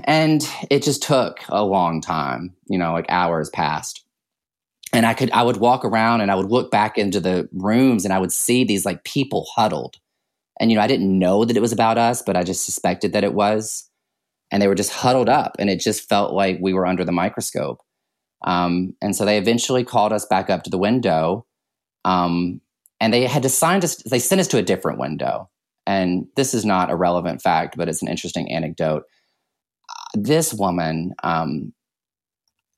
and 0.04 0.48
it 0.70 0.82
just 0.82 1.02
took 1.02 1.40
a 1.50 1.62
long 1.62 2.00
time. 2.00 2.54
You 2.68 2.78
know, 2.78 2.92
like 2.94 3.04
hours 3.10 3.50
passed, 3.50 4.02
and 4.92 5.06
I 5.06 5.14
could 5.14 5.30
I 5.30 5.42
would 5.42 5.58
walk 5.58 5.84
around 5.84 6.20
and 6.20 6.30
I 6.30 6.34
would 6.34 6.50
look 6.50 6.70
back 6.70 6.98
into 6.98 7.20
the 7.20 7.48
rooms 7.52 8.04
and 8.04 8.12
I 8.12 8.18
would 8.18 8.32
see 8.32 8.64
these 8.64 8.84
like 8.84 9.04
people 9.04 9.46
huddled, 9.54 9.96
and 10.58 10.70
you 10.70 10.76
know 10.76 10.82
I 10.82 10.88
didn't 10.88 11.18
know 11.18 11.44
that 11.44 11.56
it 11.56 11.60
was 11.60 11.72
about 11.72 11.98
us, 11.98 12.22
but 12.22 12.36
I 12.36 12.42
just 12.42 12.64
suspected 12.64 13.12
that 13.12 13.24
it 13.24 13.34
was. 13.34 13.86
And 14.52 14.60
they 14.60 14.66
were 14.66 14.74
just 14.74 14.90
huddled 14.90 15.28
up 15.28 15.54
and 15.60 15.70
it 15.70 15.78
just 15.78 16.08
felt 16.08 16.32
like 16.32 16.58
we 16.60 16.72
were 16.72 16.84
under 16.84 17.04
the 17.04 17.12
microscope. 17.12 17.78
Um, 18.44 18.96
and 19.00 19.14
so 19.14 19.24
they 19.24 19.38
eventually 19.38 19.84
called 19.84 20.12
us 20.12 20.26
back 20.26 20.50
up 20.50 20.64
to 20.64 20.70
the 20.70 20.78
window 20.78 21.46
um, 22.04 22.60
and 22.98 23.14
they 23.14 23.26
had 23.26 23.44
assigned 23.44 23.84
us 23.84 24.02
they 24.02 24.18
sent 24.18 24.40
us 24.40 24.48
to 24.48 24.58
a 24.58 24.62
different 24.62 24.98
window. 24.98 25.48
And 25.86 26.26
this 26.34 26.52
is 26.52 26.64
not 26.64 26.90
a 26.90 26.96
relevant 26.96 27.42
fact 27.42 27.76
but 27.76 27.88
it's 27.88 28.02
an 28.02 28.08
interesting 28.08 28.50
anecdote. 28.50 29.04
This 30.14 30.52
woman 30.52 31.14
um, 31.22 31.72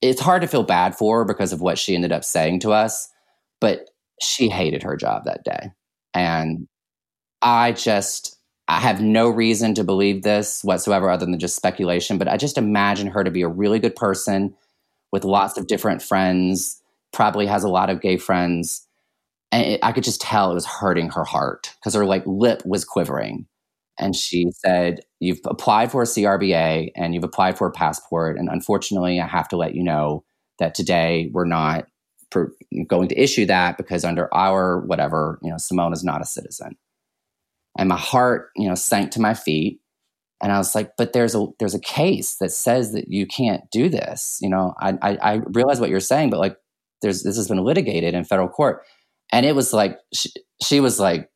it's 0.03 0.21
hard 0.21 0.43
to 0.43 0.49
feel 0.49 0.65
bad 0.65 0.97
for 0.97 1.19
her 1.19 1.25
because 1.25 1.53
of 1.53 1.61
what 1.61 1.79
she 1.79 1.95
ended 1.95 2.13
up 2.13 2.25
saying 2.25 2.61
to 2.61 2.73
us 2.73 3.09
but 3.61 3.91
she 4.21 4.49
hated 4.49 4.83
her 4.83 4.97
job 4.97 5.25
that 5.25 5.45
day 5.45 5.71
and 6.15 6.67
i 7.43 7.73
just 7.73 8.37
I 8.69 8.81
have 8.81 9.03
no 9.03 9.29
reason 9.29 9.75
to 9.75 9.85
believe 9.85 10.23
this 10.23 10.63
whatsoever 10.65 11.11
other 11.11 11.27
than 11.27 11.39
just 11.39 11.57
speculation, 11.57 12.17
but 12.17 12.29
I 12.29 12.39
just 12.39 12.57
imagine 12.57 13.09
her 13.09 13.23
to 13.23 13.31
be 13.31 13.43
a 13.43 13.49
really 13.49 13.79
good 13.79 13.97
person 13.97 14.55
with 15.11 15.25
lots 15.25 15.59
of 15.59 15.67
different 15.67 16.01
friends, 16.01 16.81
probably 17.13 17.47
has 17.47 17.65
a 17.65 17.69
lot 17.69 17.91
of 17.91 18.01
gay 18.01 18.17
friends. 18.17 18.87
And 19.51 19.63
it, 19.63 19.81
I 19.83 19.93
could 19.93 20.05
just 20.05 20.23
tell 20.23 20.51
it 20.51 20.55
was 20.55 20.65
hurting 20.65 21.11
her 21.11 21.25
heart 21.25 21.75
because 21.79 21.95
her 21.95 22.07
like 22.07 22.23
lip 22.25 22.63
was 22.65 22.85
quivering. 22.85 23.47
And 23.99 24.17
she 24.17 24.51
said, 24.53 25.01
You've 25.23 25.41
applied 25.45 25.93
for 25.93 26.03
a 26.03 26.07
CRBA 26.07 26.93
and 26.97 27.15
you've 27.15 27.25
applied 27.25 27.57
for 27.57 27.67
a 27.67 27.73
passport. 27.73 28.39
And 28.39 28.49
unfortunately, 28.49 29.21
I 29.21 29.27
have 29.27 29.49
to 29.49 29.57
let 29.57 29.75
you 29.75 29.83
know 29.83 30.25
that 30.59 30.75
today 30.75 31.31
we're 31.33 31.45
not 31.45 31.87
going 32.89 33.09
to 33.09 33.21
issue 33.21 33.47
that 33.47 33.77
because 33.77 34.05
under 34.05 34.33
our 34.35 34.81
whatever, 34.81 35.39
you 35.43 35.51
know, 35.51 35.59
Simone 35.59 35.93
is 35.93 36.03
not 36.03 36.23
a 36.23 36.27
citizen 36.27 36.77
and 37.79 37.89
my 37.89 37.97
heart 37.97 38.51
you 38.57 38.69
know 38.69 38.75
sank 38.75 39.11
to 39.11 39.21
my 39.21 39.35
feet 39.35 39.81
and 40.43 40.53
i 40.53 40.59
was 40.59 40.75
like 40.75 40.97
but 40.97 41.13
there's 41.13 41.35
a 41.35 41.47
there's 41.59 41.75
a 41.75 41.81
case 41.81 42.37
that 42.37 42.51
says 42.51 42.93
that 42.93 43.09
you 43.09 43.27
can't 43.27 43.71
do 43.71 43.89
this 43.89 44.39
you 44.41 44.49
know 44.49 44.75
i 44.81 44.93
i, 45.03 45.19
I 45.23 45.33
realize 45.53 45.81
what 45.81 45.91
you're 45.91 46.01
saying 46.01 46.31
but 46.31 46.41
like 46.41 46.57
there's 47.01 47.23
this 47.23 47.37
has 47.37 47.49
been 47.49 47.65
litigated 47.65 48.15
in 48.15 48.25
federal 48.25 48.49
court 48.49 48.83
and 49.33 49.47
it 49.47 49.55
was 49.55 49.73
like 49.73 49.99
she, 50.13 50.31
she 50.63 50.81
was 50.81 51.01
like 51.01 51.31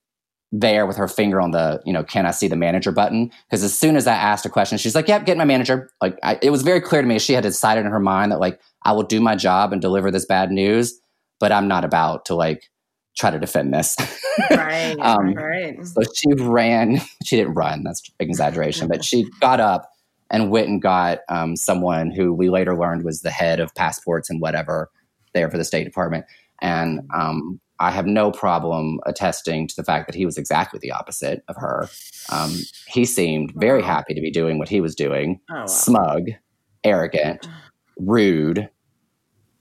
there 0.53 0.87
with 0.87 0.97
her 0.97 1.09
finger 1.09 1.41
on 1.41 1.51
the 1.51 1.83
you 1.85 1.93
know 1.93 2.05
can 2.05 2.25
i 2.25 2.31
see 2.31 2.47
the 2.47 2.57
manager 2.57 2.93
button 2.93 3.31
because 3.49 3.65
as 3.65 3.77
soon 3.77 3.97
as 3.97 4.07
i 4.07 4.15
asked 4.15 4.47
a 4.47 4.49
question 4.49 4.79
she's 4.79 4.95
like 4.95 5.09
yep 5.09 5.27
get 5.27 5.37
my 5.37 5.45
manager 5.45 5.91
like 6.01 6.17
I, 6.23 6.39
it 6.41 6.51
was 6.51 6.63
very 6.63 6.81
clear 6.81 7.03
to 7.03 7.09
me 7.09 7.19
she 7.19 7.33
had 7.33 7.43
decided 7.43 7.85
in 7.85 7.91
her 7.91 8.01
mind 8.01 8.31
that 8.31 8.39
like 8.39 8.61
i 8.85 8.93
will 8.93 9.03
do 9.03 9.21
my 9.21 9.35
job 9.35 9.73
and 9.73 9.83
deliver 9.83 10.11
this 10.11 10.25
bad 10.25 10.53
news 10.53 10.99
but 11.41 11.51
i'm 11.51 11.67
not 11.67 11.85
about 11.85 12.25
to 12.27 12.37
like 12.37 12.71
try 13.17 13.31
to 13.31 13.39
defend 13.39 13.73
this. 13.73 13.97
right. 14.51 14.97
um, 15.01 15.35
right. 15.35 15.85
So 15.85 16.03
she 16.15 16.33
ran, 16.35 17.01
she 17.25 17.37
didn't 17.37 17.55
run, 17.55 17.83
that's 17.83 18.03
exaggeration, 18.21 18.89
but 18.89 19.05
she 19.05 19.27
got 19.41 19.61
up 19.61 19.91
and 20.31 20.51
went 20.51 20.69
and 20.69 20.83
got 20.83 21.21
um, 21.29 21.57
someone 21.57 22.11
who 22.11 22.33
we 22.33 22.51
later 22.51 22.77
learned 22.77 23.05
was 23.05 23.23
the 23.23 23.31
head 23.31 23.61
of 23.61 23.75
passports 23.75 24.29
and 24.29 24.41
whatever 24.41 24.91
there 25.35 25.51
for 25.51 25.57
the 25.57 25.65
State 25.65 25.85
Department. 25.85 26.25
And 26.61 27.01
um, 27.15 27.61
I 27.79 27.91
have 27.91 28.07
no 28.07 28.31
problem 28.31 29.01
attesting 29.07 29.67
to 29.69 29.77
the 29.77 29.85
fact 29.85 30.07
that 30.07 30.15
he 30.15 30.25
was 30.25 30.39
exactly 30.39 30.79
the 30.81 30.93
opposite 30.93 31.45
of 31.49 31.57
her. 31.57 31.89
Um, 32.31 32.53
he 32.87 33.05
seemed 33.05 33.53
very 33.55 33.83
happy 33.83 34.15
to 34.15 34.21
be 34.21 34.31
doing 34.31 34.59
what 34.59 34.69
he 34.69 34.81
was 34.81 34.95
doing 34.95 35.41
oh, 35.51 35.55
wow. 35.55 35.67
smug, 35.67 36.29
arrogant, 36.85 37.49
rude, 37.99 38.69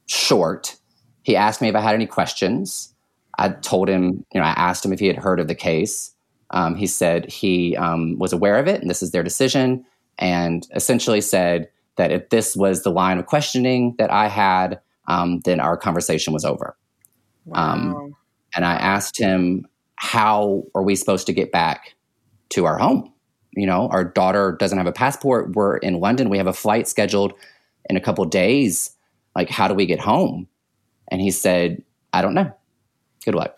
short. 0.08 0.76
He 1.24 1.36
asked 1.36 1.62
me 1.62 1.70
if 1.70 1.76
I 1.76 1.82
had 1.82 1.96
any 1.96 2.08
questions. 2.08 2.94
I 3.38 3.50
told 3.50 3.90
him, 3.90 4.26
you 4.34 4.40
know, 4.40 4.46
I 4.46 4.52
asked 4.52 4.86
him 4.86 4.94
if 4.94 5.00
he 5.00 5.08
had 5.08 5.18
heard 5.18 5.40
of 5.40 5.48
the 5.48 5.56
case. 5.56 6.14
Um, 6.52 6.76
he 6.76 6.88
said 6.88 7.30
he 7.30 7.76
um, 7.76 8.18
was 8.18 8.32
aware 8.32 8.58
of 8.58 8.68
it 8.68 8.80
and 8.82 8.90
this 8.90 9.04
is 9.04 9.12
their 9.12 9.24
decision, 9.24 9.84
and 10.20 10.66
essentially 10.74 11.20
said 11.20 11.68
that 11.98 12.12
if 12.12 12.30
this 12.30 12.56
was 12.56 12.84
the 12.84 12.92
line 12.92 13.18
of 13.18 13.26
questioning 13.26 13.96
that 13.98 14.12
I 14.12 14.28
had, 14.28 14.80
um, 15.08 15.42
then 15.42 15.60
our 15.60 15.76
conversation 15.76 16.34
was 16.34 16.46
over. 16.46 16.78
Um, 17.52 18.16
and 18.56 18.66
I 18.66 18.74
asked 18.74 19.18
him, 19.18 19.68
how 19.96 20.64
are 20.74 20.84
we 20.84 20.96
supposed 20.96 21.28
to 21.28 21.34
get 21.34 21.52
back 21.52 21.96
to 22.50 22.66
our 22.66 22.78
home? 22.78 23.12
You 23.56 23.66
know, 23.66 23.88
our 23.90 24.04
daughter 24.04 24.56
doesn't 24.60 24.78
have 24.78 24.88
a 24.88 24.92
passport. 24.92 25.56
We're 25.56 25.78
in 25.78 26.00
London. 26.00 26.30
We 26.30 26.38
have 26.38 26.48
a 26.48 26.54
flight 26.54 26.88
scheduled 26.88 27.34
in 27.90 27.96
a 27.96 28.02
couple 28.02 28.26
days. 28.26 28.92
Like, 29.36 29.50
how 29.50 29.68
do 29.68 29.74
we 29.74 29.86
get 29.86 30.00
home? 30.00 30.48
And 31.10 31.22
he 31.22 31.32
said, 31.32 31.84
I 32.12 32.22
don't 32.22 32.34
know. 32.34 32.54
Good 33.24 33.36
luck. 33.36 33.58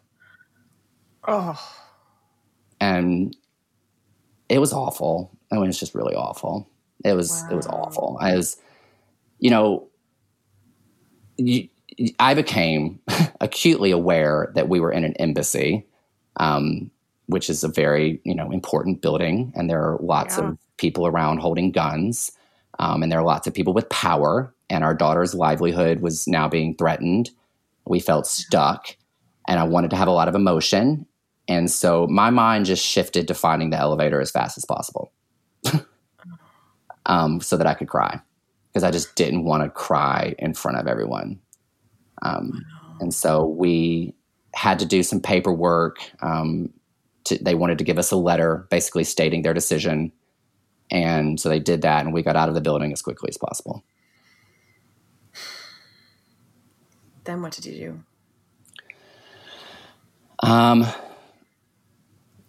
Oh. 1.28 1.60
And 2.80 3.36
it 4.50 4.60
was 4.60 4.74
awful. 4.74 5.32
I 5.52 5.56
mean, 5.56 5.70
it's 5.70 5.80
just 5.80 5.96
really 5.96 6.16
awful. 6.16 6.70
It 7.04 7.14
was 7.14 7.44
wow. 7.44 7.50
it 7.52 7.56
was 7.56 7.68
awful. 7.68 8.18
I 8.20 8.36
was, 8.36 8.58
you 9.40 9.50
know, 9.50 9.88
you, 11.38 11.70
I 12.20 12.34
became 12.34 13.00
acutely 13.42 13.92
aware 13.92 14.52
that 14.56 14.70
we 14.70 14.80
were 14.80 14.92
in 14.92 15.04
an 15.04 15.14
embassy, 15.14 15.86
um, 16.38 16.92
which 17.28 17.50
is 17.50 17.64
a 17.64 17.68
very 17.68 18.22
you 18.24 18.36
know 18.36 18.52
important 18.52 19.02
building, 19.02 19.52
and 19.56 19.70
there 19.70 19.82
are 19.82 19.98
lots 20.02 20.38
yeah. 20.38 20.50
of 20.50 20.58
people 20.78 21.08
around 21.08 21.40
holding 21.40 21.72
guns, 21.72 22.32
um, 22.80 23.04
and 23.04 23.12
there 23.12 23.20
are 23.20 23.26
lots 23.26 23.48
of 23.48 23.54
people 23.54 23.74
with 23.74 23.90
power. 23.90 24.54
And 24.70 24.84
our 24.84 24.94
daughter's 24.94 25.34
livelihood 25.34 26.02
was 26.02 26.28
now 26.28 26.50
being 26.50 26.76
threatened. 26.76 27.30
We 27.86 28.02
felt 28.02 28.28
stuck, 28.28 28.98
and 29.48 29.60
I 29.60 29.64
wanted 29.64 29.92
to 29.92 29.96
have 29.96 30.10
a 30.10 30.12
lot 30.12 30.28
of 30.28 30.36
emotion. 30.36 31.06
And 31.48 31.72
so 31.72 32.08
my 32.08 32.30
mind 32.30 32.66
just 32.66 32.86
shifted 32.86 33.28
to 33.30 33.34
finding 33.34 33.70
the 33.70 33.78
elevator 33.78 34.20
as 34.20 34.32
fast 34.32 34.58
as 34.58 34.66
possible 34.66 35.14
um, 37.06 37.40
so 37.40 37.56
that 37.56 37.66
I 37.66 37.74
could 37.74 37.88
cry 37.88 38.20
because 38.68 38.84
I 38.84 38.92
just 38.92 39.16
didn't 39.16 39.46
want 39.46 39.64
to 39.64 39.70
cry 39.70 40.36
in 40.38 40.54
front 40.54 40.78
of 40.78 40.88
everyone. 40.88 41.40
Um, 42.22 42.66
and 43.00 43.14
so 43.14 43.46
we 43.46 44.14
had 44.54 44.80
to 44.80 44.86
do 44.86 45.04
some 45.04 45.22
paperwork. 45.22 45.98
Um, 46.22 46.74
to, 47.26 47.38
they 47.44 47.56
wanted 47.56 47.78
to 47.78 47.84
give 47.84 48.00
us 48.00 48.12
a 48.12 48.16
letter 48.16 48.68
basically 48.70 49.04
stating 49.04 49.42
their 49.42 49.54
decision. 49.54 50.12
And 50.90 51.40
so 51.40 51.50
they 51.50 51.60
did 51.60 51.82
that, 51.82 52.06
and 52.06 52.14
we 52.14 52.24
got 52.24 52.38
out 52.38 52.48
of 52.48 52.56
the 52.56 52.62
building 52.62 52.94
as 52.94 53.02
quickly 53.02 53.30
as 53.30 53.38
possible. 53.38 53.84
Then 57.26 57.42
what 57.42 57.52
did 57.52 57.66
you 57.66 57.74
do? 57.74 58.04
Um, 60.40 60.84
oh, 60.84 60.94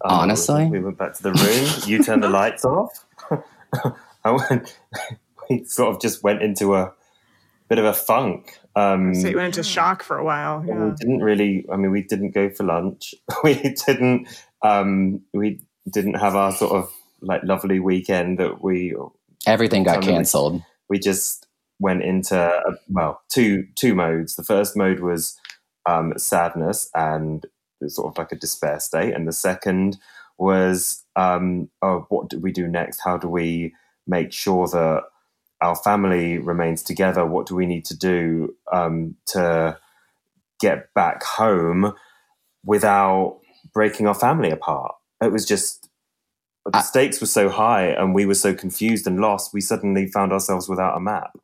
honestly, 0.02 0.66
we 0.66 0.78
went 0.78 0.98
back 0.98 1.14
to 1.14 1.22
the 1.22 1.32
room. 1.32 1.82
you 1.88 2.04
turned 2.04 2.22
the 2.22 2.28
lights 2.28 2.64
off. 2.64 3.04
I 4.24 4.30
went. 4.30 4.78
We 5.50 5.64
sort 5.64 5.94
of 5.94 5.98
just 6.02 6.22
went 6.22 6.42
into 6.42 6.74
a 6.74 6.92
bit 7.68 7.78
of 7.78 7.84
a 7.84 7.92
funk. 7.92 8.58
Um, 8.76 9.14
so 9.14 9.28
you 9.28 9.36
went 9.36 9.56
into 9.56 9.62
shock 9.62 10.02
for 10.02 10.18
a 10.18 10.24
while. 10.24 10.64
Yeah. 10.66 10.86
We 10.86 10.90
didn't 10.92 11.20
really. 11.20 11.66
I 11.72 11.76
mean, 11.76 11.90
we 11.90 12.02
didn't 12.02 12.30
go 12.32 12.50
for 12.50 12.64
lunch. 12.64 13.14
We 13.44 13.54
didn't. 13.86 14.28
Um, 14.62 15.22
we 15.32 15.60
didn't 15.90 16.14
have 16.14 16.34
our 16.34 16.52
sort 16.52 16.72
of 16.72 16.92
like 17.20 17.42
lovely 17.44 17.80
weekend 17.80 18.38
that 18.38 18.62
we. 18.62 18.94
Everything 19.46 19.84
got 19.84 20.02
cancelled. 20.02 20.54
We, 20.54 20.96
we 20.96 20.98
just 20.98 21.46
went 21.80 22.02
into 22.02 22.36
uh, 22.36 22.74
well 22.88 23.22
two 23.28 23.66
two 23.74 23.94
modes. 23.94 24.36
The 24.36 24.44
first 24.44 24.76
mode 24.76 25.00
was 25.00 25.38
um, 25.86 26.12
sadness 26.16 26.90
and 26.94 27.46
sort 27.86 28.12
of 28.12 28.18
like 28.18 28.32
a 28.32 28.36
despair 28.36 28.80
state. 28.80 29.14
And 29.14 29.26
the 29.26 29.32
second 29.32 29.98
was, 30.36 31.04
um, 31.16 31.70
oh, 31.82 32.06
what 32.08 32.28
do 32.28 32.38
we 32.38 32.52
do 32.52 32.66
next? 32.68 33.00
How 33.04 33.16
do 33.16 33.28
we 33.28 33.74
make 34.06 34.32
sure 34.32 34.66
that 34.68 35.04
our 35.60 35.76
family 35.76 36.38
remains 36.38 36.82
together? 36.82 37.26
What 37.26 37.46
do 37.46 37.54
we 37.54 37.66
need 37.66 37.84
to 37.86 37.96
do 37.96 38.54
um, 38.72 39.16
to 39.26 39.78
get 40.60 40.92
back 40.94 41.22
home 41.22 41.94
without 42.64 43.40
breaking 43.72 44.06
our 44.06 44.14
family 44.14 44.50
apart? 44.50 44.94
It 45.22 45.32
was 45.32 45.44
just 45.44 45.88
the 46.72 46.82
stakes 46.82 47.20
were 47.20 47.26
so 47.26 47.48
high, 47.48 47.86
and 47.86 48.14
we 48.14 48.26
were 48.26 48.34
so 48.34 48.54
confused 48.54 49.06
and 49.06 49.20
lost. 49.20 49.54
We 49.54 49.60
suddenly 49.60 50.06
found 50.06 50.32
ourselves 50.32 50.68
without 50.68 50.96
a 50.96 51.00
map. 51.00 51.36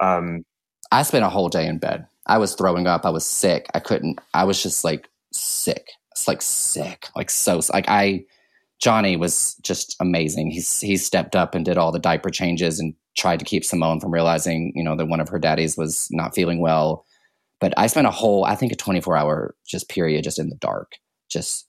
Um, 0.00 0.44
I 0.90 1.02
spent 1.02 1.24
a 1.24 1.28
whole 1.28 1.48
day 1.48 1.66
in 1.66 1.78
bed. 1.78 2.06
I 2.26 2.38
was 2.38 2.54
throwing 2.54 2.86
up. 2.86 3.04
I 3.04 3.10
was 3.10 3.26
sick. 3.26 3.66
I 3.74 3.80
couldn't. 3.80 4.20
I 4.34 4.44
was 4.44 4.62
just 4.62 4.82
like 4.82 5.08
sick. 5.32 5.90
It's 6.12 6.26
like 6.26 6.42
sick. 6.42 7.08
Like 7.14 7.30
so. 7.30 7.60
Like 7.72 7.88
I, 7.88 8.24
Johnny 8.80 9.16
was 9.16 9.56
just 9.62 9.96
amazing. 10.00 10.50
He's 10.50 10.80
he 10.80 10.96
stepped 10.96 11.36
up 11.36 11.54
and 11.54 11.64
did 11.64 11.78
all 11.78 11.92
the 11.92 11.98
diaper 11.98 12.30
changes 12.30 12.80
and 12.80 12.94
tried 13.16 13.38
to 13.38 13.44
keep 13.44 13.64
Simone 13.64 14.00
from 14.00 14.12
realizing, 14.12 14.72
you 14.74 14.84
know, 14.84 14.96
that 14.96 15.06
one 15.06 15.20
of 15.20 15.28
her 15.28 15.38
daddies 15.38 15.76
was 15.76 16.08
not 16.10 16.34
feeling 16.34 16.60
well. 16.60 17.04
But 17.60 17.74
I 17.76 17.86
spent 17.88 18.06
a 18.06 18.12
whole, 18.12 18.44
I 18.44 18.54
think, 18.54 18.72
a 18.72 18.76
24 18.76 19.16
hour 19.16 19.54
just 19.66 19.88
period 19.88 20.24
just 20.24 20.38
in 20.38 20.48
the 20.48 20.56
dark. 20.56 20.92
Just, 21.30 21.68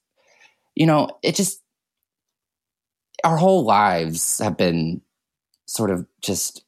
you 0.75 0.85
know, 0.85 1.09
it 1.23 1.35
just 1.35 1.61
our 3.23 3.37
whole 3.37 3.63
lives 3.63 4.39
have 4.39 4.57
been 4.57 5.01
sort 5.67 5.91
of 5.91 6.05
just 6.21 6.63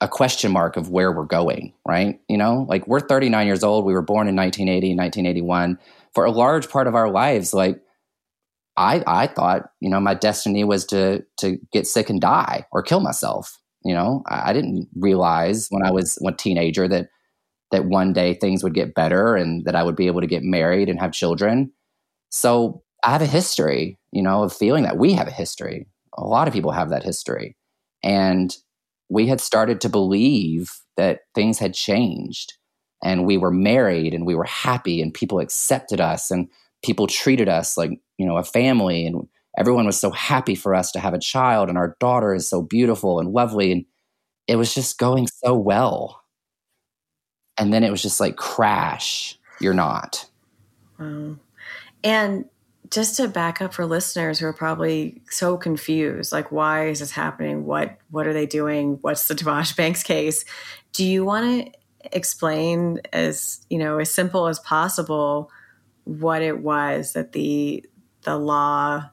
a 0.00 0.08
question 0.08 0.50
mark 0.50 0.76
of 0.76 0.88
where 0.88 1.12
we're 1.12 1.24
going, 1.24 1.74
right? 1.86 2.20
You 2.28 2.38
know, 2.38 2.66
like 2.68 2.86
we're 2.86 3.00
39 3.00 3.46
years 3.46 3.62
old. 3.62 3.84
We 3.84 3.92
were 3.92 4.02
born 4.02 4.28
in 4.28 4.36
1980, 4.36 4.96
1981. 4.96 5.78
For 6.14 6.24
a 6.24 6.30
large 6.30 6.70
part 6.70 6.86
of 6.86 6.94
our 6.94 7.10
lives, 7.10 7.52
like 7.52 7.80
I, 8.76 9.02
I 9.06 9.26
thought, 9.26 9.70
you 9.80 9.90
know, 9.90 10.00
my 10.00 10.14
destiny 10.14 10.64
was 10.64 10.86
to 10.86 11.24
to 11.38 11.58
get 11.72 11.86
sick 11.86 12.08
and 12.08 12.20
die 12.20 12.66
or 12.72 12.82
kill 12.82 13.00
myself. 13.00 13.59
You 13.84 13.94
know, 13.94 14.22
I, 14.26 14.50
I 14.50 14.52
didn't 14.52 14.88
realize 14.94 15.68
when 15.70 15.84
I 15.84 15.90
was 15.90 16.18
a 16.26 16.32
teenager 16.32 16.88
that 16.88 17.08
that 17.70 17.84
one 17.84 18.12
day 18.12 18.34
things 18.34 18.64
would 18.64 18.74
get 18.74 18.94
better 18.94 19.36
and 19.36 19.64
that 19.64 19.76
I 19.76 19.82
would 19.82 19.96
be 19.96 20.08
able 20.08 20.20
to 20.20 20.26
get 20.26 20.42
married 20.42 20.88
and 20.88 20.98
have 20.98 21.12
children. 21.12 21.72
So 22.30 22.82
I 23.04 23.10
have 23.10 23.22
a 23.22 23.26
history, 23.26 23.98
you 24.12 24.22
know, 24.22 24.42
of 24.42 24.52
feeling 24.52 24.82
that 24.84 24.98
we 24.98 25.12
have 25.12 25.28
a 25.28 25.32
history. 25.32 25.86
A 26.18 26.24
lot 26.24 26.48
of 26.48 26.54
people 26.54 26.72
have 26.72 26.90
that 26.90 27.04
history. 27.04 27.56
And 28.02 28.54
we 29.08 29.26
had 29.26 29.40
started 29.40 29.80
to 29.82 29.88
believe 29.88 30.72
that 30.96 31.20
things 31.34 31.58
had 31.58 31.74
changed 31.74 32.54
and 33.02 33.24
we 33.24 33.36
were 33.36 33.50
married 33.50 34.14
and 34.14 34.26
we 34.26 34.34
were 34.34 34.44
happy 34.44 35.00
and 35.00 35.14
people 35.14 35.40
accepted 35.40 36.00
us 36.00 36.30
and 36.30 36.48
people 36.82 37.06
treated 37.06 37.48
us 37.48 37.76
like, 37.76 37.90
you 38.18 38.26
know, 38.26 38.36
a 38.36 38.44
family 38.44 39.06
and 39.06 39.26
everyone 39.56 39.86
was 39.86 39.98
so 39.98 40.10
happy 40.10 40.54
for 40.54 40.74
us 40.74 40.92
to 40.92 41.00
have 41.00 41.14
a 41.14 41.18
child 41.18 41.68
and 41.68 41.76
our 41.76 41.96
daughter 42.00 42.34
is 42.34 42.48
so 42.48 42.62
beautiful 42.62 43.18
and 43.20 43.32
lovely 43.32 43.72
and 43.72 43.84
it 44.46 44.56
was 44.56 44.74
just 44.74 44.98
going 44.98 45.28
so 45.28 45.54
well. 45.54 46.22
And 47.56 47.72
then 47.72 47.84
it 47.84 47.90
was 47.90 48.02
just 48.02 48.20
like 48.20 48.36
crash, 48.36 49.38
you're 49.60 49.74
not. 49.74 50.26
Wow. 50.98 51.36
And 52.02 52.46
just 52.90 53.16
to 53.16 53.28
back 53.28 53.62
up 53.62 53.72
for 53.72 53.86
listeners 53.86 54.38
who 54.38 54.46
are 54.46 54.52
probably 54.52 55.22
so 55.30 55.56
confused, 55.56 56.32
like 56.32 56.50
why 56.50 56.88
is 56.88 56.98
this 56.98 57.12
happening? 57.12 57.64
What 57.64 57.98
what 58.10 58.26
are 58.26 58.32
they 58.32 58.46
doing? 58.46 58.98
What's 59.02 59.28
the 59.28 59.34
Dvash-Banks 59.34 60.02
case? 60.02 60.44
Do 60.92 61.04
you 61.04 61.24
want 61.24 61.66
to 61.66 61.72
explain 62.16 63.00
as 63.12 63.64
you 63.68 63.78
know 63.78 63.98
as 63.98 64.10
simple 64.10 64.48
as 64.48 64.58
possible 64.58 65.50
what 66.04 66.42
it 66.42 66.60
was 66.60 67.12
that 67.12 67.32
the 67.32 67.84
the 68.22 68.36
law, 68.36 69.08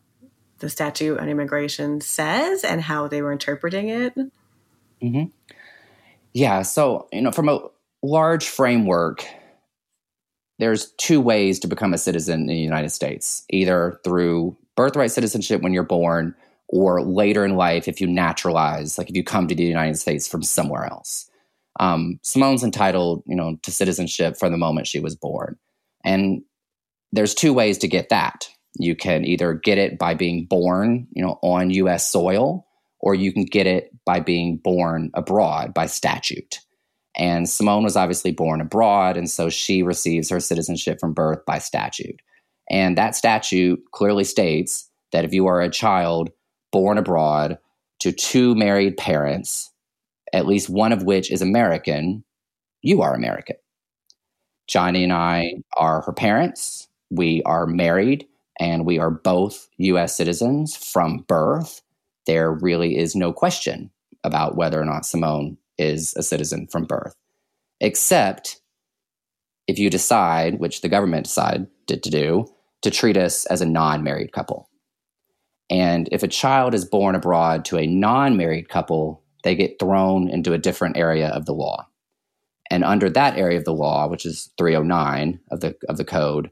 the 0.60 0.70
statute 0.70 1.20
on 1.20 1.30
immigration 1.30 2.02
says, 2.02 2.64
and 2.64 2.82
how 2.82 3.08
they 3.08 3.22
were 3.22 3.32
interpreting 3.32 3.90
it? 3.90 4.16
Mm-hmm. 5.02 5.26
Yeah. 6.34 6.62
So 6.62 7.08
you 7.12 7.22
know, 7.22 7.32
from 7.32 7.50
a 7.50 7.60
large 8.04 8.48
framework, 8.48 9.26
there's 10.60 10.92
two 10.94 11.22
ways 11.22 11.60
to 11.60 11.68
become 11.68 11.94
a 11.94 11.98
citizen 11.98 12.42
in 12.42 12.48
the 12.48 12.56
United 12.56 12.90
States 12.90 13.44
either 13.50 14.00
through 14.04 14.58
birthright 14.76 15.12
citizenship 15.12 15.62
when 15.62 15.74
you're 15.74 15.84
born, 15.84 16.36
or 16.68 17.02
later 17.02 17.46
in 17.46 17.56
life 17.56 17.88
if 17.88 18.02
you 18.02 18.08
naturalize, 18.08 18.98
like 18.98 19.10
if 19.10 19.16
you 19.16 19.24
come 19.24 19.48
to 19.48 19.56
the 19.56 19.64
United 19.64 19.98
States 19.98 20.28
from 20.28 20.44
somewhere 20.44 20.86
else. 20.86 21.30
Um, 21.80 22.20
Simone's 22.24 22.64
entitled, 22.64 23.24
you 23.28 23.36
know, 23.36 23.58
to 23.62 23.72
citizenship 23.72 24.38
from 24.38 24.52
the 24.52 24.58
moment 24.58 24.88
she 24.88 25.00
was 25.00 25.16
born, 25.16 25.58
and 26.04 26.42
there's 27.12 27.36
two 27.36 27.54
ways 27.54 27.78
to 27.80 27.88
get 27.88 28.10
that. 28.10 28.50
You 28.80 28.96
can 28.96 29.26
either 29.26 29.54
get 29.54 29.78
it 29.78 29.98
by 29.98 30.14
being 30.14 30.46
born, 30.46 31.08
you 31.12 31.24
know, 31.24 31.40
on 31.42 31.72
U.S. 31.72 32.08
soil, 32.08 32.66
or 33.00 33.16
you 33.16 33.34
can 33.34 33.46
get 33.46 33.68
it 33.68 33.92
by 34.06 34.20
being 34.20 34.58
born 34.58 35.12
abroad 35.14 35.74
by 35.74 35.88
statute. 35.88 36.60
And 37.16 37.50
Simone 37.50 37.84
was 37.84 37.98
obviously 37.98 38.32
born 38.32 38.62
abroad, 38.62 39.18
and 39.18 39.30
so 39.30 39.50
she 39.50 39.82
receives 39.82 40.30
her 40.30 40.40
citizenship 40.40 41.00
from 41.00 41.14
birth 41.14 41.44
by 41.46 41.58
statute. 41.58 42.22
And 42.70 42.98
that 42.98 43.16
statute 43.16 43.84
clearly 43.92 44.24
states 44.24 44.90
that 45.12 45.26
if 45.26 45.34
you 45.34 45.48
are 45.48 45.62
a 45.62 45.70
child 45.70 46.30
born 46.72 46.98
abroad 46.98 47.58
to 48.00 48.12
two 48.12 48.54
married 48.56 48.98
parents, 48.98 49.72
at 50.34 50.46
least 50.46 50.70
one 50.70 50.92
of 50.92 51.04
which 51.04 51.32
is 51.32 51.42
American, 51.42 52.24
you 52.82 53.02
are 53.02 53.16
American. 53.16 53.56
Johnny 54.68 55.04
and 55.04 55.14
I 55.14 55.54
are 55.76 56.02
her 56.02 56.14
parents. 56.14 56.88
We 57.10 57.42
are 57.44 57.66
married 57.66 58.28
and 58.60 58.86
we 58.86 59.00
are 59.00 59.12
both 59.12 59.68
US 59.78 60.16
citizens 60.16 60.76
from 60.76 61.26
birth. 61.28 61.82
There 62.26 62.52
really 62.52 62.98
is 62.98 63.16
no 63.16 63.32
question 63.32 63.92
about 64.24 64.56
whether 64.56 64.82
or 64.82 64.86
not 64.86 65.06
Simone 65.06 65.58
is 65.78 66.14
a 66.16 66.24
citizen 66.24 66.68
from 66.68 66.86
birth, 66.86 67.16
except 67.80 68.60
if 69.68 69.78
you 69.78 69.90
decide, 69.90 70.60
which 70.60 70.82
the 70.82 70.90
government 70.90 71.26
decided 71.26 71.68
to 71.88 71.98
do, 71.98 72.48
to 72.82 72.92
treat 72.92 73.18
us 73.18 73.46
as 73.48 73.62
a 73.62 73.66
non 73.66 74.04
married 74.04 74.32
couple. 74.32 74.70
And 75.70 76.08
if 76.12 76.24
a 76.24 76.28
child 76.28 76.74
is 76.74 76.86
born 76.86 77.16
abroad 77.16 77.66
to 77.66 77.78
a 77.78 77.88
non 77.88 78.38
married 78.38 78.70
couple, 78.70 79.24
they 79.44 79.56
get 79.56 79.80
thrown 79.80 80.30
into 80.30 80.54
a 80.54 80.58
different 80.58 80.98
area 80.98 81.30
of 81.30 81.46
the 81.46 81.54
law. 81.54 81.88
And 82.70 82.84
under 82.84 83.10
that 83.10 83.38
area 83.38 83.58
of 83.58 83.66
the 83.66 83.74
law, 83.74 84.08
which 84.08 84.26
is 84.26 84.50
309 84.58 85.40
of 85.52 85.62
the, 85.62 85.76
of 85.88 85.98
the 85.98 86.06
code, 86.06 86.52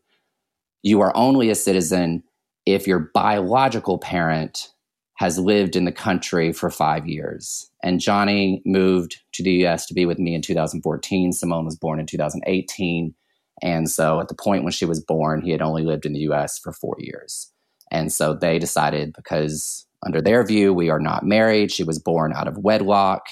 you 0.86 1.02
are 1.02 1.12
only 1.18 1.50
a 1.50 1.56
citizen 1.56 2.24
if 2.68 2.86
your 2.86 3.10
biological 3.16 3.98
parent 3.98 4.72
has 5.16 5.40
lived 5.40 5.76
in 5.76 5.86
the 5.86 5.92
country 5.92 6.54
for 6.54 6.70
five 6.70 7.08
years. 7.08 7.72
And 7.82 8.00
Johnny 8.00 8.62
moved 8.66 9.18
to 9.34 9.42
the 9.42 9.66
US 9.66 9.88
to 9.88 9.96
be 9.96 10.06
with 10.06 10.20
me 10.20 10.36
in 10.36 10.44
2014. 10.44 11.34
Simone 11.34 11.66
was 11.66 11.76
born 11.76 12.00
in 12.00 12.06
2018. 12.06 13.16
And 13.64 13.90
so 13.90 14.20
at 14.20 14.28
the 14.28 14.36
point 14.36 14.64
when 14.64 14.74
she 14.74 14.86
was 14.86 15.04
born, 15.04 15.42
he 15.42 15.50
had 15.50 15.62
only 15.62 15.82
lived 15.82 16.06
in 16.06 16.14
the 16.14 16.20
US 16.32 16.60
for 16.60 16.72
four 16.72 16.96
years. 17.00 17.52
And 17.92 18.14
so 18.14 18.36
they 18.36 18.60
decided 18.60 19.14
because, 19.14 19.88
under 20.06 20.22
their 20.22 20.46
view, 20.46 20.72
we 20.72 20.92
are 20.92 21.00
not 21.00 21.26
married, 21.26 21.72
she 21.72 21.84
was 21.84 21.98
born 21.98 22.32
out 22.32 22.48
of 22.48 22.60
wedlock, 22.60 23.30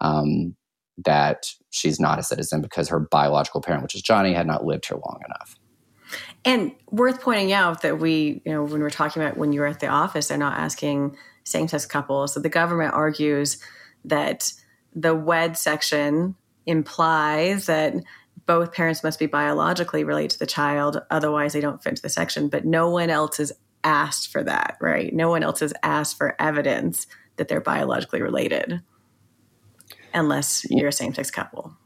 um, 0.00 0.56
that 1.04 1.50
she's 1.68 2.00
not 2.00 2.18
a 2.18 2.22
citizen 2.22 2.62
because 2.62 2.88
her 2.88 3.00
biological 3.00 3.60
parent, 3.60 3.82
which 3.82 3.94
is 3.94 4.02
Johnny, 4.02 4.32
had 4.32 4.46
not 4.46 4.64
lived 4.64 4.86
here 4.86 4.98
long 5.04 5.20
enough. 5.26 5.58
And 6.44 6.72
worth 6.90 7.22
pointing 7.22 7.52
out 7.52 7.82
that 7.82 7.98
we, 7.98 8.42
you 8.44 8.52
know, 8.52 8.64
when 8.64 8.80
we're 8.80 8.90
talking 8.90 9.22
about 9.22 9.38
when 9.38 9.52
you're 9.52 9.66
at 9.66 9.80
the 9.80 9.86
office, 9.86 10.28
they're 10.28 10.38
not 10.38 10.58
asking 10.58 11.16
same 11.44 11.68
sex 11.68 11.86
couples. 11.86 12.34
So 12.34 12.40
the 12.40 12.48
government 12.48 12.92
argues 12.92 13.58
that 14.04 14.52
the 14.94 15.14
wed 15.14 15.56
section 15.56 16.34
implies 16.66 17.66
that 17.66 17.94
both 18.46 18.74
parents 18.74 19.02
must 19.02 19.18
be 19.18 19.26
biologically 19.26 20.04
related 20.04 20.32
to 20.32 20.38
the 20.38 20.46
child, 20.46 21.00
otherwise, 21.10 21.54
they 21.54 21.60
don't 21.60 21.82
fit 21.82 21.90
into 21.90 22.02
the 22.02 22.10
section. 22.10 22.48
But 22.48 22.66
no 22.66 22.90
one 22.90 23.08
else 23.08 23.38
has 23.38 23.52
asked 23.82 24.30
for 24.30 24.42
that, 24.42 24.76
right? 24.80 25.14
No 25.14 25.30
one 25.30 25.42
else 25.42 25.60
has 25.60 25.72
asked 25.82 26.18
for 26.18 26.36
evidence 26.38 27.06
that 27.36 27.48
they're 27.48 27.60
biologically 27.60 28.22
related 28.22 28.82
unless 30.12 30.64
you're 30.70 30.88
a 30.88 30.92
same 30.92 31.14
sex 31.14 31.30
couple. 31.30 31.76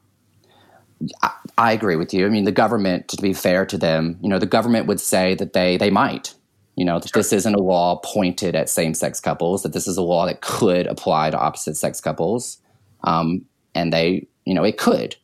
I 1.57 1.73
agree 1.73 1.97
with 1.97 2.13
you. 2.13 2.27
I 2.27 2.29
mean, 2.29 2.45
the 2.45 2.53
government, 2.53 3.09
to 3.09 3.23
be 3.23 3.33
fair 3.33 3.65
to 3.67 3.79
them, 3.79 4.19
you 4.23 4.29
know, 4.29 4.39
the 4.39 4.47
government 4.47 4.87
would 4.87 5.01
say 5.01 5.35
that 5.37 5.53
they 5.53 5.77
they 5.77 5.91
might, 5.91 6.35
you 6.77 6.85
know, 6.85 6.99
that 6.99 7.13
this 7.13 7.33
isn't 7.33 7.55
a 7.55 7.63
law 7.63 8.01
pointed 8.05 8.55
at 8.55 8.69
same 8.69 8.95
sex 8.95 9.21
couples, 9.21 9.63
that 9.63 9.73
this 9.73 9.87
is 9.87 9.97
a 9.97 10.03
law 10.03 10.27
that 10.27 10.41
could 10.41 10.87
apply 10.87 11.31
to 11.31 11.39
opposite 11.39 11.77
sex 11.77 12.01
couples, 12.01 12.59
um, 13.05 13.45
and 13.75 13.93
they, 13.93 14.27
you 14.45 14.55
know, 14.55 14.65
it 14.65 14.79
could, 14.79 15.17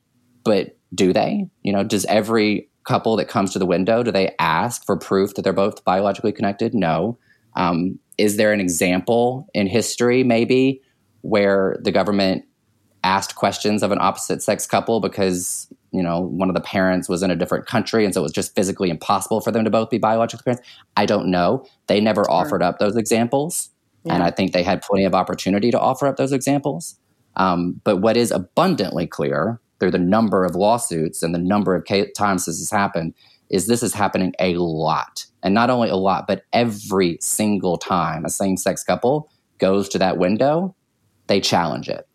but 0.44 0.76
do 0.94 1.12
they? 1.12 1.46
You 1.62 1.72
know, 1.72 1.82
does 1.82 2.04
every 2.06 2.68
couple 2.84 3.16
that 3.16 3.28
comes 3.28 3.52
to 3.52 3.58
the 3.58 3.66
window 3.66 4.02
do 4.02 4.12
they 4.12 4.34
ask 4.38 4.84
for 4.84 4.96
proof 4.96 5.34
that 5.34 5.42
they're 5.42 5.52
both 5.52 5.84
biologically 5.84 6.32
connected? 6.32 6.74
No. 6.74 7.18
Um, 7.56 7.98
is 8.18 8.36
there 8.36 8.52
an 8.52 8.60
example 8.60 9.48
in 9.54 9.66
history, 9.66 10.22
maybe, 10.22 10.82
where 11.22 11.76
the 11.82 11.90
government 11.90 12.44
asked 13.04 13.36
questions 13.36 13.82
of 13.82 13.92
an 13.92 13.98
opposite 14.00 14.42
sex 14.42 14.66
couple 14.66 14.98
because 14.98 15.68
you 15.92 16.02
know 16.02 16.20
one 16.20 16.48
of 16.48 16.54
the 16.54 16.60
parents 16.60 17.08
was 17.08 17.22
in 17.22 17.30
a 17.30 17.36
different 17.36 17.66
country 17.66 18.04
and 18.04 18.14
so 18.14 18.20
it 18.20 18.24
was 18.24 18.32
just 18.32 18.54
physically 18.54 18.90
impossible 18.90 19.40
for 19.40 19.52
them 19.52 19.62
to 19.62 19.70
both 19.70 19.90
be 19.90 19.98
biological 19.98 20.42
parents. 20.42 20.66
I 20.96 21.06
don't 21.06 21.30
know. 21.30 21.64
They 21.86 22.00
never 22.00 22.24
sure. 22.24 22.32
offered 22.32 22.62
up 22.62 22.78
those 22.78 22.96
examples 22.96 23.70
yeah. 24.04 24.14
and 24.14 24.22
i 24.22 24.30
think 24.30 24.52
they 24.52 24.62
had 24.62 24.82
plenty 24.82 25.04
of 25.04 25.14
opportunity 25.14 25.70
to 25.70 25.78
offer 25.78 26.06
up 26.08 26.16
those 26.16 26.32
examples. 26.32 26.96
Um, 27.36 27.80
but 27.84 27.96
what 27.96 28.16
is 28.16 28.30
abundantly 28.30 29.06
clear 29.06 29.60
through 29.80 29.90
the 29.90 29.98
number 29.98 30.44
of 30.44 30.54
lawsuits 30.54 31.22
and 31.22 31.34
the 31.34 31.38
number 31.38 31.74
of 31.74 31.84
times 32.16 32.46
this 32.46 32.58
has 32.58 32.70
happened 32.70 33.12
is 33.50 33.66
this 33.66 33.82
is 33.82 33.92
happening 33.92 34.32
a 34.38 34.54
lot. 34.56 35.26
And 35.42 35.52
not 35.52 35.68
only 35.68 35.90
a 35.90 35.96
lot 35.96 36.26
but 36.26 36.44
every 36.52 37.18
single 37.20 37.76
time 37.76 38.24
a 38.24 38.30
same-sex 38.30 38.82
couple 38.82 39.30
goes 39.58 39.88
to 39.90 39.98
that 39.98 40.16
window 40.16 40.74
they 41.26 41.40
challenge 41.40 41.88
it 41.88 42.06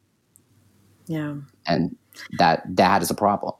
yeah. 1.09 1.33
And 1.65 1.97
that 2.37 2.63
that 2.77 3.01
is 3.01 3.09
a 3.09 3.15
problem. 3.15 3.55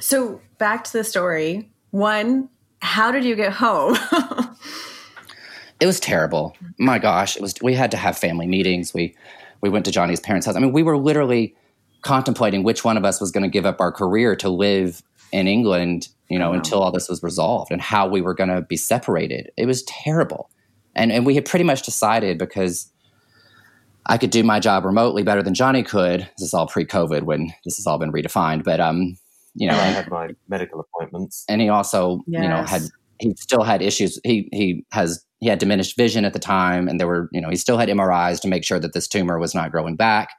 So 0.00 0.40
back 0.58 0.82
to 0.84 0.92
the 0.92 1.04
story. 1.04 1.70
One, 1.90 2.48
how 2.80 3.12
did 3.12 3.22
you 3.22 3.36
get 3.36 3.52
home? 3.52 3.96
it 5.80 5.86
was 5.86 6.00
terrible. 6.00 6.56
My 6.78 6.98
gosh, 6.98 7.36
it 7.36 7.42
was. 7.42 7.54
We 7.62 7.74
had 7.74 7.90
to 7.90 7.98
have 7.98 8.16
family 8.16 8.46
meetings. 8.46 8.94
We 8.94 9.14
we 9.60 9.68
went 9.68 9.84
to 9.84 9.92
Johnny's 9.92 10.18
parents' 10.18 10.46
house. 10.46 10.56
I 10.56 10.58
mean, 10.60 10.72
we 10.72 10.82
were 10.82 10.96
literally 10.96 11.54
contemplating 12.00 12.62
which 12.62 12.82
one 12.82 12.96
of 12.96 13.04
us 13.04 13.20
was 13.20 13.30
going 13.30 13.42
to 13.42 13.50
give 13.50 13.66
up 13.66 13.80
our 13.80 13.92
career 13.92 14.34
to 14.36 14.48
live 14.48 15.02
in 15.32 15.46
England, 15.46 16.08
you 16.30 16.38
know, 16.38 16.52
until 16.52 16.82
all 16.82 16.92
this 16.92 17.10
was 17.10 17.22
resolved 17.22 17.70
and 17.70 17.82
how 17.82 18.08
we 18.08 18.22
were 18.22 18.34
going 18.34 18.48
to 18.48 18.62
be 18.62 18.76
separated. 18.76 19.50
It 19.58 19.66
was 19.66 19.82
terrible. 19.82 20.48
And 20.94 21.12
and 21.12 21.26
we 21.26 21.34
had 21.34 21.44
pretty 21.44 21.64
much 21.66 21.82
decided 21.82 22.38
because 22.38 22.90
I 24.08 24.18
could 24.18 24.30
do 24.30 24.44
my 24.44 24.60
job 24.60 24.84
remotely 24.84 25.22
better 25.22 25.42
than 25.42 25.54
Johnny 25.54 25.82
could. 25.82 26.20
This 26.38 26.48
is 26.48 26.54
all 26.54 26.66
pre-COVID 26.66 27.22
when 27.22 27.52
this 27.64 27.76
has 27.76 27.86
all 27.86 27.98
been 27.98 28.12
redefined, 28.12 28.64
but 28.64 28.80
um, 28.80 29.16
you 29.54 29.68
know, 29.68 29.74
I 29.74 29.86
had 29.86 30.08
my 30.10 30.28
medical 30.48 30.80
appointments, 30.80 31.44
and 31.48 31.60
he 31.60 31.68
also, 31.68 32.22
yes. 32.26 32.42
you 32.42 32.48
know, 32.48 32.62
had 32.62 32.82
he 33.18 33.34
still 33.36 33.62
had 33.62 33.82
issues. 33.82 34.20
He 34.22 34.48
he 34.52 34.84
has 34.92 35.24
he 35.40 35.48
had 35.48 35.58
diminished 35.58 35.96
vision 35.96 36.24
at 36.24 36.34
the 36.34 36.38
time, 36.38 36.88
and 36.88 37.00
there 37.00 37.06
were 37.06 37.28
you 37.32 37.40
know 37.40 37.48
he 37.48 37.56
still 37.56 37.78
had 37.78 37.88
MRIs 37.88 38.40
to 38.42 38.48
make 38.48 38.64
sure 38.64 38.78
that 38.78 38.92
this 38.92 39.08
tumor 39.08 39.38
was 39.38 39.54
not 39.54 39.72
growing 39.72 39.96
back. 39.96 40.30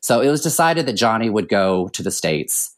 So 0.00 0.20
it 0.20 0.30
was 0.30 0.42
decided 0.42 0.86
that 0.86 0.94
Johnny 0.94 1.30
would 1.30 1.48
go 1.48 1.88
to 1.88 2.02
the 2.02 2.10
states, 2.10 2.74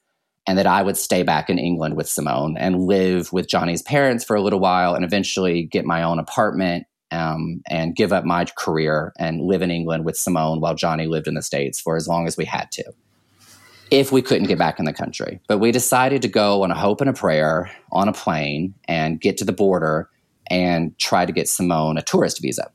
and 0.46 0.58
that 0.58 0.66
I 0.66 0.82
would 0.82 0.98
stay 0.98 1.22
back 1.22 1.48
in 1.48 1.58
England 1.58 1.96
with 1.96 2.08
Simone 2.08 2.56
and 2.58 2.84
live 2.84 3.32
with 3.32 3.48
Johnny's 3.48 3.82
parents 3.82 4.24
for 4.24 4.36
a 4.36 4.42
little 4.42 4.60
while, 4.60 4.94
and 4.94 5.04
eventually 5.04 5.64
get 5.64 5.86
my 5.86 6.02
own 6.02 6.18
apartment 6.18 6.86
um, 7.12 7.62
and 7.66 7.94
give 7.94 8.12
up 8.12 8.24
my 8.24 8.44
career 8.56 9.12
and 9.18 9.42
live 9.42 9.62
in 9.62 9.70
England 9.70 10.04
with 10.04 10.16
Simone 10.16 10.60
while 10.60 10.74
Johnny 10.74 11.06
lived 11.06 11.28
in 11.28 11.34
the 11.34 11.42
States 11.42 11.80
for 11.80 11.94
as 11.94 12.08
long 12.08 12.26
as 12.26 12.36
we 12.36 12.44
had 12.44 12.72
to, 12.72 12.84
if 13.90 14.10
we 14.10 14.22
couldn't 14.22 14.48
get 14.48 14.58
back 14.58 14.78
in 14.78 14.86
the 14.86 14.92
country. 14.92 15.38
But 15.46 15.58
we 15.58 15.70
decided 15.70 16.22
to 16.22 16.28
go 16.28 16.64
on 16.64 16.70
a 16.70 16.74
hope 16.74 17.00
and 17.00 17.10
a 17.10 17.12
prayer 17.12 17.70
on 17.92 18.08
a 18.08 18.12
plane 18.12 18.74
and 18.88 19.20
get 19.20 19.36
to 19.38 19.44
the 19.44 19.52
border 19.52 20.08
and 20.48 20.98
try 20.98 21.26
to 21.26 21.32
get 21.32 21.48
Simone 21.48 21.98
a 21.98 22.02
tourist 22.02 22.40
visa. 22.40 22.70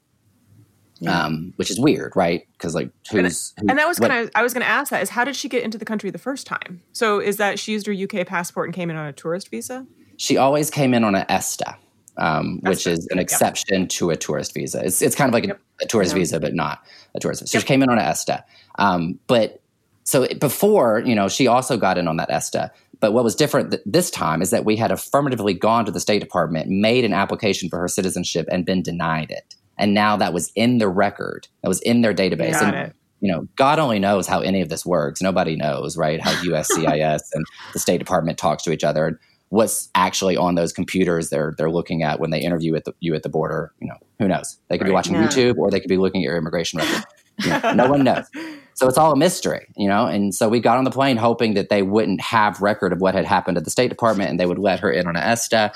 Yeah. 0.99 1.25
Um, 1.25 1.53
which 1.57 1.69
is 1.69 1.79
weird, 1.79 2.13
right? 2.15 2.47
Because 2.53 2.73
like, 2.73 2.89
who's, 3.11 3.53
and, 3.57 3.69
and 3.69 3.77
that 3.77 3.87
was 3.87 3.99
kind 3.99 4.13
of 4.13 4.31
I 4.33 4.41
was 4.41 4.51
going 4.55 4.63
to 4.63 4.67
ask 4.67 4.89
that 4.89 5.03
is 5.03 5.09
how 5.11 5.23
did 5.23 5.35
she 5.35 5.47
get 5.47 5.61
into 5.61 5.77
the 5.77 5.85
country 5.85 6.09
the 6.09 6.17
first 6.17 6.47
time? 6.47 6.81
So 6.91 7.19
is 7.19 7.37
that 7.37 7.59
she 7.59 7.73
used 7.73 7.85
her 7.85 7.93
UK 7.93 8.25
passport 8.25 8.67
and 8.67 8.73
came 8.73 8.89
in 8.89 8.95
on 8.95 9.05
a 9.05 9.13
tourist 9.13 9.51
visa? 9.51 9.85
She 10.17 10.37
always 10.37 10.71
came 10.71 10.95
in 10.95 11.03
on 11.03 11.13
an 11.13 11.27
ESTA 11.29 11.77
um, 12.17 12.59
which 12.63 12.87
is 12.87 13.07
an 13.11 13.19
exception 13.19 13.81
yep. 13.81 13.89
to 13.89 14.09
a 14.09 14.15
tourist 14.15 14.53
visa. 14.53 14.83
It's, 14.83 15.01
it's 15.01 15.15
kind 15.15 15.29
of 15.29 15.33
like 15.33 15.47
yep. 15.47 15.59
a, 15.81 15.85
a, 15.85 15.87
tourist 15.87 16.13
visa, 16.13 16.39
but 16.39 16.53
not 16.53 16.83
a 17.15 17.19
tourist 17.19 17.41
visa. 17.41 17.51
So 17.51 17.57
yep. 17.57 17.63
she 17.63 17.67
came 17.67 17.83
in 17.83 17.89
on 17.89 17.97
an 17.97 18.05
ESTA. 18.05 18.43
Um, 18.79 19.19
but 19.27 19.61
so 20.03 20.27
before, 20.39 21.03
you 21.05 21.15
know, 21.15 21.27
she 21.27 21.47
also 21.47 21.77
got 21.77 21.97
in 21.97 22.07
on 22.07 22.17
that 22.17 22.31
ESTA. 22.31 22.71
But 22.99 23.13
what 23.13 23.23
was 23.23 23.35
different 23.35 23.71
th- 23.71 23.83
this 23.85 24.09
time 24.09 24.41
is 24.41 24.49
that 24.49 24.65
we 24.65 24.75
had 24.75 24.91
affirmatively 24.91 25.53
gone 25.53 25.85
to 25.85 25.91
the 25.91 25.99
State 25.99 26.19
Department, 26.19 26.69
made 26.69 27.05
an 27.05 27.13
application 27.13 27.69
for 27.69 27.77
her 27.79 27.87
citizenship, 27.87 28.47
and 28.51 28.65
been 28.65 28.81
denied 28.81 29.29
it. 29.29 29.55
And 29.77 29.93
now 29.93 30.17
that 30.17 30.33
was 30.33 30.51
in 30.55 30.79
the 30.79 30.87
record, 30.87 31.47
that 31.61 31.67
was 31.67 31.81
in 31.81 32.01
their 32.01 32.13
database. 32.13 32.53
Got 32.53 32.73
and, 32.73 32.87
it. 32.87 32.95
You 33.19 33.31
know, 33.31 33.47
God 33.55 33.79
only 33.79 33.99
knows 33.99 34.27
how 34.27 34.41
any 34.41 34.61
of 34.61 34.69
this 34.69 34.85
works. 34.85 35.21
Nobody 35.21 35.55
knows, 35.55 35.97
right? 35.97 36.21
How 36.21 36.31
USCIS 36.43 37.21
and 37.33 37.45
the 37.73 37.79
State 37.79 37.97
Department 37.97 38.37
talks 38.37 38.63
to 38.63 38.71
each 38.71 38.83
other. 38.83 39.19
And 39.49 39.57
what's 39.57 39.89
actually 39.95 40.35
on 40.35 40.55
those 40.55 40.73
computers 40.73 41.29
they're 41.29 41.53
they're 41.57 41.71
looking 41.71 42.03
at 42.03 42.19
when 42.19 42.31
they 42.31 42.39
interview 42.39 42.75
at 42.75 42.85
the, 42.85 42.93
you 42.99 43.15
at 43.15 43.23
the 43.23 43.29
border. 43.29 43.73
You 43.79 43.87
know, 43.87 43.97
who 44.19 44.27
knows? 44.27 44.57
They 44.67 44.77
could 44.77 44.83
right. 44.83 44.89
be 44.89 44.93
watching 44.93 45.15
yeah. 45.15 45.27
YouTube 45.27 45.57
or 45.57 45.71
they 45.71 45.79
could 45.79 45.89
be 45.89 45.97
looking 45.97 46.21
at 46.21 46.25
your 46.25 46.37
immigration 46.37 46.79
record. 46.79 47.05
You 47.39 47.49
know, 47.49 47.73
no 47.73 47.87
one 47.87 48.03
knows. 48.03 48.25
So 48.73 48.87
it's 48.87 48.97
all 48.97 49.11
a 49.11 49.15
mystery, 49.15 49.67
you 49.75 49.87
know. 49.87 50.05
And 50.05 50.33
so 50.33 50.49
we 50.49 50.59
got 50.59 50.77
on 50.77 50.83
the 50.83 50.91
plane 50.91 51.17
hoping 51.17 51.53
that 51.53 51.69
they 51.69 51.81
wouldn't 51.81 52.21
have 52.21 52.61
record 52.61 52.93
of 52.93 52.99
what 52.99 53.15
had 53.15 53.25
happened 53.25 53.57
at 53.57 53.63
the 53.63 53.69
State 53.69 53.89
Department 53.89 54.29
and 54.29 54.39
they 54.39 54.45
would 54.45 54.59
let 54.59 54.79
her 54.79 54.91
in 54.91 55.07
on 55.07 55.15
an 55.15 55.23
ESTA. 55.23 55.71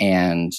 And 0.00 0.52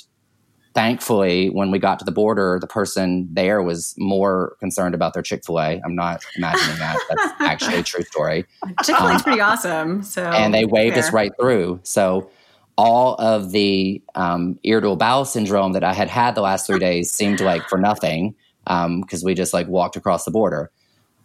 thankfully, 0.74 1.50
when 1.50 1.72
we 1.72 1.80
got 1.80 2.00
to 2.00 2.06
the 2.06 2.12
border, 2.12 2.60
the 2.60 2.68
person 2.68 3.28
there 3.32 3.62
was 3.62 3.96
more 3.98 4.56
concerned 4.60 4.96
about 4.96 5.14
their 5.14 5.24
Chick 5.24 5.46
Fil 5.46 5.60
A. 5.60 5.82
I'm 5.84 5.96
not 5.96 6.24
imagining 6.36 6.78
that. 6.78 6.98
That's 7.10 7.42
actually 7.42 7.80
a 7.80 7.84
true 7.84 8.04
story. 8.04 8.46
Chick 8.84 8.96
Fil 8.96 9.08
A 9.08 9.10
is 9.10 9.16
um, 9.16 9.22
pretty 9.22 9.42
awesome. 9.42 10.04
So 10.04 10.24
and 10.24 10.54
they 10.54 10.66
waved 10.66 10.96
fair. 10.96 11.04
us 11.04 11.14
right 11.14 11.32
through. 11.40 11.80
So 11.84 12.30
all 12.78 13.16
of 13.16 13.52
the 13.52 14.02
um, 14.16 14.60
irritable 14.64 14.96
bowel 14.96 15.26
syndrome 15.26 15.74
that 15.74 15.84
I 15.84 15.94
had 15.94 16.10
had 16.10 16.36
the 16.36 16.42
last 16.42 16.68
three 16.68 16.80
days 16.80 17.12
seemed 17.12 17.40
like 17.40 17.68
for 17.70 17.78
nothing 17.78 18.36
because 18.66 19.24
um, 19.24 19.26
we 19.26 19.34
just 19.34 19.54
like 19.54 19.68
walked 19.68 19.96
across 19.96 20.26
the 20.26 20.32
border. 20.32 20.72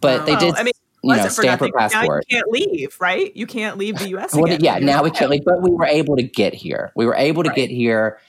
But 0.01 0.25
they 0.25 0.35
did. 0.35 0.55
I 0.55 0.63
mean, 0.63 0.73
you 1.03 1.15
know, 1.15 1.27
stamp 1.27 1.61
her 1.61 1.69
passport. 1.75 2.25
You 2.27 2.37
can't 2.37 2.49
leave, 2.49 2.97
right? 2.99 3.35
You 3.35 3.47
can't 3.47 3.77
leave 3.77 3.97
the 3.97 4.09
U.S. 4.09 4.33
well, 4.35 4.47
yeah, 4.59 4.79
now 4.79 5.03
we 5.03 5.11
can't 5.11 5.31
leave, 5.31 5.45
but 5.45 5.61
we 5.61 5.71
were 5.71 5.85
able 5.85 6.15
to 6.15 6.23
get 6.23 6.53
here. 6.53 6.91
We 6.95 7.05
were 7.05 7.15
able 7.15 7.43
to 7.43 7.49
right. 7.49 7.55
get 7.55 7.69
here, 7.69 8.19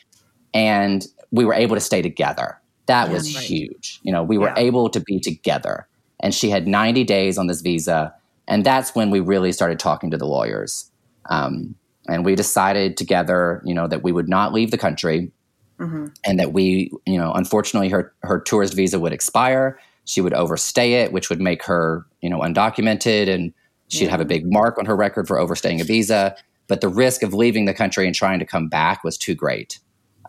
and 0.55 1.07
we 1.31 1.45
were 1.45 1.55
able 1.55 1.77
to 1.77 1.81
stay 1.81 2.03
together. 2.03 2.61
That 2.87 3.09
yeah, 3.09 3.15
was 3.15 3.35
right. 3.35 3.45
huge. 3.45 4.01
You 4.03 4.13
know, 4.13 4.23
we 4.23 4.39
were 4.39 4.49
yeah. 4.49 4.59
able 4.59 4.89
to 4.91 5.01
be 5.01 5.21
together, 5.21 5.87
and 6.21 6.35
she 6.35 6.51
had 6.51 6.67
90 6.67 7.05
days 7.05 7.39
on 7.39 7.47
this 7.47 7.61
visa, 7.61 8.15
and 8.49 8.65
that's 8.65 8.95
when 8.95 9.11
we 9.11 9.21
really 9.21 9.53
started 9.53 9.79
talking 9.79 10.11
to 10.11 10.17
the 10.17 10.27
lawyers. 10.27 10.91
Um, 11.29 11.75
and 12.11 12.25
we 12.25 12.35
decided 12.35 12.97
together, 12.97 13.63
you 13.65 13.73
know, 13.73 13.87
that 13.87 14.03
we 14.03 14.13
would 14.13 14.29
not 14.29 14.53
leave 14.53 14.73
the 14.73 14.79
country, 14.79 15.31
mm-hmm. 15.79 16.07
and 16.25 16.39
that 16.41 16.53
we, 16.53 16.91
you 17.07 17.17
know, 17.17 17.33
unfortunately, 17.33 17.89
her 17.89 18.13
her 18.23 18.41
tourist 18.41 18.75
visa 18.75 18.99
would 18.99 19.13
expire. 19.13 19.79
She 20.05 20.21
would 20.21 20.35
overstay 20.35 20.95
it, 20.95 21.13
which 21.13 21.31
would 21.31 21.41
make 21.41 21.63
her, 21.65 22.05
you 22.21 22.29
know, 22.29 22.41
undocumented, 22.41 23.29
and 23.29 23.55
she'd 23.89 24.05
yeah. 24.05 24.11
have 24.11 24.21
a 24.21 24.25
big 24.25 24.51
mark 24.51 24.77
on 24.77 24.87
her 24.87 24.97
record 24.97 25.29
for 25.29 25.39
overstaying 25.39 25.81
a 25.81 25.85
visa. 25.85 26.37
But 26.67 26.81
the 26.81 26.89
risk 26.89 27.23
of 27.23 27.33
leaving 27.33 27.65
the 27.65 27.75
country 27.75 28.07
and 28.07 28.15
trying 28.15 28.41
to 28.41 28.45
come 28.45 28.69
back 28.69 29.05
was 29.05 29.17
too 29.17 29.35
great, 29.35 29.79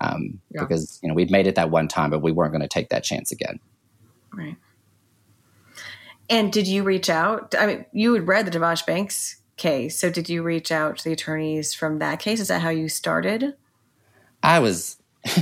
um, 0.01 0.39
yeah. 0.51 0.61
because 0.61 0.99
you 1.01 1.09
know 1.09 1.15
we'd 1.15 1.31
made 1.31 1.47
it 1.47 1.55
that 1.55 1.71
one 1.71 1.87
time, 1.87 2.11
but 2.11 2.21
we 2.21 2.31
weren't 2.31 2.51
going 2.51 2.61
to 2.61 2.67
take 2.67 2.89
that 2.89 3.03
chance 3.03 3.31
again. 3.31 3.59
Right. 4.33 4.55
And 6.29 6.53
did 6.53 6.65
you 6.65 6.83
reach 6.83 7.09
out? 7.09 7.55
I 7.59 7.65
mean, 7.67 7.85
you 7.91 8.13
had 8.13 8.25
read 8.25 8.45
the 8.45 8.57
Dvash-Banks 8.57 9.40
case. 9.61 9.97
So 9.97 10.09
did 10.09 10.27
you 10.27 10.41
reach 10.41 10.71
out 10.71 10.97
to 10.97 11.03
the 11.03 11.13
attorneys 11.13 11.73
from 11.73 11.99
that 11.99 12.19
case? 12.19 12.39
Is 12.39 12.47
that 12.47 12.61
how 12.61 12.69
you 12.69 12.89
started? 12.89 13.55
I 14.41 14.59
was 14.59 14.97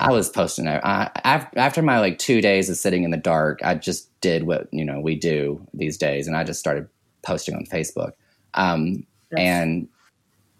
I 0.00 0.10
was 0.10 0.30
posting 0.30 0.68
I, 0.68 1.10
after 1.24 1.82
my 1.82 1.98
like 1.98 2.18
two 2.18 2.40
days 2.40 2.70
of 2.70 2.76
sitting 2.76 3.02
in 3.02 3.10
the 3.10 3.16
dark. 3.16 3.60
I 3.64 3.74
just 3.74 4.08
did 4.20 4.44
what 4.44 4.68
you 4.72 4.84
know 4.84 5.00
we 5.00 5.16
do 5.16 5.66
these 5.74 5.98
days, 5.98 6.26
and 6.26 6.36
I 6.36 6.44
just 6.44 6.60
started 6.60 6.88
posting 7.22 7.54
on 7.54 7.64
Facebook. 7.66 8.12
Um, 8.54 9.06
and 9.36 9.88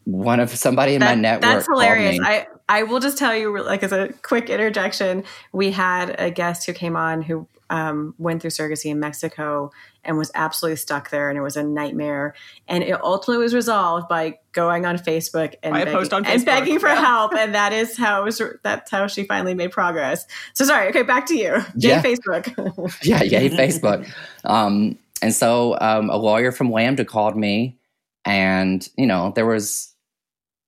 one 0.05 0.41
of 0.41 0.51
somebody 0.51 0.95
in 0.95 1.01
that, 1.01 1.16
my 1.16 1.20
network. 1.20 1.43
That's 1.43 1.66
hilarious. 1.66 2.18
I 2.22 2.47
I 2.68 2.82
will 2.82 3.01
just 3.01 3.18
tell 3.18 3.34
you, 3.34 3.62
like 3.62 3.82
as 3.82 3.93
a 3.93 4.12
quick 4.22 4.51
interjection, 4.51 5.24
we 5.53 5.70
had 5.70 6.14
a 6.18 6.30
guest 6.30 6.66
who 6.66 6.72
came 6.72 6.97
on 6.97 7.22
who 7.22 7.47
um, 7.71 8.14
went 8.18 8.43
through 8.43 8.51
surrogacy 8.51 8.87
in 8.87 9.01
Mexico 9.01 9.71
and 10.05 10.18
was 10.18 10.31
absolutely 10.35 10.77
stuck 10.77 11.11
there, 11.11 11.31
and 11.31 11.39
it 11.39 11.43
was 11.43 11.57
a 11.57 11.62
nightmare. 11.62 12.35
And 12.66 12.83
it 12.83 13.01
ultimately 13.03 13.43
was 13.43 13.55
resolved 13.55 14.09
by 14.09 14.39
going 14.53 14.85
on 14.85 14.99
Facebook 14.99 15.55
and, 15.62 15.73
begging, 15.73 15.95
on 15.95 16.05
Facebook. 16.05 16.27
and 16.27 16.45
begging 16.45 16.79
for 16.81 16.89
yeah. 16.89 17.01
help, 17.01 17.33
and 17.35 17.55
that 17.55 17.73
is 17.73 17.97
how 17.97 18.25
was, 18.25 18.43
that's 18.62 18.91
how 18.91 19.07
she 19.07 19.25
finally 19.25 19.55
made 19.55 19.71
progress. 19.71 20.27
So 20.53 20.64
sorry. 20.64 20.89
Okay, 20.89 21.03
back 21.03 21.27
to 21.27 21.37
you. 21.37 21.55
Yay 21.77 21.91
yeah. 21.91 22.03
Facebook. 22.03 22.99
yeah, 23.03 23.23
yay 23.23 23.49
Facebook. 23.49 24.11
Um, 24.45 24.99
and 25.23 25.33
so 25.33 25.79
um, 25.81 26.11
a 26.11 26.16
lawyer 26.16 26.51
from 26.51 26.73
Lambda 26.73 27.05
called 27.05 27.37
me, 27.37 27.79
and 28.25 28.87
you 28.97 29.07
know 29.07 29.33
there 29.37 29.47
was 29.47 29.95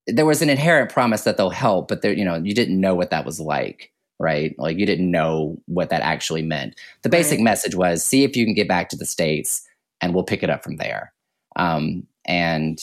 there 0.07 0.27
was 0.27 0.41
an 0.43 0.51
inherent 0.51 0.91
promise 0.91 1.25
that 1.25 1.37
they'll 1.37 1.51
help, 1.51 1.89
but 1.89 2.03
there 2.03 2.13
you 2.13 2.25
know 2.25 2.37
you 2.37 2.55
didn't 2.55 2.81
know 2.81 2.95
what 2.95 3.11
that 3.11 3.25
was 3.25 3.41
like 3.41 3.92
right? 4.23 4.55
Like 4.59 4.79
you 4.79 4.87
didn't 4.87 5.11
know 5.11 5.59
what 5.67 5.91
that 5.91 6.01
actually 6.01 6.43
meant. 6.43 6.77
The 7.03 7.09
basic 7.09 7.39
right. 7.39 7.45
message 7.45 7.75
was 7.75 8.05
see 8.05 8.25
if 8.25 8.37
you 8.37 8.45
can 8.45 8.55
get 8.55 8.69
back 8.69 8.89
to 8.91 8.97
the 8.97 9.05
states, 9.05 9.67
and 10.01 10.15
we'll 10.15 10.25
pick 10.25 10.43
it 10.43 10.51
up 10.51 10.63
from 10.63 10.77
there. 10.77 11.13
Um, 11.57 12.07
and 12.25 12.81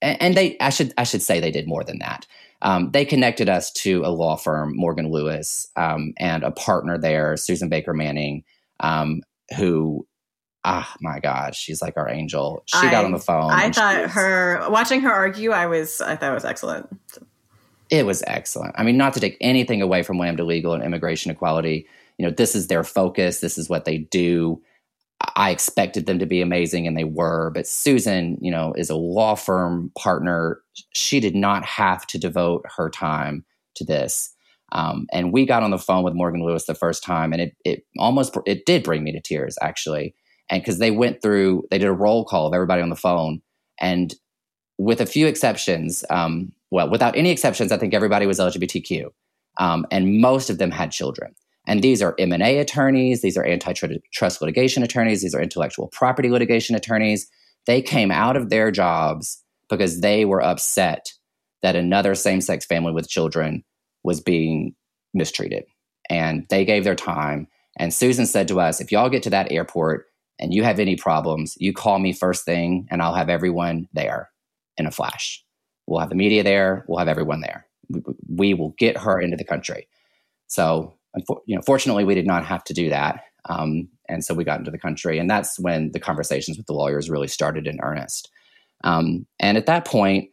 and 0.00 0.36
they, 0.36 0.58
I 0.58 0.70
should 0.70 0.92
I 0.98 1.04
should 1.04 1.22
say 1.22 1.40
they 1.40 1.50
did 1.50 1.66
more 1.66 1.82
than 1.82 1.98
that. 2.00 2.26
Um, 2.60 2.90
they 2.92 3.04
connected 3.04 3.48
us 3.48 3.72
to 3.72 4.02
a 4.04 4.10
law 4.10 4.36
firm, 4.36 4.76
Morgan 4.76 5.10
Lewis, 5.10 5.66
um, 5.74 6.12
and 6.18 6.44
a 6.44 6.52
partner 6.52 6.96
there, 6.96 7.36
Susan 7.36 7.68
Baker 7.68 7.92
Manning, 7.92 8.44
um, 8.78 9.22
who 9.56 10.06
ah 10.64 10.94
my 11.00 11.18
god 11.18 11.56
she's 11.56 11.82
like 11.82 11.96
our 11.96 12.08
angel 12.08 12.62
she 12.66 12.86
I, 12.86 12.90
got 12.92 13.04
on 13.04 13.10
the 13.10 13.18
phone 13.18 13.50
i 13.50 13.68
thought 13.70 14.02
was, 14.02 14.12
her 14.12 14.70
watching 14.70 15.00
her 15.00 15.12
argue 15.12 15.50
i 15.50 15.66
was 15.66 16.00
i 16.00 16.14
thought 16.14 16.30
it 16.30 16.34
was 16.34 16.44
excellent 16.44 16.88
it 17.92 18.06
was 18.06 18.24
excellent. 18.26 18.74
I 18.78 18.84
mean, 18.84 18.96
not 18.96 19.12
to 19.12 19.20
take 19.20 19.36
anything 19.42 19.82
away 19.82 20.02
from 20.02 20.18
Lambda 20.18 20.44
Legal 20.44 20.72
and 20.72 20.82
immigration 20.82 21.30
equality. 21.30 21.86
You 22.16 22.26
know, 22.26 22.32
this 22.32 22.54
is 22.54 22.68
their 22.68 22.84
focus. 22.84 23.40
This 23.40 23.58
is 23.58 23.68
what 23.68 23.84
they 23.84 23.98
do. 23.98 24.62
I 25.36 25.50
expected 25.50 26.06
them 26.06 26.18
to 26.18 26.24
be 26.24 26.40
amazing, 26.40 26.86
and 26.86 26.96
they 26.96 27.04
were. 27.04 27.50
But 27.50 27.66
Susan, 27.66 28.38
you 28.40 28.50
know, 28.50 28.72
is 28.78 28.88
a 28.88 28.96
law 28.96 29.34
firm 29.34 29.92
partner. 29.96 30.62
She 30.94 31.20
did 31.20 31.36
not 31.36 31.66
have 31.66 32.06
to 32.08 32.18
devote 32.18 32.64
her 32.76 32.88
time 32.88 33.44
to 33.74 33.84
this. 33.84 34.34
Um, 34.72 35.06
and 35.12 35.30
we 35.30 35.44
got 35.44 35.62
on 35.62 35.70
the 35.70 35.78
phone 35.78 36.02
with 36.02 36.14
Morgan 36.14 36.42
Lewis 36.42 36.64
the 36.64 36.74
first 36.74 37.04
time, 37.04 37.34
and 37.34 37.42
it 37.42 37.56
it 37.62 37.84
almost 37.98 38.34
it 38.46 38.64
did 38.64 38.84
bring 38.84 39.04
me 39.04 39.12
to 39.12 39.20
tears 39.20 39.58
actually. 39.60 40.14
And 40.48 40.62
because 40.62 40.78
they 40.78 40.90
went 40.90 41.20
through, 41.20 41.64
they 41.70 41.78
did 41.78 41.88
a 41.88 41.92
roll 41.92 42.24
call 42.24 42.46
of 42.46 42.54
everybody 42.54 42.80
on 42.80 42.88
the 42.88 42.96
phone, 42.96 43.42
and 43.78 44.14
with 44.78 45.02
a 45.02 45.06
few 45.06 45.26
exceptions, 45.26 46.04
um, 46.08 46.52
well, 46.72 46.88
without 46.88 47.14
any 47.14 47.30
exceptions, 47.30 47.70
I 47.70 47.76
think 47.76 47.92
everybody 47.92 48.26
was 48.26 48.38
LGBTQ, 48.38 49.10
um, 49.58 49.86
and 49.90 50.20
most 50.22 50.48
of 50.48 50.56
them 50.56 50.70
had 50.70 50.90
children. 50.90 51.34
And 51.66 51.82
these 51.82 52.00
are 52.00 52.14
M&A 52.18 52.58
attorneys, 52.58 53.20
these 53.20 53.36
are 53.36 53.44
antitrust 53.44 54.40
litigation 54.40 54.82
attorneys, 54.82 55.20
these 55.20 55.34
are 55.34 55.42
intellectual 55.42 55.88
property 55.88 56.30
litigation 56.30 56.74
attorneys. 56.74 57.28
They 57.66 57.82
came 57.82 58.10
out 58.10 58.36
of 58.36 58.48
their 58.48 58.70
jobs 58.70 59.40
because 59.68 60.00
they 60.00 60.24
were 60.24 60.42
upset 60.42 61.12
that 61.60 61.76
another 61.76 62.14
same-sex 62.14 62.64
family 62.64 62.92
with 62.92 63.08
children 63.08 63.62
was 64.02 64.22
being 64.22 64.74
mistreated. 65.12 65.64
And 66.08 66.46
they 66.48 66.64
gave 66.64 66.84
their 66.84 66.96
time. 66.96 67.48
And 67.76 67.92
Susan 67.92 68.24
said 68.24 68.48
to 68.48 68.60
us, 68.60 68.80
if 68.80 68.90
y'all 68.90 69.10
get 69.10 69.22
to 69.24 69.30
that 69.30 69.52
airport 69.52 70.06
and 70.40 70.54
you 70.54 70.64
have 70.64 70.80
any 70.80 70.96
problems, 70.96 71.54
you 71.60 71.74
call 71.74 71.98
me 71.98 72.14
first 72.14 72.46
thing 72.46 72.88
and 72.90 73.02
I'll 73.02 73.14
have 73.14 73.28
everyone 73.28 73.88
there 73.92 74.30
in 74.78 74.86
a 74.86 74.90
flash. 74.90 75.44
We'll 75.92 76.00
have 76.00 76.08
the 76.08 76.14
media 76.14 76.42
there, 76.42 76.84
we'll 76.88 76.98
have 76.98 77.08
everyone 77.08 77.42
there. 77.42 77.66
We 78.28 78.54
will 78.54 78.74
get 78.78 78.96
her 78.96 79.20
into 79.20 79.36
the 79.36 79.44
country. 79.44 79.88
So 80.46 80.94
you 81.46 81.56
know, 81.56 81.62
fortunately, 81.62 82.04
we 82.04 82.14
did 82.14 82.26
not 82.26 82.44
have 82.44 82.64
to 82.64 82.74
do 82.74 82.88
that. 82.88 83.20
Um, 83.48 83.88
and 84.08 84.24
so 84.24 84.34
we 84.34 84.44
got 84.44 84.58
into 84.58 84.70
the 84.70 84.78
country. 84.78 85.18
And 85.18 85.28
that's 85.28 85.58
when 85.58 85.92
the 85.92 86.00
conversations 86.00 86.56
with 86.56 86.66
the 86.66 86.72
lawyers 86.72 87.10
really 87.10 87.28
started 87.28 87.66
in 87.66 87.80
earnest. 87.82 88.30
Um, 88.84 89.26
and 89.38 89.56
at 89.56 89.66
that 89.66 89.84
point, 89.84 90.30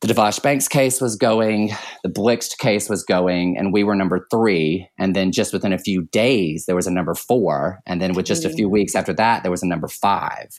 the 0.00 0.08
Dvash-Banks 0.08 0.66
case 0.66 1.00
was 1.00 1.14
going, 1.14 1.70
the 2.02 2.08
Blixt 2.08 2.58
case 2.58 2.90
was 2.90 3.04
going, 3.04 3.56
and 3.56 3.72
we 3.72 3.84
were 3.84 3.94
number 3.94 4.26
three. 4.30 4.88
And 4.98 5.14
then 5.14 5.30
just 5.30 5.52
within 5.52 5.72
a 5.72 5.78
few 5.78 6.02
days, 6.06 6.66
there 6.66 6.74
was 6.74 6.88
a 6.88 6.92
number 6.92 7.14
four. 7.14 7.80
And 7.86 8.02
then 8.02 8.14
with 8.14 8.26
just 8.26 8.44
a 8.44 8.50
few 8.50 8.68
weeks 8.68 8.96
after 8.96 9.12
that, 9.14 9.42
there 9.42 9.52
was 9.52 9.62
a 9.62 9.68
number 9.68 9.86
five. 9.86 10.58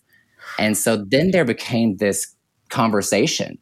And 0.58 0.78
so 0.78 0.96
then 0.96 1.32
there 1.32 1.46
became 1.46 1.98
this 1.98 2.34
conversation 2.70 3.58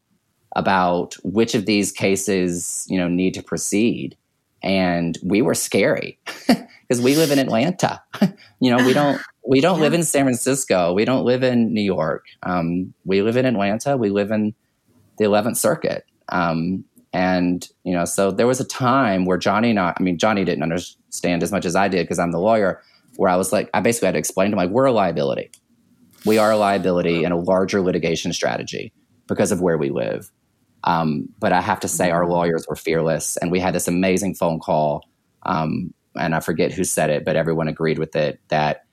about 0.56 1.16
which 1.24 1.56
of 1.56 1.66
these 1.66 1.92
cases, 1.92 2.86
you 2.90 2.98
know, 2.98 3.08
need 3.08 3.34
to 3.34 3.44
proceed 3.44 4.18
and 4.64 5.18
we 5.24 5.42
were 5.42 5.56
scary 5.56 6.20
because 6.48 7.02
we 7.02 7.16
live 7.16 7.32
in 7.32 7.40
Atlanta. 7.40 8.02
you 8.60 8.76
know, 8.76 8.86
we 8.86 8.94
don't 8.94 9.22
we 9.48 9.62
don't 9.62 9.78
yeah. 9.78 9.84
live 9.84 9.94
in 9.94 10.04
San 10.04 10.26
Francisco. 10.26 10.94
We 10.94 11.06
don't 11.06 11.26
live 11.26 11.44
in 11.44 11.74
New 11.74 11.82
York. 11.82 12.26
Um, 12.44 12.94
we 13.06 13.22
live 13.22 13.38
in 13.38 13.46
Atlanta. 13.46 13.98
We 13.98 14.10
live 14.10 14.32
in 14.32 14.54
the 15.18 15.26
Eleventh 15.26 15.58
Circuit. 15.58 16.06
Um, 16.30 16.86
and 17.14 17.68
you 17.84 17.94
know, 17.94 18.06
so 18.06 18.32
there 18.32 18.48
was 18.48 18.60
a 18.60 18.66
time 18.66 19.26
where 19.26 19.38
Johnny 19.38 19.72
and 19.72 19.80
I, 19.80 19.94
I 19.98 20.04
mean, 20.04 20.18
Johnny 20.18 20.46
didn't 20.46 20.64
understand 20.64 21.44
as 21.44 21.52
much 21.52 21.66
as 21.66 21.76
I 21.76 21.88
did 21.88 22.04
because 22.04 22.20
I'm 22.20 22.32
the 22.32 22.40
lawyer. 22.40 22.82
Where 23.18 23.30
I 23.30 23.36
was 23.36 23.52
like, 23.52 23.70
I 23.74 23.82
basically 23.82 24.06
had 24.06 24.14
to 24.14 24.20
explain 24.20 24.52
to 24.52 24.54
him 24.54 24.58
like, 24.58 24.70
we're 24.70 24.86
a 24.86 24.92
liability. 24.94 25.52
We 26.26 26.38
are 26.38 26.52
a 26.52 26.58
liability 26.58 27.26
in 27.26 27.32
a 27.32 27.38
larger 27.38 27.82
litigation 27.82 28.32
strategy 28.32 28.94
because 29.28 29.52
of 29.52 29.60
where 29.60 29.78
we 29.78 29.90
live. 29.90 30.32
Um, 30.84 31.30
but 31.40 31.54
I 31.54 31.62
have 31.62 31.80
to 31.82 31.88
say, 31.88 32.12
our 32.12 32.28
lawyers 32.28 32.66
were 32.68 32.76
fearless, 32.76 33.38
and 33.38 33.52
we 33.52 33.60
had 33.60 33.76
this 33.76 33.88
amazing 33.88 34.36
phone 34.36 34.60
call. 34.60 35.04
Um, 35.44 35.94
and 36.16 36.36
I 36.36 36.40
forget 36.40 36.72
who 36.72 36.84
said 36.84 37.10
it, 37.10 37.24
but 37.24 37.36
everyone 37.36 37.68
agreed 37.68 37.98
with 37.98 38.16
it 38.16 38.40
that 38.50 38.86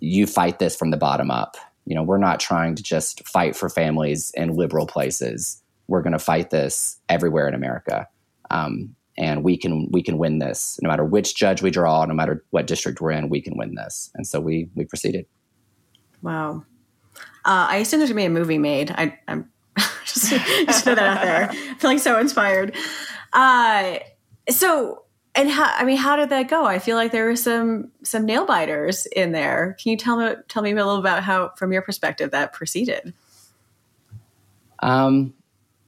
you 0.00 0.26
fight 0.26 0.58
this 0.58 0.76
from 0.76 0.90
the 0.90 0.96
bottom 0.96 1.30
up. 1.30 1.56
You 1.86 1.94
know, 1.94 2.02
we're 2.02 2.18
not 2.18 2.40
trying 2.40 2.74
to 2.74 2.82
just 2.82 3.26
fight 3.26 3.56
for 3.56 3.68
families 3.68 4.30
in 4.34 4.54
liberal 4.54 4.86
places. 4.86 5.62
We're 5.88 6.02
going 6.02 6.12
to 6.12 6.18
fight 6.18 6.50
this 6.50 6.98
everywhere 7.08 7.48
in 7.48 7.54
America, 7.54 8.06
um, 8.50 8.94
and 9.16 9.42
we 9.42 9.56
can 9.56 9.90
we 9.90 10.02
can 10.02 10.18
win 10.18 10.38
this 10.38 10.78
no 10.82 10.88
matter 10.88 11.04
which 11.04 11.34
judge 11.34 11.62
we 11.62 11.70
draw, 11.70 12.04
no 12.04 12.14
matter 12.14 12.44
what 12.50 12.66
district 12.66 13.00
we're 13.00 13.10
in. 13.12 13.28
We 13.28 13.40
can 13.40 13.56
win 13.56 13.74
this, 13.74 14.10
and 14.14 14.26
so 14.26 14.40
we 14.40 14.68
we 14.74 14.84
proceeded. 14.84 15.26
Wow. 16.22 16.64
Uh, 17.44 17.66
I 17.70 17.76
assume 17.76 18.00
there's 18.00 18.10
gonna 18.10 18.20
be 18.20 18.26
a 18.26 18.30
movie 18.30 18.58
made. 18.58 18.90
I, 18.92 19.18
I'm 19.26 19.50
just, 20.04 20.30
just 20.30 20.84
throw 20.84 20.94
that 20.94 21.18
out 21.18 21.22
there. 21.22 21.74
Feeling 21.78 21.98
so 21.98 22.18
inspired. 22.18 22.74
Uh, 23.32 23.98
so, 24.48 25.04
and 25.34 25.50
how? 25.50 25.72
I 25.76 25.84
mean, 25.84 25.96
how 25.96 26.16
did 26.16 26.30
that 26.30 26.48
go? 26.48 26.64
I 26.64 26.78
feel 26.78 26.96
like 26.96 27.12
there 27.12 27.26
were 27.26 27.36
some 27.36 27.90
some 28.02 28.26
nail 28.26 28.46
biters 28.46 29.06
in 29.06 29.32
there. 29.32 29.76
Can 29.80 29.90
you 29.90 29.96
tell 29.96 30.16
me 30.16 30.34
tell 30.48 30.62
me 30.62 30.72
a 30.72 30.74
little 30.74 30.96
about 30.96 31.22
how, 31.22 31.50
from 31.56 31.72
your 31.72 31.82
perspective, 31.82 32.32
that 32.32 32.52
proceeded? 32.52 33.14
Um, 34.80 35.34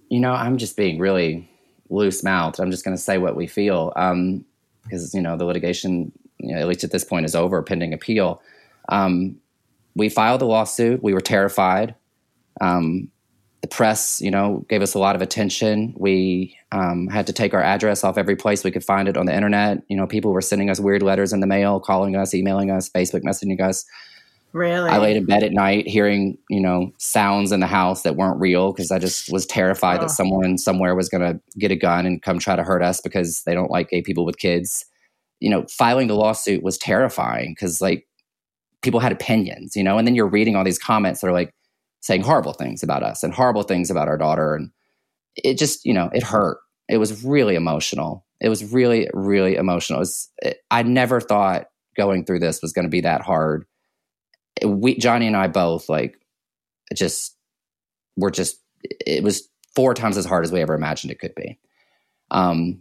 you 0.08 0.20
know, 0.20 0.32
I'm 0.32 0.58
just 0.58 0.76
being 0.76 0.98
really 0.98 1.48
loose 1.90 2.22
mouthed. 2.22 2.60
I'm 2.60 2.70
just 2.70 2.84
going 2.84 2.96
to 2.96 3.02
say 3.02 3.18
what 3.18 3.36
we 3.36 3.46
feel 3.46 3.92
um, 3.96 4.44
because 4.84 5.14
you 5.14 5.20
know 5.20 5.36
the 5.36 5.44
litigation, 5.44 6.12
you 6.38 6.54
know, 6.54 6.60
at 6.60 6.68
least 6.68 6.84
at 6.84 6.90
this 6.90 7.04
point, 7.04 7.26
is 7.26 7.34
over 7.34 7.62
pending 7.62 7.92
appeal. 7.92 8.42
Um, 8.88 9.40
we 9.94 10.08
filed 10.08 10.40
the 10.40 10.46
lawsuit. 10.46 11.02
We 11.02 11.14
were 11.14 11.20
terrified. 11.20 11.94
Um, 12.60 13.10
the 13.62 13.68
press, 13.68 14.20
you 14.20 14.30
know, 14.30 14.66
gave 14.68 14.82
us 14.82 14.92
a 14.92 14.98
lot 14.98 15.14
of 15.14 15.22
attention. 15.22 15.94
We 15.96 16.58
um, 16.72 17.06
had 17.06 17.28
to 17.28 17.32
take 17.32 17.54
our 17.54 17.62
address 17.62 18.02
off 18.02 18.18
every 18.18 18.34
place 18.34 18.64
we 18.64 18.72
could 18.72 18.84
find 18.84 19.08
it 19.08 19.16
on 19.16 19.26
the 19.26 19.34
internet. 19.34 19.82
You 19.88 19.96
know, 19.96 20.06
people 20.06 20.32
were 20.32 20.40
sending 20.40 20.68
us 20.68 20.80
weird 20.80 21.02
letters 21.02 21.32
in 21.32 21.38
the 21.38 21.46
mail, 21.46 21.78
calling 21.78 22.16
us, 22.16 22.34
emailing 22.34 22.72
us, 22.72 22.90
Facebook 22.90 23.22
messaging 23.22 23.60
us. 23.60 23.84
Really? 24.52 24.90
I 24.90 24.98
laid 24.98 25.16
in 25.16 25.24
bed 25.24 25.44
at 25.44 25.52
night 25.52 25.86
hearing, 25.86 26.36
you 26.50 26.60
know, 26.60 26.92
sounds 26.98 27.52
in 27.52 27.60
the 27.60 27.68
house 27.68 28.02
that 28.02 28.16
weren't 28.16 28.40
real 28.40 28.72
because 28.72 28.90
I 28.90 28.98
just 28.98 29.32
was 29.32 29.46
terrified 29.46 30.00
oh. 30.00 30.02
that 30.02 30.10
someone 30.10 30.58
somewhere 30.58 30.96
was 30.96 31.08
going 31.08 31.22
to 31.22 31.40
get 31.56 31.70
a 31.70 31.76
gun 31.76 32.04
and 32.04 32.20
come 32.20 32.40
try 32.40 32.56
to 32.56 32.64
hurt 32.64 32.82
us 32.82 33.00
because 33.00 33.44
they 33.44 33.54
don't 33.54 33.70
like 33.70 33.90
gay 33.90 34.02
people 34.02 34.24
with 34.24 34.38
kids. 34.38 34.84
You 35.38 35.50
know, 35.50 35.66
filing 35.70 36.08
the 36.08 36.16
lawsuit 36.16 36.62
was 36.62 36.78
terrifying 36.78 37.52
because, 37.52 37.80
like, 37.80 38.06
people 38.82 39.00
had 39.00 39.12
opinions, 39.12 39.76
you 39.76 39.84
know, 39.84 39.98
and 39.98 40.06
then 40.06 40.16
you're 40.16 40.26
reading 40.26 40.56
all 40.56 40.64
these 40.64 40.78
comments 40.78 41.20
that 41.20 41.28
are 41.28 41.32
like, 41.32 41.54
saying 42.02 42.22
horrible 42.22 42.52
things 42.52 42.82
about 42.82 43.02
us 43.02 43.22
and 43.22 43.32
horrible 43.32 43.62
things 43.62 43.90
about 43.90 44.08
our 44.08 44.18
daughter. 44.18 44.54
And 44.54 44.70
it 45.36 45.56
just, 45.56 45.86
you 45.86 45.94
know, 45.94 46.10
it 46.12 46.22
hurt. 46.22 46.58
It 46.88 46.98
was 46.98 47.24
really 47.24 47.54
emotional. 47.54 48.26
It 48.40 48.48
was 48.48 48.72
really, 48.72 49.08
really 49.14 49.54
emotional. 49.54 50.00
It 50.00 50.00
was, 50.00 50.28
it, 50.42 50.58
I 50.70 50.82
never 50.82 51.20
thought 51.20 51.68
going 51.96 52.24
through 52.24 52.40
this 52.40 52.60
was 52.60 52.72
going 52.72 52.86
to 52.86 52.90
be 52.90 53.02
that 53.02 53.22
hard. 53.22 53.64
We, 54.64 54.98
Johnny 54.98 55.28
and 55.28 55.36
I 55.36 55.46
both, 55.46 55.88
like, 55.88 56.18
just, 56.92 57.36
were 58.16 58.32
just, 58.32 58.60
it 58.82 59.22
was 59.22 59.48
four 59.74 59.94
times 59.94 60.18
as 60.18 60.26
hard 60.26 60.44
as 60.44 60.52
we 60.52 60.60
ever 60.60 60.74
imagined 60.74 61.12
it 61.12 61.20
could 61.20 61.34
be. 61.34 61.58
Um, 62.32 62.80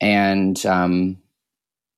and 0.00 0.64
um, 0.66 1.16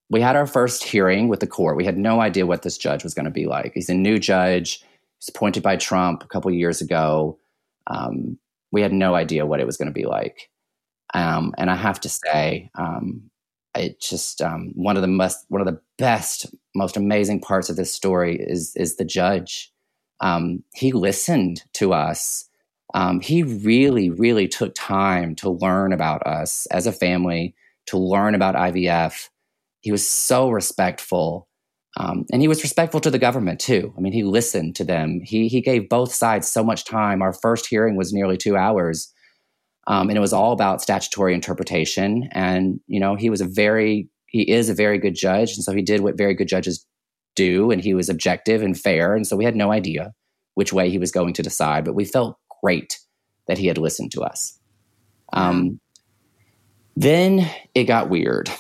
we 0.09 0.21
had 0.21 0.37
our 0.37 0.47
first 0.47 0.85
hearing 0.85 1.29
with 1.29 1.41
the 1.41 1.47
court. 1.47 1.77
We 1.77 1.85
had 1.85 1.99
no 1.99 2.21
idea 2.21 2.47
what 2.47 2.63
this 2.63 2.79
judge 2.79 3.03
was 3.03 3.13
going 3.13 3.25
to 3.25 3.31
be 3.31 3.47
like. 3.47 3.73
He's 3.75 3.91
a 3.91 3.95
new 3.95 4.19
judge 4.19 4.85
was 5.21 5.29
appointed 5.29 5.63
by 5.63 5.77
Trump 5.77 6.23
a 6.23 6.29
couple 6.29 6.51
years 6.51 6.81
ago. 6.81 7.39
Um, 7.87 8.39
we 8.73 8.83
had 8.83 8.93
no 8.93 9.15
idea 9.15 9.47
what 9.47 9.61
it 9.61 9.67
was 9.67 9.77
going 9.77 9.89
to 9.89 9.93
be 9.93 10.07
like. 10.07 10.51
Um, 11.15 11.55
and 11.59 11.71
I 11.71 11.77
have 11.77 12.01
to 12.01 12.09
say, 12.09 12.71
um, 12.77 13.31
it 13.77 14.01
just 14.01 14.43
um, 14.43 14.73
one 14.75 14.97
of 14.97 15.03
the 15.03 15.09
most 15.09 15.45
one 15.49 15.61
of 15.61 15.67
the 15.67 15.81
best, 15.99 16.47
most 16.75 16.97
amazing 16.97 17.41
parts 17.41 17.69
of 17.69 17.77
this 17.77 17.93
story 17.93 18.37
is 18.41 18.75
is 18.77 18.97
the 18.97 19.05
judge. 19.05 19.73
Um, 20.21 20.65
he 20.75 20.93
listened 20.93 21.63
to 21.75 21.93
us. 21.93 22.49
Um, 22.95 23.21
he 23.21 23.43
really, 23.43 24.11
really 24.11 24.49
took 24.49 24.75
time 24.75 25.37
to 25.37 25.51
learn 25.51 25.93
about 25.93 26.27
us 26.27 26.67
as 26.67 26.87
a 26.87 26.93
family, 26.93 27.55
to 27.87 27.97
learn 27.97 28.35
about 28.35 28.57
IVF. 28.57 29.29
He 29.81 29.93
was 29.93 30.07
so 30.07 30.51
respectful. 30.51 31.49
Um, 31.97 32.25
and 32.33 32.41
he 32.41 32.49
was 32.49 32.63
respectful 32.63 33.01
to 33.01 33.11
the 33.11 33.19
government 33.19 33.61
too. 33.61 33.93
I 33.97 34.01
mean, 34.01 34.13
he 34.13 34.23
listened 34.23 34.77
to 34.77 34.85
them. 34.85 35.21
He 35.25 35.49
he 35.49 35.61
gave 35.61 35.89
both 35.89 36.13
sides 36.13 36.49
so 36.51 36.63
much 36.63 36.85
time. 36.85 37.21
Our 37.21 37.33
first 37.33 37.67
hearing 37.67 37.97
was 37.97 38.13
nearly 38.13 38.37
two 38.37 38.57
hours, 38.57 39.13
um, 39.87 40.09
and 40.09 40.17
it 40.17 40.21
was 40.21 40.33
all 40.33 40.53
about 40.53 40.83
statutory 40.83 41.35
interpretation. 41.35 42.29
And 42.33 42.81
you 42.87 43.01
know, 43.01 43.17
he 43.17 43.29
was 43.29 43.41
a 43.41 43.47
very 43.47 44.09
he 44.27 44.51
is 44.51 44.69
a 44.69 44.75
very 44.75 44.99
good 44.99 45.17
judge, 45.17 45.55
and 45.55 45.65
so 45.65 45.73
he 45.73 45.83
did 45.83 46.01
what 46.01 46.17
very 46.17 46.35
good 46.35 46.49
judges 46.49 46.87
do, 47.35 47.71
and 47.71 47.83
he 47.83 47.95
was 47.95 48.09
objective 48.09 48.63
and 48.63 48.79
fair. 48.79 49.15
And 49.15 49.27
so 49.27 49.37
we 49.37 49.45
had 49.45 49.57
no 49.57 49.73
idea 49.73 50.13
which 50.55 50.73
way 50.73 50.91
he 50.91 50.99
was 50.99 51.11
going 51.11 51.33
to 51.35 51.43
decide, 51.43 51.85
but 51.85 51.95
we 51.95 52.05
felt 52.05 52.39
great 52.63 52.99
that 53.47 53.59
he 53.59 53.67
had 53.67 53.79
listened 53.79 54.13
to 54.13 54.23
us. 54.23 54.59
Um, 55.33 55.81
then 56.97 57.51
it 57.75 57.85
got 57.85 58.11
weird. 58.11 58.51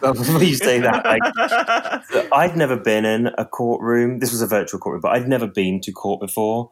Before 0.00 0.42
you 0.42 0.54
say 0.54 0.80
that, 0.80 1.04
like, 1.04 2.28
I'd 2.32 2.56
never 2.56 2.76
been 2.76 3.04
in 3.04 3.30
a 3.38 3.44
courtroom. 3.44 4.18
This 4.18 4.30
was 4.30 4.42
a 4.42 4.46
virtual 4.46 4.80
courtroom, 4.80 5.00
but 5.00 5.12
I'd 5.12 5.28
never 5.28 5.46
been 5.46 5.80
to 5.82 5.92
court 5.92 6.20
before. 6.20 6.70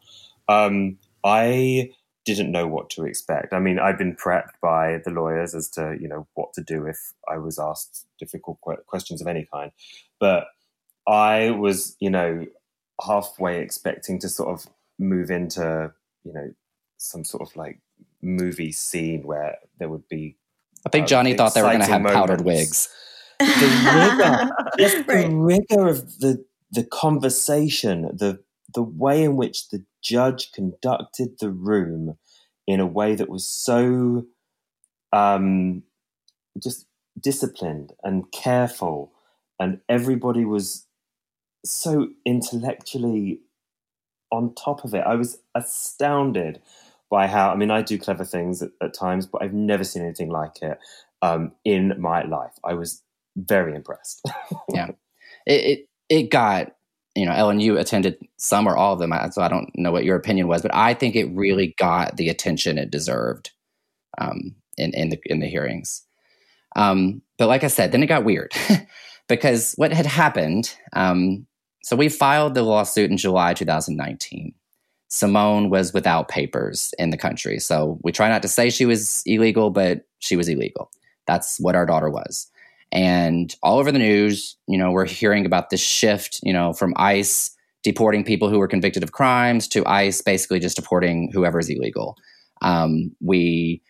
Um, 0.48 0.98
I 1.24 1.90
didn't 2.24 2.52
know 2.52 2.66
what 2.66 2.90
to 2.90 3.04
expect. 3.04 3.52
I 3.52 3.58
mean, 3.58 3.78
I'd 3.78 3.98
been 3.98 4.14
prepped 4.14 4.60
by 4.60 5.00
the 5.04 5.10
lawyers 5.10 5.54
as 5.54 5.68
to 5.70 5.96
you 6.00 6.08
know 6.08 6.26
what 6.34 6.52
to 6.54 6.62
do 6.62 6.86
if 6.86 7.12
I 7.28 7.38
was 7.38 7.58
asked 7.58 8.06
difficult 8.18 8.60
questions 8.86 9.20
of 9.20 9.26
any 9.26 9.48
kind, 9.52 9.72
but 10.20 10.46
I 11.06 11.50
was 11.50 11.96
you 12.00 12.10
know 12.10 12.46
halfway 13.04 13.60
expecting 13.60 14.18
to 14.20 14.28
sort 14.28 14.50
of 14.50 14.70
move 14.98 15.30
into 15.30 15.92
you 16.24 16.32
know 16.32 16.52
some 16.98 17.24
sort 17.24 17.48
of 17.48 17.56
like 17.56 17.80
movie 18.20 18.72
scene 18.72 19.22
where 19.22 19.56
there 19.78 19.88
would 19.88 20.06
be 20.08 20.36
I 20.86 20.90
think 20.90 21.06
Johnny 21.06 21.34
uh, 21.34 21.36
thought 21.36 21.54
they 21.54 21.62
were 21.62 21.68
going 21.68 21.80
to 21.80 21.86
have 21.86 22.04
powdered 22.04 22.42
wigs. 22.42 22.88
The 23.38 23.46
rigor, 23.46 24.50
just 24.78 25.08
right. 25.08 25.28
the 25.28 25.34
rigor 25.34 25.88
of 25.88 26.18
the 26.18 26.44
the 26.70 26.84
conversation, 26.84 28.02
the 28.14 28.40
the 28.74 28.82
way 28.82 29.22
in 29.22 29.36
which 29.36 29.68
the 29.68 29.84
judge 30.02 30.52
conducted 30.52 31.38
the 31.38 31.50
room 31.50 32.16
in 32.66 32.80
a 32.80 32.86
way 32.86 33.14
that 33.14 33.28
was 33.28 33.48
so 33.48 34.24
um, 35.12 35.82
just 36.62 36.86
disciplined 37.20 37.92
and 38.02 38.30
careful, 38.32 39.12
and 39.58 39.80
everybody 39.88 40.44
was 40.44 40.86
so 41.64 42.08
intellectually 42.24 43.40
on 44.30 44.54
top 44.54 44.84
of 44.84 44.94
it. 44.94 45.04
I 45.06 45.14
was 45.14 45.38
astounded 45.54 46.60
by 47.12 47.26
how, 47.26 47.50
I 47.50 47.56
mean, 47.56 47.70
I 47.70 47.82
do 47.82 47.98
clever 47.98 48.24
things 48.24 48.62
at, 48.62 48.70
at 48.80 48.94
times, 48.94 49.26
but 49.26 49.42
I've 49.42 49.52
never 49.52 49.84
seen 49.84 50.02
anything 50.02 50.30
like 50.30 50.62
it 50.62 50.78
um, 51.20 51.52
in 51.62 51.94
my 52.00 52.24
life. 52.24 52.52
I 52.64 52.72
was 52.72 53.02
very 53.36 53.76
impressed. 53.76 54.26
yeah. 54.72 54.88
It, 55.46 55.64
it, 55.64 55.88
it 56.08 56.30
got 56.30 56.72
you 57.14 57.26
know, 57.26 57.32
Ellen, 57.32 57.60
you 57.60 57.76
attended 57.76 58.16
some 58.38 58.66
or 58.66 58.74
all 58.74 58.94
of 58.94 58.98
them, 58.98 59.12
so 59.32 59.42
I 59.42 59.48
don't 59.48 59.70
know 59.76 59.92
what 59.92 60.04
your 60.04 60.16
opinion 60.16 60.48
was, 60.48 60.62
but 60.62 60.74
I 60.74 60.94
think 60.94 61.14
it 61.14 61.26
really 61.26 61.74
got 61.78 62.16
the 62.16 62.30
attention 62.30 62.78
it 62.78 62.90
deserved 62.90 63.50
um, 64.16 64.54
in 64.78 64.94
in 64.94 65.10
the 65.10 65.20
in 65.26 65.40
the 65.40 65.46
hearings. 65.46 66.02
Um, 66.74 67.20
but 67.36 67.48
like 67.48 67.64
I 67.64 67.68
said, 67.68 67.92
then 67.92 68.02
it 68.02 68.06
got 68.06 68.24
weird 68.24 68.54
because 69.28 69.74
what 69.76 69.92
had 69.92 70.06
happened. 70.06 70.74
Um, 70.94 71.46
so 71.82 71.96
we 71.96 72.08
filed 72.08 72.54
the 72.54 72.62
lawsuit 72.62 73.10
in 73.10 73.18
July 73.18 73.52
2019. 73.52 74.54
Simone 75.12 75.68
was 75.68 75.92
without 75.92 76.28
papers 76.28 76.94
in 76.98 77.10
the 77.10 77.18
country, 77.18 77.58
so 77.58 77.98
we 78.02 78.12
try 78.12 78.30
not 78.30 78.40
to 78.40 78.48
say 78.48 78.70
she 78.70 78.86
was 78.86 79.22
illegal, 79.26 79.68
but 79.68 80.06
she 80.20 80.36
was 80.36 80.48
illegal. 80.48 80.90
That's 81.26 81.60
what 81.60 81.76
our 81.76 81.84
daughter 81.84 82.08
was. 82.08 82.50
And 82.92 83.54
all 83.62 83.78
over 83.78 83.92
the 83.92 83.98
news, 83.98 84.56
you 84.66 84.78
know, 84.78 84.90
we're 84.90 85.04
hearing 85.04 85.44
about 85.44 85.68
this 85.68 85.82
shift, 85.82 86.40
you 86.42 86.50
know, 86.50 86.72
from 86.72 86.94
ICE 86.96 87.54
deporting 87.82 88.24
people 88.24 88.48
who 88.48 88.58
were 88.58 88.66
convicted 88.66 89.02
of 89.02 89.12
crimes 89.12 89.68
to 89.68 89.86
ICE 89.86 90.22
basically 90.22 90.60
just 90.60 90.76
deporting 90.76 91.30
whoever 91.30 91.58
is 91.58 91.68
illegal. 91.68 92.16
Um, 92.62 93.14
we 93.20 93.82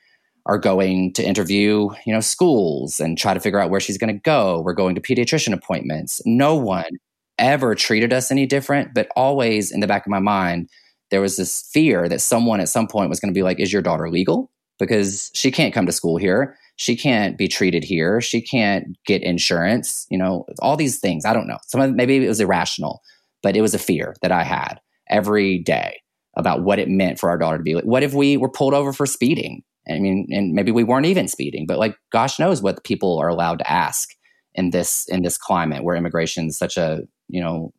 are 0.46 0.58
going 0.58 1.12
to 1.12 1.24
interview, 1.24 1.88
you 2.04 2.12
know, 2.12 2.20
schools 2.20 2.98
and 2.98 3.16
try 3.16 3.32
to 3.32 3.38
figure 3.38 3.60
out 3.60 3.70
where 3.70 3.78
she's 3.78 3.98
going 3.98 4.12
to 4.12 4.20
go. 4.20 4.60
We're 4.60 4.72
going 4.72 4.96
to 4.96 5.00
pediatrician 5.00 5.52
appointments. 5.52 6.20
No 6.26 6.56
one 6.56 6.98
ever 7.38 7.76
treated 7.76 8.12
us 8.12 8.32
any 8.32 8.44
different, 8.44 8.92
but 8.92 9.06
always 9.14 9.70
in 9.70 9.78
the 9.78 9.86
back 9.86 10.04
of 10.04 10.10
my 10.10 10.18
mind, 10.18 10.68
there 11.12 11.20
was 11.20 11.36
this 11.36 11.62
fear 11.72 12.08
that 12.08 12.20
someone 12.20 12.58
at 12.58 12.68
some 12.68 12.88
point 12.88 13.08
was 13.08 13.20
going 13.20 13.32
to 13.32 13.38
be 13.38 13.44
like, 13.44 13.60
"Is 13.60 13.72
your 13.72 13.82
daughter 13.82 14.10
legal?" 14.10 14.50
Because 14.80 15.30
she 15.32 15.52
can't 15.52 15.72
come 15.72 15.86
to 15.86 15.92
school 15.92 16.16
here. 16.16 16.56
She 16.74 16.96
can't 16.96 17.38
be 17.38 17.46
treated 17.46 17.84
here. 17.84 18.20
She 18.20 18.40
can't 18.40 18.96
get 19.06 19.22
insurance 19.22 20.08
you 20.10 20.18
know 20.18 20.46
all 20.58 20.76
these 20.76 20.98
things. 20.98 21.24
I 21.24 21.32
don't 21.32 21.46
know. 21.46 21.58
Some 21.68 21.80
of 21.80 21.94
maybe 21.94 22.24
it 22.24 22.28
was 22.28 22.40
irrational 22.40 23.00
but 23.42 23.56
it 23.56 23.60
was 23.60 23.74
a 23.74 23.78
fear 23.78 24.14
that 24.22 24.32
i 24.32 24.42
had 24.42 24.80
every 25.10 25.58
day 25.58 26.00
about 26.36 26.62
what 26.62 26.78
it 26.78 26.88
meant 26.88 27.18
for 27.18 27.28
our 27.28 27.36
daughter 27.36 27.58
to 27.58 27.62
be 27.62 27.74
like 27.74 27.84
what 27.84 28.02
if 28.02 28.14
we 28.14 28.36
were 28.36 28.48
pulled 28.48 28.72
over 28.72 28.92
for 28.92 29.04
speeding? 29.04 29.62
I 29.88 29.98
mean 29.98 30.28
and 30.30 30.52
maybe 30.52 30.70
we 30.70 30.84
weren't 30.84 31.06
even 31.06 31.28
speeding 31.28 31.66
but 31.66 31.78
like 31.78 31.96
gosh 32.10 32.38
knows 32.38 32.62
what 32.62 32.84
people 32.84 33.18
are 33.18 33.28
allowed 33.28 33.58
to 33.58 33.70
ask 33.70 34.10
in 34.54 34.70
this 34.70 35.06
in 35.08 35.22
this 35.22 35.36
climate 35.36 35.82
where 35.82 35.96
immigration 35.96 36.46
is 36.46 36.56
such 36.56 36.76
a 36.76 37.02
you 37.28 37.40
know 37.40 37.72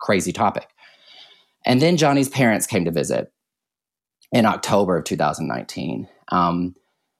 crazy 0.00 0.32
topic 0.32 0.68
and 1.64 1.80
then 1.80 1.96
johnny's 1.96 2.28
parents 2.28 2.66
came 2.66 2.84
to 2.84 2.90
visit 2.90 3.32
in 4.32 4.46
october 4.46 4.96
of 4.96 5.04
2019 5.04 6.08
um, 6.32 6.74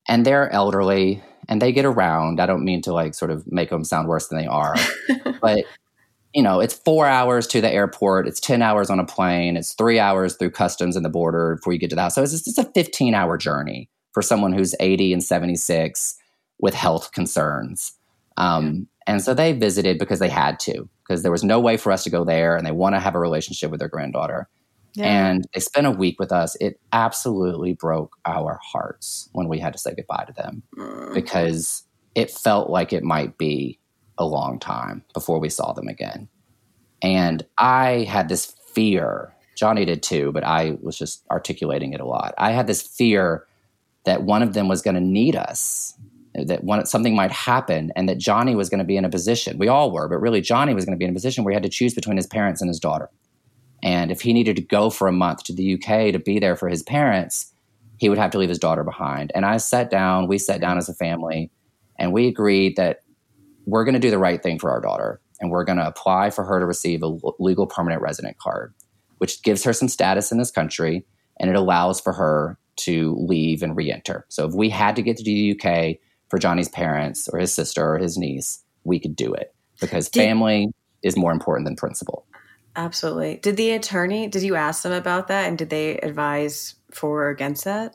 and 0.09 0.25
they're 0.25 0.51
elderly 0.53 1.23
and 1.49 1.61
they 1.61 1.73
get 1.73 1.85
around. 1.85 2.41
I 2.41 2.47
don't 2.47 2.65
mean 2.65 2.81
to 2.83 2.93
like 2.93 3.15
sort 3.15 3.31
of 3.31 3.51
make 3.51 3.71
them 3.71 3.85
sound 3.85 4.09
worse 4.09 4.29
than 4.29 4.39
they 4.39 4.47
are, 4.47 4.77
but 5.43 5.65
you 6.33 6.43
know, 6.45 6.61
it's 6.61 6.75
four 6.75 7.07
hours 7.07 7.49
to 7.49 7.61
the 7.61 7.71
airport. 7.71 8.29
It's 8.29 8.39
10 8.39 8.63
hours 8.63 8.89
on 8.89 9.01
a 9.01 9.05
plane. 9.05 9.57
It's 9.57 9.75
three 9.75 9.99
hours 9.99 10.37
through 10.37 10.53
customs 10.53 10.95
and 10.95 11.05
the 11.05 11.11
border 11.11 11.57
before 11.57 11.73
you 11.73 11.79
get 11.81 11.91
to 11.91 11.97
the 11.97 12.03
house. 12.03 12.15
So 12.15 12.23
it's 12.23 12.31
just 12.31 12.47
it's 12.47 12.59
a 12.59 12.71
15 12.73 13.15
hour 13.15 13.37
journey 13.37 13.91
for 14.13 14.23
someone 14.23 14.53
who's 14.53 14.75
80 14.79 15.13
and 15.13 15.25
76 15.25 16.17
with 16.61 16.75
health 16.75 17.11
concerns. 17.13 17.95
Um, 18.37 18.87
and 19.09 19.21
so 19.21 19.35
they 19.35 19.53
visited 19.53 19.99
because 19.99 20.21
they 20.21 20.29
had 20.29 20.61
to, 20.61 20.89
because 21.11 21.25
there 21.25 21.33
was 21.33 21.43
no 21.43 21.59
way 21.59 21.77
for 21.77 21.91
us 21.91 22.05
to 22.05 22.11
go 22.11 22.25
there 22.25 22.57
and 22.57 22.65
they 22.65 22.71
want 22.71 22.95
to 22.95 23.01
have 23.01 23.17
a 23.17 23.19
relationship 23.19 23.69
with 23.73 23.81
their 23.81 23.89
granddaughter. 23.89 24.49
Yeah. 24.95 25.07
And 25.07 25.45
they 25.53 25.59
spent 25.59 25.89
a 25.89 25.91
week 25.91 26.21
with 26.21 26.31
us. 26.31 26.57
It 26.61 26.79
absolutely 26.93 27.73
broke 27.73 28.17
our 28.27 28.61
hearts 28.63 29.29
when 29.33 29.49
we 29.49 29.59
had 29.59 29.73
to 29.73 29.79
say 29.81 29.93
goodbye 29.93 30.27
to 30.29 30.33
them 30.33 30.63
mm. 30.77 31.13
because 31.13 31.83
it 32.15 32.31
felt 32.31 32.71
like 32.71 32.93
it 32.93 33.03
might 33.03 33.39
be 33.39 33.81
a 34.19 34.25
long 34.25 34.61
time 34.61 35.03
before 35.13 35.41
we 35.41 35.49
saw 35.49 35.73
them 35.73 35.89
again. 35.89 36.29
And 37.03 37.45
I 37.59 38.07
had 38.09 38.29
this 38.29 38.55
fear. 38.73 39.35
Johnny 39.57 39.85
did 39.85 40.05
too, 40.05 40.31
but 40.31 40.45
I 40.45 40.79
was 40.81 40.97
just 40.97 41.25
articulating 41.29 41.93
it 41.93 42.01
a 42.01 42.07
lot. 42.07 42.35
I 42.39 42.53
had 42.53 42.69
this 42.69 42.83
fear 42.83 43.49
that 44.05 44.23
one 44.23 44.45
of 44.45 44.53
them 44.53 44.69
was 44.69 44.81
going 44.81 44.95
to 44.95 45.01
need 45.01 45.35
us, 45.35 45.93
that 46.45 46.65
one, 46.65 46.85
something 46.87 47.15
might 47.15 47.33
happen, 47.33 47.93
and 47.97 48.09
that 48.09 48.19
Johnny 48.19 48.55
was 48.55 48.69
going 48.69 48.79
to 48.79 48.85
be 48.85 48.97
in 48.97 49.05
a 49.05 49.11
position. 49.11 49.59
We 49.59 49.69
all 49.69 49.91
were, 49.91 50.09
but 50.09 50.19
really, 50.19 50.41
Johnny 50.41 50.75
was 50.75 50.85
going 50.85 50.95
to 50.95 50.99
be 50.99 51.05
in 51.05 51.11
a 51.11 51.15
position 51.15 51.45
where 51.45 51.53
he 51.53 51.57
had 51.57 51.63
to 51.63 51.69
choose 51.69 51.95
between 51.95 52.17
his 52.17 52.27
parents 52.27 52.61
and 52.61 52.69
his 52.69 52.81
daughter. 52.81 53.09
And 53.83 54.11
if 54.11 54.21
he 54.21 54.33
needed 54.33 54.57
to 54.57 54.63
go 54.63 54.91
for 54.91 55.09
a 55.09 55.13
month 55.13 55.45
to 55.45 55.53
the 55.55 55.75
UK 55.75 56.13
to 56.13 56.19
be 56.19 56.39
there 56.39 56.57
for 56.57 56.69
his 56.69 56.83
parents, 56.83 57.53
he 57.97 58.09
would 58.09 58.19
have 58.19 58.31
to 58.33 58.39
leave 58.39 58.49
his 58.49 58.59
daughter 58.59 58.85
behind. 58.85 59.33
And 59.35 59.47
I 59.47 59.57
sat 59.57 59.91
down, 59.91 60.29
we 60.29 60.39
sat 60.39 60.61
down 60.61 60.79
as 60.79 60.89
a 60.89 60.95
family, 60.95 61.51
and 61.99 62.13
we 62.13 62.29
agreed 62.29 62.77
that 62.77 63.01
we're 63.67 63.85
going 63.85 63.95
to 63.95 64.01
do 64.01 64.11
the 64.11 64.19
right 64.19 64.43
thing 64.43 64.59
for 64.59 64.71
our 64.71 64.81
daughter. 64.81 65.21
And 65.41 65.51
we're 65.51 65.65
going 65.65 65.79
to 65.79 65.87
apply 65.87 66.31
for 66.31 66.45
her 66.45 66.61
to 66.61 66.67
receive 66.67 67.03
a 67.03 67.17
legal 67.39 67.67
permanent 67.67 68.03
resident 68.03 68.37
card, 68.39 68.75
which 69.19 69.43
gives 69.43 69.65
her 69.65 69.73
some 69.73 69.89
status 69.89 70.31
in 70.31 70.39
this 70.39 70.51
country 70.51 71.05
and 71.41 71.49
it 71.49 71.57
allows 71.57 72.01
for 72.01 72.13
her 72.13 72.59
to 72.77 73.17
leave 73.19 73.63
and 73.63 73.77
re 73.77 73.91
enter. 73.91 74.27
So 74.29 74.47
if 74.47 74.55
we 74.55 74.69
had 74.69 74.95
to 74.97 75.03
get 75.03 75.17
to 75.17 75.25
the 75.25 75.59
UK 75.59 75.97
for 76.31 76.39
Johnny's 76.39 76.69
parents 76.69 77.29
or 77.29 77.39
his 77.39 77.53
sister 77.53 77.95
or 77.95 77.99
his 77.99 78.17
niece, 78.17 78.63
we 78.85 78.99
could 78.99 79.17
do 79.17 79.35
it 79.35 79.53
because 79.81 80.09
Did- 80.09 80.21
family 80.21 80.69
is 81.03 81.17
more 81.17 81.33
important 81.33 81.67
than 81.67 81.77
principle. 81.77 82.25
Absolutely. 82.77 83.37
Did 83.37 83.57
the 83.57 83.73
attorney, 83.73 84.29
did 84.29 84.43
you 84.43 84.55
ask 84.55 84.83
them 84.85 84.93
about 84.93 85.29
that 85.29 85.49
and 85.49 85.59
did 85.59 85.71
they 85.71 85.99
advise 85.99 86.77
for 86.93 87.25
or 87.25 87.31
against 87.31 87.65
that? 87.65 87.95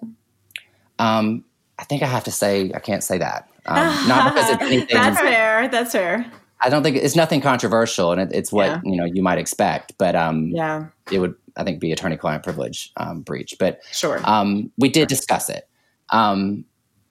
Um, 0.99 1.45
I 1.79 1.85
think 1.85 2.03
I 2.03 2.07
have 2.07 2.25
to 2.25 2.31
say, 2.31 2.71
I 2.73 2.79
can't 2.79 3.03
say 3.03 3.17
that. 3.17 3.49
Um, 3.65 4.07
not 4.07 4.33
because 4.33 4.49
it's 4.51 4.61
anything. 4.61 4.87
That's 4.91 5.19
fair. 5.19 5.67
That's 5.69 5.91
fair. 5.93 6.31
I 6.61 6.69
don't 6.69 6.83
think 6.83 6.97
it's 6.97 7.15
nothing 7.15 7.41
controversial 7.41 8.11
and 8.11 8.21
it, 8.21 8.29
it's 8.33 8.51
what, 8.51 8.65
yeah. 8.65 8.81
you 8.83 8.97
know, 8.97 9.05
you 9.05 9.21
might 9.21 9.37
expect, 9.37 9.93
but, 9.97 10.15
um, 10.15 10.47
yeah, 10.49 10.87
it 11.11 11.19
would, 11.19 11.35
I 11.57 11.63
think 11.63 11.79
be 11.79 11.91
attorney 11.91 12.17
client 12.17 12.43
privilege, 12.43 12.91
um, 12.97 13.21
breach, 13.21 13.55
but 13.59 13.79
sure. 13.91 14.19
Um, 14.23 14.71
we 14.77 14.89
did 14.89 15.07
discuss 15.07 15.49
it. 15.49 15.67
Um, 16.09 16.65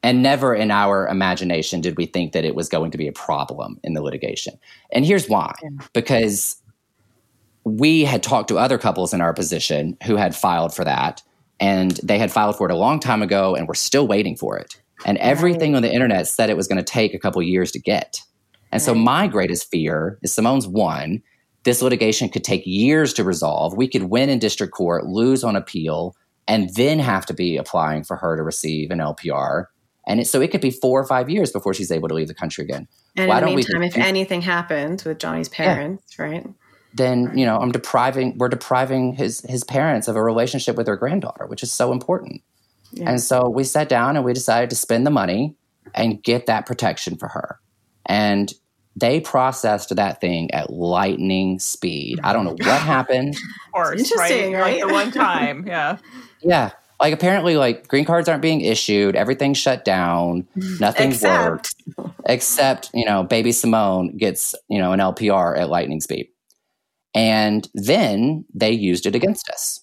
and 0.04 0.22
never 0.22 0.54
in 0.54 0.70
our 0.70 1.08
imagination 1.08 1.80
did 1.80 1.96
we 1.96 2.04
think 2.04 2.32
that 2.32 2.44
it 2.44 2.54
was 2.54 2.68
going 2.68 2.90
to 2.90 2.98
be 2.98 3.08
a 3.08 3.12
problem 3.12 3.80
in 3.82 3.94
the 3.94 4.02
litigation. 4.02 4.54
And 4.92 5.06
here's 5.06 5.30
why, 5.30 5.54
because 5.94 6.56
we 7.64 8.04
had 8.04 8.22
talked 8.22 8.48
to 8.48 8.58
other 8.58 8.76
couples 8.76 9.14
in 9.14 9.22
our 9.22 9.32
position 9.32 9.96
who 10.04 10.16
had 10.16 10.36
filed 10.36 10.74
for 10.74 10.84
that 10.84 11.22
and 11.58 11.92
they 12.02 12.18
had 12.18 12.30
filed 12.30 12.56
for 12.56 12.68
it 12.68 12.72
a 12.72 12.76
long 12.76 13.00
time 13.00 13.22
ago 13.22 13.54
and 13.54 13.66
were 13.66 13.74
still 13.74 14.06
waiting 14.06 14.36
for 14.36 14.58
it 14.58 14.78
and 15.06 15.16
everything 15.18 15.72
right. 15.72 15.78
on 15.78 15.82
the 15.82 15.92
internet 15.92 16.28
said 16.28 16.50
it 16.50 16.56
was 16.56 16.68
going 16.68 16.76
to 16.76 16.92
take 16.92 17.14
a 17.14 17.18
couple 17.18 17.42
years 17.42 17.72
to 17.72 17.78
get 17.78 18.20
and 18.70 18.80
right. 18.80 18.82
so 18.82 18.94
my 18.94 19.26
greatest 19.26 19.70
fear 19.70 20.18
is 20.22 20.34
simone's 20.34 20.68
one 20.68 21.22
this 21.62 21.80
litigation 21.80 22.28
could 22.28 22.44
take 22.44 22.62
years 22.66 23.14
to 23.14 23.24
resolve 23.24 23.74
we 23.76 23.88
could 23.88 24.04
win 24.04 24.28
in 24.28 24.38
district 24.38 24.74
court 24.74 25.06
lose 25.06 25.42
on 25.42 25.56
appeal 25.56 26.14
and 26.46 26.74
then 26.74 26.98
have 26.98 27.24
to 27.24 27.32
be 27.32 27.56
applying 27.56 28.04
for 28.04 28.16
her 28.16 28.36
to 28.36 28.42
receive 28.42 28.90
an 28.90 28.98
lpr 28.98 29.66
and 30.06 30.20
it, 30.20 30.26
so 30.26 30.40
it 30.40 30.50
could 30.50 30.60
be 30.60 30.70
four 30.70 31.00
or 31.00 31.06
five 31.06 31.30
years 31.30 31.50
before 31.50 31.74
she's 31.74 31.90
able 31.90 32.08
to 32.08 32.14
leave 32.14 32.28
the 32.28 32.34
country 32.34 32.64
again 32.64 32.88
and 33.16 33.28
Why 33.28 33.38
in 33.38 33.44
the 33.44 33.56
meantime, 33.56 33.82
if 33.82 33.96
anything 33.96 34.42
happens 34.42 35.04
with 35.04 35.18
Johnny's 35.18 35.48
parents, 35.48 36.16
yeah. 36.18 36.24
right? 36.24 36.46
then 36.94 37.36
you 37.36 37.44
know 37.44 37.58
I'm 37.58 37.72
depriving 37.72 38.38
we're 38.38 38.48
depriving 38.48 39.14
his 39.14 39.40
his 39.48 39.64
parents 39.64 40.08
of 40.08 40.16
a 40.16 40.22
relationship 40.22 40.76
with 40.76 40.86
their 40.86 40.96
granddaughter, 40.96 41.46
which 41.46 41.62
is 41.62 41.72
so 41.72 41.92
important. 41.92 42.42
Yeah. 42.92 43.10
And 43.10 43.20
so 43.20 43.48
we 43.48 43.64
sat 43.64 43.88
down 43.88 44.16
and 44.16 44.24
we 44.24 44.32
decided 44.32 44.70
to 44.70 44.76
spend 44.76 45.04
the 45.04 45.10
money 45.10 45.56
and 45.94 46.22
get 46.22 46.46
that 46.46 46.64
protection 46.64 47.16
for 47.16 47.28
her. 47.28 47.58
And 48.06 48.52
they 48.94 49.18
processed 49.18 49.94
that 49.96 50.20
thing 50.20 50.52
at 50.52 50.70
lightning 50.70 51.58
speed. 51.58 52.20
I 52.22 52.32
don't 52.32 52.44
know 52.44 52.52
what 52.52 52.80
happened. 52.80 53.34
Of 53.34 53.72
course, 53.72 54.00
interesting, 54.00 54.52
right? 54.52 54.60
right? 54.60 54.80
Like 54.80 54.88
the 54.88 54.94
one 54.94 55.10
time, 55.10 55.66
yeah, 55.66 55.98
yeah. 56.42 56.70
Like 57.00 57.12
apparently, 57.12 57.56
like 57.56 57.88
green 57.88 58.04
cards 58.04 58.28
aren't 58.28 58.42
being 58.42 58.60
issued. 58.60 59.16
Everything's 59.16 59.58
shut 59.58 59.84
down. 59.84 60.46
Nothing 60.80 61.14
works 61.22 61.74
except 62.26 62.90
you 62.94 63.04
know, 63.04 63.22
baby 63.24 63.52
Simone 63.52 64.16
gets 64.16 64.54
you 64.68 64.78
know 64.78 64.92
an 64.92 65.00
LPR 65.00 65.58
at 65.58 65.68
lightning 65.68 66.00
speed. 66.00 66.28
And 67.14 67.68
then 67.74 68.44
they 68.52 68.72
used 68.72 69.06
it 69.06 69.14
against 69.14 69.48
us. 69.48 69.80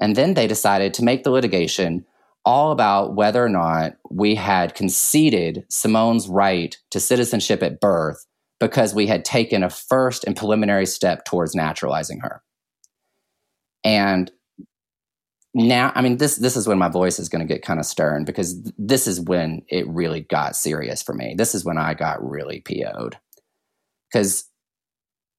And 0.00 0.16
then 0.16 0.34
they 0.34 0.46
decided 0.46 0.94
to 0.94 1.04
make 1.04 1.24
the 1.24 1.30
litigation 1.30 2.04
all 2.44 2.72
about 2.72 3.14
whether 3.14 3.44
or 3.44 3.48
not 3.48 3.96
we 4.10 4.34
had 4.34 4.74
conceded 4.74 5.64
Simone's 5.68 6.28
right 6.28 6.76
to 6.90 7.00
citizenship 7.00 7.62
at 7.62 7.80
birth 7.80 8.26
because 8.58 8.94
we 8.94 9.06
had 9.06 9.24
taken 9.24 9.62
a 9.62 9.70
first 9.70 10.24
and 10.24 10.36
preliminary 10.36 10.86
step 10.86 11.24
towards 11.24 11.54
naturalizing 11.54 12.20
her. 12.20 12.42
And 13.84 14.30
now 15.52 15.92
i 15.94 16.00
mean 16.00 16.16
this 16.18 16.36
this 16.36 16.56
is 16.56 16.68
when 16.68 16.78
my 16.78 16.88
voice 16.88 17.18
is 17.18 17.28
going 17.28 17.46
to 17.46 17.52
get 17.52 17.62
kind 17.62 17.80
of 17.80 17.86
stern 17.86 18.24
because 18.24 18.62
this 18.78 19.06
is 19.06 19.20
when 19.20 19.62
it 19.68 19.86
really 19.88 20.20
got 20.20 20.54
serious 20.54 21.02
for 21.02 21.12
me. 21.12 21.34
This 21.36 21.54
is 21.54 21.64
when 21.64 21.78
i 21.78 21.94
got 21.94 22.28
really 22.28 22.60
po'd 22.60 23.18
because 24.10 24.44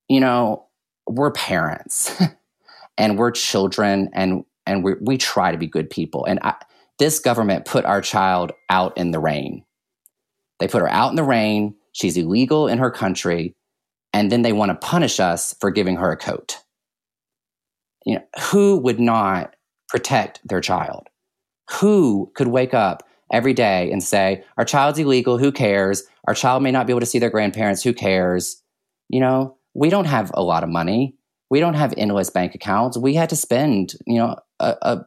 you 0.08 0.20
know 0.20 0.66
we're 1.08 1.32
parents 1.32 2.12
and 2.98 3.18
we're 3.18 3.32
children 3.32 4.10
and 4.14 4.44
and 4.66 4.84
we 4.84 4.94
we 5.02 5.18
try 5.18 5.52
to 5.52 5.58
be 5.58 5.68
good 5.68 5.90
people. 5.90 6.26
And 6.26 6.40
I, 6.42 6.56
this 7.00 7.20
government 7.20 7.66
put 7.66 7.86
our 7.86 8.02
child 8.02 8.52
out 8.70 8.98
in 8.98 9.12
the 9.12 9.20
rain. 9.20 9.66
They 10.60 10.68
put 10.68 10.82
her 10.82 10.90
out 10.90 11.10
in 11.10 11.16
the 11.16 11.24
rain. 11.24 11.76
She's 11.94 12.18
illegal 12.18 12.68
in 12.68 12.78
her 12.78 12.92
country. 12.92 13.56
And 14.14 14.32
then 14.32 14.42
they 14.42 14.54
want 14.54 14.70
to 14.70 14.88
punish 14.88 15.20
us 15.20 15.56
for 15.60 15.72
giving 15.72 15.96
her 15.96 16.12
a 16.12 16.18
coat. 16.18 16.58
You 18.06 18.16
know 18.16 18.24
who 18.52 18.78
would 18.78 19.00
not 19.00 19.56
protect 19.92 20.40
their 20.48 20.62
child. 20.62 21.10
Who 21.80 22.32
could 22.34 22.48
wake 22.48 22.74
up 22.74 23.04
every 23.32 23.54
day 23.54 23.92
and 23.92 24.02
say, 24.02 24.44
Our 24.58 24.66
child's 24.66 24.98
illegal, 24.98 25.38
who 25.38 25.52
cares? 25.52 26.04
Our 26.26 26.34
child 26.34 26.64
may 26.64 26.72
not 26.72 26.88
be 26.88 26.94
able 26.94 27.02
to 27.02 27.06
see 27.06 27.20
their 27.20 27.30
grandparents, 27.30 27.84
who 27.84 27.94
cares? 27.94 28.62
You 29.10 29.20
know, 29.20 29.58
we 29.74 29.90
don't 29.90 30.06
have 30.06 30.32
a 30.34 30.42
lot 30.42 30.64
of 30.64 30.70
money. 30.70 31.18
We 31.50 31.60
don't 31.60 31.74
have 31.74 31.94
endless 31.98 32.30
bank 32.30 32.56
accounts. 32.56 32.98
We 32.98 33.14
had 33.14 33.30
to 33.30 33.36
spend, 33.36 33.94
you 34.08 34.18
know, 34.18 34.38
a, 34.62 35.02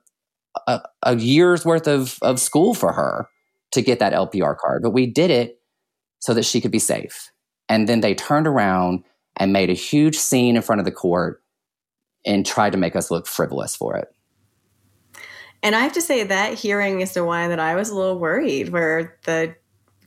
a, 0.67 0.83
a, 1.03 1.17
year's 1.17 1.65
worth 1.65 1.89
of, 1.89 2.19
of 2.21 2.39
school 2.39 2.75
for 2.75 2.93
her 2.93 3.29
to 3.73 3.81
get 3.81 3.99
that 4.01 4.13
LPR 4.13 4.57
card. 4.59 4.83
But 4.83 4.91
we 4.91 5.07
did 5.07 5.31
it 5.31 5.59
so 6.19 6.35
that 6.35 6.45
she 6.45 6.61
could 6.61 6.71
be 6.71 6.79
safe. 6.79 7.31
And 7.71 7.89
then 7.89 8.03
they 8.03 8.15
turned 8.15 8.47
around 8.47 9.05
and 9.37 9.55
made 9.55 9.71
a 9.71 9.75
huge 9.75 10.17
scene 10.17 10.55
in 10.55 10.63
front 10.63 10.81
of 10.81 10.85
the 10.85 10.93
court 10.93 11.43
and 12.27 12.45
tried 12.45 12.73
to 12.73 12.79
make 12.79 12.95
us 12.95 13.11
look 13.11 13.27
frivolous 13.27 13.75
for 13.75 13.97
it. 13.97 14.15
And 15.65 15.75
I 15.75 15.81
have 15.81 15.95
to 15.95 16.03
say 16.03 16.23
that 16.25 16.53
hearing 16.53 17.01
is 17.01 17.15
the 17.15 17.25
one 17.25 17.49
that 17.49 17.59
I 17.59 17.75
was 17.75 17.89
a 17.89 17.97
little 17.97 18.19
worried 18.19 18.69
where 18.69 19.19
the 19.25 19.57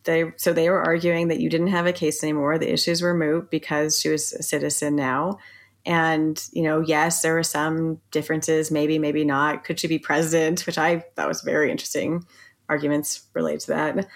they 0.04 0.32
so 0.38 0.54
they 0.54 0.70
were 0.70 0.84
arguing 0.84 1.30
that 1.30 1.40
you 1.40 1.50
didn't 1.50 1.68
have 1.68 1.88
a 1.88 1.92
case 1.92 2.24
anymore. 2.24 2.60
The 2.60 2.72
issues 2.72 3.02
were 3.02 3.16
moot 3.16 3.50
because 3.50 4.00
she 4.00 4.08
was 4.08 4.34
a 4.34 4.44
citizen 4.44 4.96
now. 4.96 5.40
And, 5.84 6.42
you 6.52 6.62
know, 6.62 6.82
yes, 6.82 7.24
there 7.24 7.34
were 7.34 7.44
some 7.44 8.00
differences, 8.12 8.70
maybe, 8.70 9.00
maybe 9.00 9.26
not. 9.26 9.64
Could 9.64 9.80
she 9.80 9.88
be 9.88 9.98
president? 9.98 10.66
Which 10.68 10.78
I 10.78 11.00
thought 11.16 11.28
was 11.28 11.42
very 11.42 11.72
interesting 11.72 12.24
arguments 12.70 13.26
related 13.34 13.62
to 13.62 13.68
that. 13.68 14.08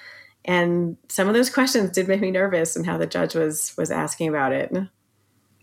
And 0.46 0.98
some 1.10 1.28
of 1.28 1.34
those 1.34 1.50
questions 1.50 1.90
did 1.90 2.08
make 2.08 2.22
me 2.22 2.30
nervous 2.30 2.76
and 2.76 2.86
how 2.86 3.00
the 3.00 3.08
judge 3.08 3.34
was 3.34 3.76
was 3.78 3.90
asking 3.90 4.30
about 4.30 4.54
it. 4.54 4.72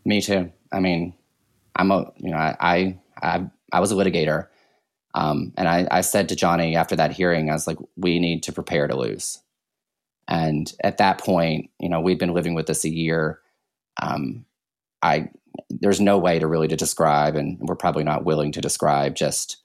Me 0.04 0.20
too. 0.20 0.50
I 0.72 0.80
mean, 0.80 1.14
I'm 1.76 1.92
a 1.92 2.10
you 2.16 2.32
know, 2.32 2.36
I 2.36 2.98
I 3.22 3.48
I 3.72 3.78
was 3.78 3.92
a 3.92 3.94
litigator 3.94 4.48
um, 5.14 5.52
and 5.56 5.68
I, 5.68 5.86
I 5.90 6.00
said 6.02 6.28
to 6.28 6.36
Johnny 6.36 6.76
after 6.76 6.96
that 6.96 7.12
hearing, 7.12 7.50
I 7.50 7.54
was 7.54 7.66
like, 7.66 7.78
we 7.96 8.18
need 8.18 8.42
to 8.44 8.52
prepare 8.52 8.86
to 8.86 8.96
lose. 8.96 9.38
And 10.28 10.72
at 10.84 10.98
that 10.98 11.18
point, 11.18 11.70
you 11.80 11.88
know, 11.88 12.00
we'd 12.00 12.18
been 12.18 12.34
living 12.34 12.54
with 12.54 12.66
this 12.66 12.84
a 12.84 12.90
year. 12.90 13.40
Um, 14.02 14.44
I 15.02 15.30
there's 15.70 16.00
no 16.00 16.18
way 16.18 16.38
to 16.38 16.46
really 16.46 16.68
to 16.68 16.76
describe, 16.76 17.34
and 17.34 17.58
we're 17.60 17.74
probably 17.74 18.04
not 18.04 18.24
willing 18.24 18.52
to 18.52 18.60
describe 18.60 19.14
just 19.14 19.56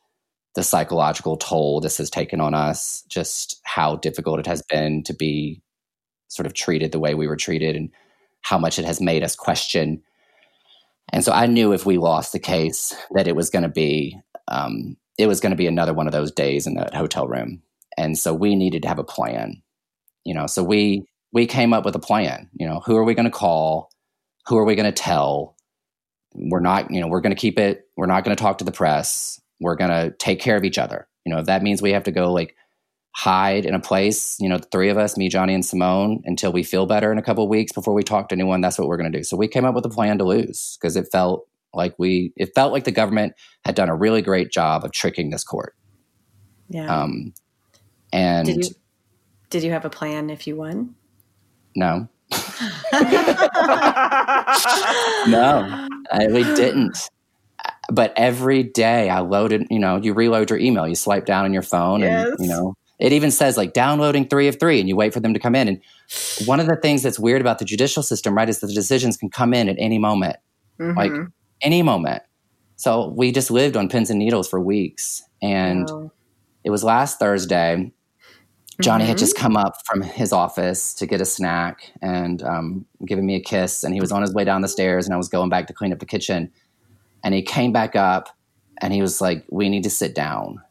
the 0.56 0.64
psychological 0.64 1.38
toll 1.38 1.82
this 1.82 1.98
has 1.98 2.10
taken 2.10 2.40
on 2.40 2.54
us, 2.54 3.04
just 3.08 3.60
how 3.64 3.98
difficult 3.98 4.40
it 4.40 4.48
has 4.48 4.62
been 4.70 5.04
to 5.04 5.14
be 5.14 5.62
sort 6.30 6.46
of 6.46 6.54
treated 6.54 6.92
the 6.92 7.00
way 7.00 7.14
we 7.14 7.28
were 7.28 7.36
treated, 7.36 7.76
and 7.76 7.92
how 8.42 8.58
much 8.58 8.80
it 8.80 8.86
has 8.86 9.02
made 9.02 9.24
us 9.24 9.36
question. 9.36 10.02
And 11.12 11.24
so 11.24 11.32
I 11.32 11.46
knew 11.46 11.74
if 11.74 11.86
we 11.86 11.98
lost 11.98 12.32
the 12.32 12.40
case 12.40 12.96
that 13.12 13.28
it 13.28 13.36
was 13.36 13.50
going 13.50 13.64
to 13.64 13.70
be 13.70 14.20
um, 14.48 14.98
it 15.18 15.28
was 15.28 15.40
going 15.40 15.52
to 15.52 15.58
be 15.58 15.68
another 15.68 15.94
one 15.94 16.08
of 16.08 16.14
those 16.14 16.32
days 16.32 16.68
in 16.68 16.76
that 16.76 16.94
hotel 16.94 17.28
room. 17.28 17.62
And 17.98 18.18
so 18.18 18.34
we 18.34 18.56
needed 18.56 18.82
to 18.84 18.88
have 18.88 19.00
a 19.00 19.04
plan, 19.04 19.62
you 20.24 20.34
know, 20.34 20.48
so 20.48 20.64
we, 20.64 21.06
we 21.32 21.46
came 21.46 21.74
up 21.74 21.86
with 21.86 21.96
a 21.96 22.00
plan, 22.00 22.50
you 22.54 22.68
know, 22.68 22.82
who 22.86 22.96
are 22.96 23.04
we 23.04 23.14
going 23.14 23.26
to 23.26 23.32
call? 23.32 23.92
Who 24.48 24.58
are 24.58 24.66
we 24.66 24.76
going 24.76 24.92
to 24.92 24.92
tell? 24.92 25.56
We're 26.34 26.60
not, 26.60 26.92
you 26.92 27.00
know, 27.00 27.08
we're 27.08 27.22
going 27.22 27.36
to 27.36 27.40
keep 27.40 27.60
it. 27.60 27.88
We're 27.96 28.08
not 28.08 28.24
going 28.24 28.36
to 28.36 28.42
talk 28.42 28.58
to 28.60 28.66
the 28.66 28.72
press. 28.72 29.40
We're 29.60 29.76
going 29.76 29.92
to 29.92 30.16
take 30.18 30.40
care 30.40 30.58
of 30.58 30.64
each 30.64 30.78
other. 30.78 31.08
You 31.26 31.32
know, 31.32 31.40
if 31.40 31.46
that 31.46 31.64
means 31.64 31.82
we 31.82 31.94
have 31.94 32.04
to 32.04 32.12
go 32.12 32.34
like 32.34 32.56
hide 33.16 33.66
in 33.66 33.76
a 33.76 33.80
place, 33.80 34.38
you 34.40 34.50
know, 34.50 34.58
the 34.58 34.68
three 34.72 34.90
of 34.90 34.98
us, 34.98 35.18
me, 35.18 35.30
Johnny, 35.30 35.54
and 35.54 35.66
Simone, 35.66 36.24
until 36.26 36.52
we 36.52 36.64
feel 36.64 36.88
better 36.88 37.12
in 37.12 37.20
a 37.20 37.24
couple 37.24 37.48
weeks 37.48 37.72
before 37.72 37.94
we 37.94 38.04
talk 38.04 38.30
to 38.30 38.36
anyone, 38.36 38.60
that's 38.60 38.80
what 38.80 38.88
we're 38.88 38.98
going 38.98 39.12
to 39.12 39.18
do. 39.18 39.24
So 39.24 39.38
we 39.38 39.48
came 39.48 39.66
up 39.66 39.76
with 39.76 39.86
a 39.86 39.90
plan 39.90 40.18
to 40.18 40.24
lose 40.24 40.78
because 40.82 40.96
it 40.96 41.08
felt 41.12 41.48
like 41.74 41.96
we, 41.98 42.34
it 42.36 42.54
felt 42.56 42.72
like 42.74 42.84
the 42.84 42.92
government 42.92 43.34
had 43.66 43.76
done 43.76 43.90
a 43.90 43.96
really 43.96 44.22
great 44.22 44.52
job 44.52 44.84
of 44.84 44.92
tricking 44.92 45.30
this 45.30 45.44
court. 45.44 45.76
Yeah. 46.70 47.04
Um, 47.04 47.34
and 48.12 48.48
did 48.48 48.66
you, 48.66 48.76
did 49.50 49.64
you 49.64 49.72
have 49.72 49.86
a 49.86 49.90
plan 49.90 50.30
if 50.30 50.48
you 50.48 50.56
won? 50.56 50.96
No. 51.76 52.08
no, 55.28 55.88
I, 56.12 56.28
we 56.30 56.44
didn't. 56.44 56.98
But 57.92 58.14
every 58.16 58.64
day 58.64 59.10
I 59.10 59.20
loaded, 59.20 59.68
you 59.70 59.80
know, 59.80 59.98
you 59.98 60.14
reload 60.14 60.50
your 60.50 60.60
email, 60.60 60.88
you 60.88 60.96
swipe 60.96 61.26
down 61.26 61.46
on 61.46 61.54
your 61.54 61.62
phone, 61.62 62.02
yes. 62.02 62.28
and 62.28 62.36
you 62.40 62.48
know, 62.48 62.76
it 63.00 63.12
even 63.12 63.32
says 63.32 63.58
like 63.58 63.74
downloading 63.74 64.28
three 64.28 64.48
of 64.48 64.60
three, 64.60 64.80
and 64.80 64.88
you 64.88 64.96
wait 64.96 65.14
for 65.14 65.20
them 65.20 65.34
to 65.34 65.40
come 65.40 65.56
in. 65.56 65.68
And 65.68 65.82
one 66.46 66.60
of 66.60 66.68
the 66.68 66.76
things 66.76 67.04
that's 67.04 67.20
weird 67.20 67.42
about 67.42 67.60
the 67.60 67.66
judicial 67.66 68.04
system, 68.04 68.36
right, 68.36 68.50
is 68.50 68.60
that 68.60 68.68
the 68.68 68.74
decisions 68.74 69.18
can 69.18 69.30
come 69.30 69.54
in 69.54 69.70
at 69.70 69.76
any 69.78 69.98
moment. 70.00 70.38
Mm-hmm. 70.80 70.98
Like 70.98 71.12
any 71.62 71.82
moment. 71.82 72.24
So 72.76 73.10
we 73.10 73.32
just 73.32 73.52
lived 73.52 73.78
on 73.78 73.90
pins 73.90 74.10
and 74.10 74.20
needles 74.20 74.50
for 74.50 74.60
weeks. 74.60 75.24
And 75.42 75.90
wow. 75.90 76.12
it 76.64 76.70
was 76.70 76.84
last 76.84 77.20
Thursday. 77.20 77.92
Johnny 78.82 79.04
mm-hmm. 79.04 79.10
had 79.10 79.18
just 79.18 79.38
come 79.38 79.56
up 79.56 79.76
from 79.86 80.02
his 80.02 80.34
office 80.34 80.94
to 80.96 81.06
get 81.06 81.22
a 81.22 81.26
snack 81.26 81.94
and 82.02 82.42
um, 82.44 82.86
giving 83.06 83.26
me 83.26 83.36
a 83.36 83.40
kiss. 83.40 83.84
And 83.84 83.94
he 83.94 84.02
was 84.02 84.12
on 84.12 84.22
his 84.22 84.34
way 84.34 84.44
down 84.44 84.62
the 84.62 84.68
stairs, 84.68 85.06
and 85.06 85.14
I 85.14 85.18
was 85.18 85.30
going 85.30 85.50
back 85.50 85.68
to 85.68 85.74
clean 85.74 85.94
up 85.94 86.00
the 86.00 86.06
kitchen. 86.06 86.52
And 87.24 87.34
he 87.34 87.42
came 87.42 87.72
back 87.72 87.96
up 87.96 88.30
and 88.82 88.92
he 88.92 89.02
was 89.02 89.22
like, 89.22 89.46
We 89.50 89.70
need 89.70 89.84
to 89.84 89.90
sit 89.90 90.16
down. 90.16 90.62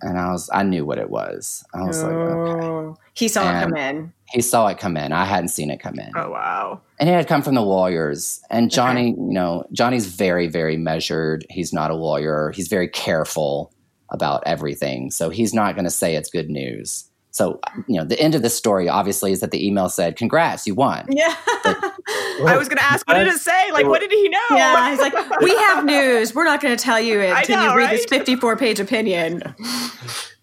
And 0.00 0.18
I 0.18 0.32
was, 0.32 0.50
I 0.52 0.62
knew 0.62 0.84
what 0.84 0.98
it 0.98 1.10
was. 1.10 1.64
I 1.74 1.82
was 1.82 2.02
oh. 2.02 2.06
like, 2.06 2.14
Okay. 2.14 2.66
Oh. 2.66 2.96
He 3.14 3.28
saw 3.28 3.48
and 3.48 3.56
it 3.56 3.60
come 3.60 3.76
in. 3.76 4.12
He 4.32 4.40
saw 4.40 4.66
it 4.66 4.78
come 4.78 4.96
in. 4.96 5.12
I 5.12 5.24
hadn't 5.24 5.48
seen 5.48 5.70
it 5.70 5.78
come 5.78 5.98
in. 5.98 6.10
Oh 6.16 6.30
wow! 6.30 6.80
And 6.98 7.08
it 7.08 7.12
had 7.12 7.28
come 7.28 7.42
from 7.42 7.54
the 7.54 7.62
lawyers. 7.62 8.40
And 8.50 8.70
Johnny, 8.70 9.12
okay. 9.12 9.20
you 9.20 9.32
know, 9.32 9.64
Johnny's 9.72 10.06
very, 10.06 10.48
very 10.48 10.76
measured. 10.76 11.46
He's 11.50 11.72
not 11.72 11.90
a 11.90 11.94
lawyer. 11.94 12.52
He's 12.54 12.68
very 12.68 12.88
careful 12.88 13.72
about 14.10 14.42
everything. 14.46 15.10
So 15.10 15.30
he's 15.30 15.54
not 15.54 15.74
going 15.74 15.84
to 15.84 15.90
say 15.90 16.16
it's 16.16 16.30
good 16.30 16.50
news. 16.50 17.08
So, 17.34 17.58
you 17.88 17.96
know, 17.96 18.04
the 18.04 18.18
end 18.20 18.36
of 18.36 18.42
the 18.42 18.48
story 18.48 18.88
obviously 18.88 19.32
is 19.32 19.40
that 19.40 19.50
the 19.50 19.66
email 19.66 19.88
said, 19.88 20.16
"Congrats, 20.16 20.68
you 20.68 20.74
won." 20.76 21.04
Yeah. 21.10 21.34
But, 21.64 21.76
I 22.46 22.56
was 22.56 22.68
going 22.68 22.78
to 22.78 22.84
ask, 22.84 23.04
what 23.08 23.14
did 23.14 23.26
it 23.26 23.40
say? 23.40 23.72
Like, 23.72 23.88
what 23.88 24.00
did 24.00 24.12
he 24.12 24.28
know? 24.28 24.38
Yeah, 24.52 24.90
he's 24.90 25.00
like, 25.00 25.40
"We 25.40 25.50
have 25.50 25.84
news. 25.96 26.32
We're 26.32 26.44
not 26.44 26.62
going 26.62 26.76
to 26.76 26.82
tell 26.82 27.00
you 27.00 27.20
it 27.20 27.36
until 27.36 27.56
know, 27.56 27.72
you 27.72 27.76
read 27.76 27.84
right? 27.86 27.90
this 27.96 28.06
fifty-four 28.06 28.56
page 28.56 28.78
opinion." 28.78 29.42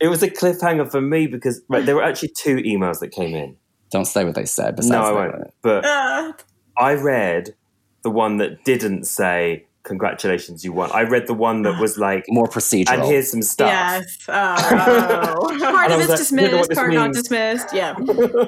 It 0.02 0.10
was 0.10 0.22
a 0.22 0.30
cliffhanger 0.30 0.92
for 0.92 1.00
me 1.00 1.28
because 1.28 1.62
right, 1.70 1.86
there 1.86 1.96
were 1.96 2.04
actually 2.04 2.34
two 2.36 2.58
emails 2.58 3.00
that 3.00 3.12
came 3.12 3.36
in. 3.36 3.56
Don't 3.90 4.04
say 4.04 4.26
what 4.26 4.36
they 4.36 4.46
said. 4.46 4.78
No, 4.84 5.02
I 5.02 5.12
won't. 5.14 5.54
But 5.62 5.86
uh. 5.86 6.34
I 6.78 6.96
read 6.96 7.56
the 8.04 8.10
one 8.10 8.36
that 8.38 8.66
didn't 8.66 9.06
say 9.06 9.66
congratulations, 9.84 10.64
you 10.64 10.74
won. 10.74 10.92
I 10.92 11.02
read 11.02 11.28
the 11.28 11.34
one 11.34 11.64
that 11.64 11.80
was 11.80 11.98
like 11.98 12.26
more 12.30 12.48
procedural. 12.48 12.94
And 12.94 13.04
here's 13.04 13.32
some 13.32 13.42
stuff. 13.42 13.70
Yes. 13.70 14.18
Oh. 14.28 15.58
part 15.60 15.92
of 15.92 16.00
it's 16.00 16.10
like, 16.10 16.18
dismissed, 16.18 16.72
part 16.72 16.94
not 16.94 17.14
dismissed. 17.14 17.74
Yeah. 17.74 17.96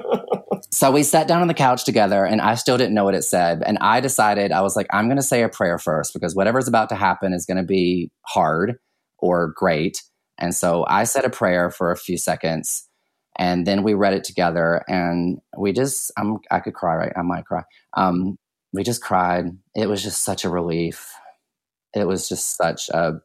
so 0.71 0.91
we 0.91 1.03
sat 1.03 1.27
down 1.27 1.41
on 1.41 1.47
the 1.47 1.53
couch 1.53 1.85
together 1.85 2.25
and 2.25 2.41
I 2.41 2.55
still 2.55 2.77
didn't 2.77 2.93
know 2.93 3.03
what 3.03 3.15
it 3.15 3.23
said. 3.23 3.63
And 3.65 3.77
I 3.81 3.99
decided, 3.99 4.51
I 4.51 4.61
was 4.61 4.75
like, 4.75 4.87
I'm 4.91 5.07
going 5.07 5.17
to 5.17 5.23
say 5.23 5.43
a 5.43 5.49
prayer 5.49 5.77
first 5.77 6.13
because 6.13 6.35
whatever's 6.35 6.67
about 6.67 6.89
to 6.89 6.95
happen 6.95 7.33
is 7.33 7.45
going 7.45 7.57
to 7.57 7.63
be 7.63 8.11
hard 8.21 8.77
or 9.17 9.53
great. 9.55 10.03
And 10.37 10.53
so 10.53 10.85
I 10.87 11.03
said 11.03 11.25
a 11.25 11.29
prayer 11.29 11.69
for 11.69 11.91
a 11.91 11.97
few 11.97 12.17
seconds 12.17 12.87
and 13.37 13.65
then 13.65 13.83
we 13.83 13.93
read 13.93 14.13
it 14.13 14.23
together 14.23 14.83
and 14.87 15.39
we 15.57 15.71
just, 15.71 16.11
I'm, 16.17 16.37
I 16.51 16.59
could 16.59 16.73
cry, 16.73 16.95
right? 16.95 17.13
I 17.15 17.21
might 17.21 17.45
cry. 17.45 17.63
Um, 17.95 18.37
we 18.73 18.83
just 18.83 19.01
cried. 19.01 19.45
It 19.75 19.87
was 19.87 20.03
just 20.03 20.23
such 20.23 20.43
a 20.43 20.49
relief. 20.49 21.13
It 21.95 22.07
was 22.07 22.27
just 22.27 22.55
such 22.55 22.89
a, 22.89 23.21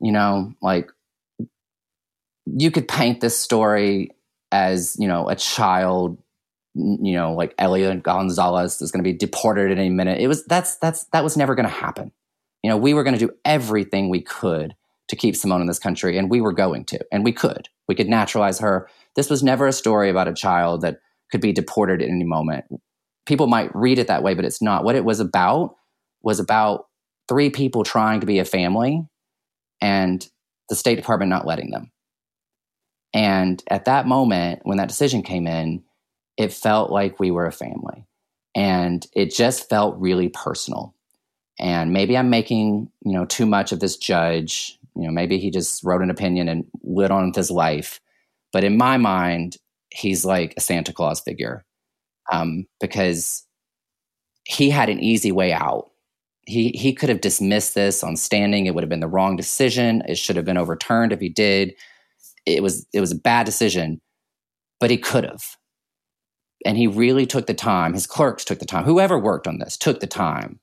you 0.00 0.12
know, 0.12 0.54
like 0.62 0.90
you 2.46 2.70
could 2.70 2.88
paint 2.88 3.20
this 3.20 3.38
story 3.38 4.10
as, 4.50 4.96
you 4.98 5.06
know, 5.06 5.28
a 5.28 5.36
child, 5.36 6.18
you 6.74 7.12
know, 7.12 7.34
like 7.34 7.54
Elian 7.58 8.00
Gonzalez 8.00 8.80
is 8.80 8.90
going 8.90 9.04
to 9.04 9.10
be 9.10 9.16
deported 9.16 9.70
at 9.70 9.78
any 9.78 9.90
minute. 9.90 10.20
It 10.20 10.28
was, 10.28 10.44
that's, 10.46 10.76
that's, 10.76 11.04
that 11.12 11.22
was 11.22 11.36
never 11.36 11.54
going 11.54 11.68
to 11.68 11.74
happen. 11.74 12.12
You 12.62 12.70
know, 12.70 12.76
we 12.76 12.94
were 12.94 13.04
going 13.04 13.18
to 13.18 13.26
do 13.26 13.32
everything 13.44 14.08
we 14.08 14.20
could 14.20 14.74
to 15.08 15.16
keep 15.16 15.34
Simone 15.34 15.60
in 15.60 15.66
this 15.66 15.78
country, 15.78 16.16
and 16.16 16.30
we 16.30 16.40
were 16.40 16.52
going 16.52 16.84
to, 16.84 17.00
and 17.10 17.24
we 17.24 17.32
could. 17.32 17.68
We 17.88 17.94
could 17.94 18.08
naturalize 18.08 18.60
her. 18.60 18.88
This 19.16 19.28
was 19.28 19.42
never 19.42 19.66
a 19.66 19.72
story 19.72 20.08
about 20.08 20.28
a 20.28 20.34
child 20.34 20.82
that 20.82 21.00
could 21.32 21.40
be 21.40 21.52
deported 21.52 22.00
at 22.00 22.08
any 22.08 22.24
moment. 22.24 22.66
People 23.26 23.48
might 23.48 23.74
read 23.74 23.98
it 23.98 24.06
that 24.06 24.22
way, 24.22 24.34
but 24.34 24.44
it's 24.44 24.62
not. 24.62 24.84
What 24.84 24.94
it 24.94 25.04
was 25.04 25.18
about 25.18 25.74
was 26.22 26.38
about 26.38 26.86
three 27.30 27.48
people 27.48 27.84
trying 27.84 28.18
to 28.18 28.26
be 28.26 28.40
a 28.40 28.44
family 28.44 29.06
and 29.80 30.28
the 30.68 30.74
State 30.74 30.96
Department 30.96 31.30
not 31.30 31.46
letting 31.46 31.70
them. 31.70 31.92
And 33.14 33.62
at 33.68 33.84
that 33.84 34.08
moment, 34.08 34.62
when 34.64 34.78
that 34.78 34.88
decision 34.88 35.22
came 35.22 35.46
in, 35.46 35.84
it 36.36 36.52
felt 36.52 36.90
like 36.90 37.20
we 37.20 37.30
were 37.30 37.46
a 37.46 37.52
family. 37.52 38.04
And 38.56 39.06
it 39.14 39.32
just 39.32 39.68
felt 39.68 40.00
really 40.00 40.28
personal. 40.28 40.96
And 41.60 41.92
maybe 41.92 42.18
I'm 42.18 42.30
making, 42.30 42.90
you 43.04 43.12
know, 43.12 43.26
too 43.26 43.46
much 43.46 43.70
of 43.70 43.78
this 43.78 43.96
judge. 43.96 44.76
You 44.96 45.04
know, 45.04 45.12
maybe 45.12 45.38
he 45.38 45.52
just 45.52 45.84
wrote 45.84 46.02
an 46.02 46.10
opinion 46.10 46.48
and 46.48 46.64
lit 46.82 47.12
on 47.12 47.26
with 47.26 47.36
his 47.36 47.50
life. 47.50 48.00
But 48.52 48.64
in 48.64 48.76
my 48.76 48.96
mind, 48.96 49.56
he's 49.90 50.24
like 50.24 50.54
a 50.56 50.60
Santa 50.60 50.92
Claus 50.92 51.20
figure 51.20 51.64
um, 52.32 52.66
because 52.80 53.46
he 54.44 54.68
had 54.68 54.88
an 54.88 54.98
easy 54.98 55.30
way 55.30 55.52
out. 55.52 55.89
He 56.50 56.70
he 56.70 56.92
could 56.92 57.08
have 57.08 57.20
dismissed 57.20 57.74
this 57.74 58.02
on 58.02 58.16
standing. 58.16 58.66
It 58.66 58.74
would 58.74 58.82
have 58.82 58.90
been 58.90 59.00
the 59.00 59.08
wrong 59.08 59.36
decision. 59.36 60.02
It 60.08 60.18
should 60.18 60.36
have 60.36 60.44
been 60.44 60.58
overturned 60.58 61.12
if 61.12 61.20
he 61.20 61.28
did. 61.28 61.74
It 62.46 62.62
was 62.62 62.86
it 62.92 63.00
was 63.00 63.12
a 63.12 63.18
bad 63.18 63.46
decision, 63.46 64.00
but 64.80 64.90
he 64.90 64.98
could 64.98 65.24
have. 65.24 65.56
And 66.66 66.76
he 66.76 66.86
really 66.86 67.24
took 67.24 67.46
the 67.46 67.54
time. 67.54 67.94
His 67.94 68.06
clerks 68.06 68.44
took 68.44 68.58
the 68.58 68.66
time. 68.66 68.84
Whoever 68.84 69.18
worked 69.18 69.46
on 69.46 69.58
this 69.58 69.76
took 69.76 70.00
the 70.00 70.06
time 70.06 70.60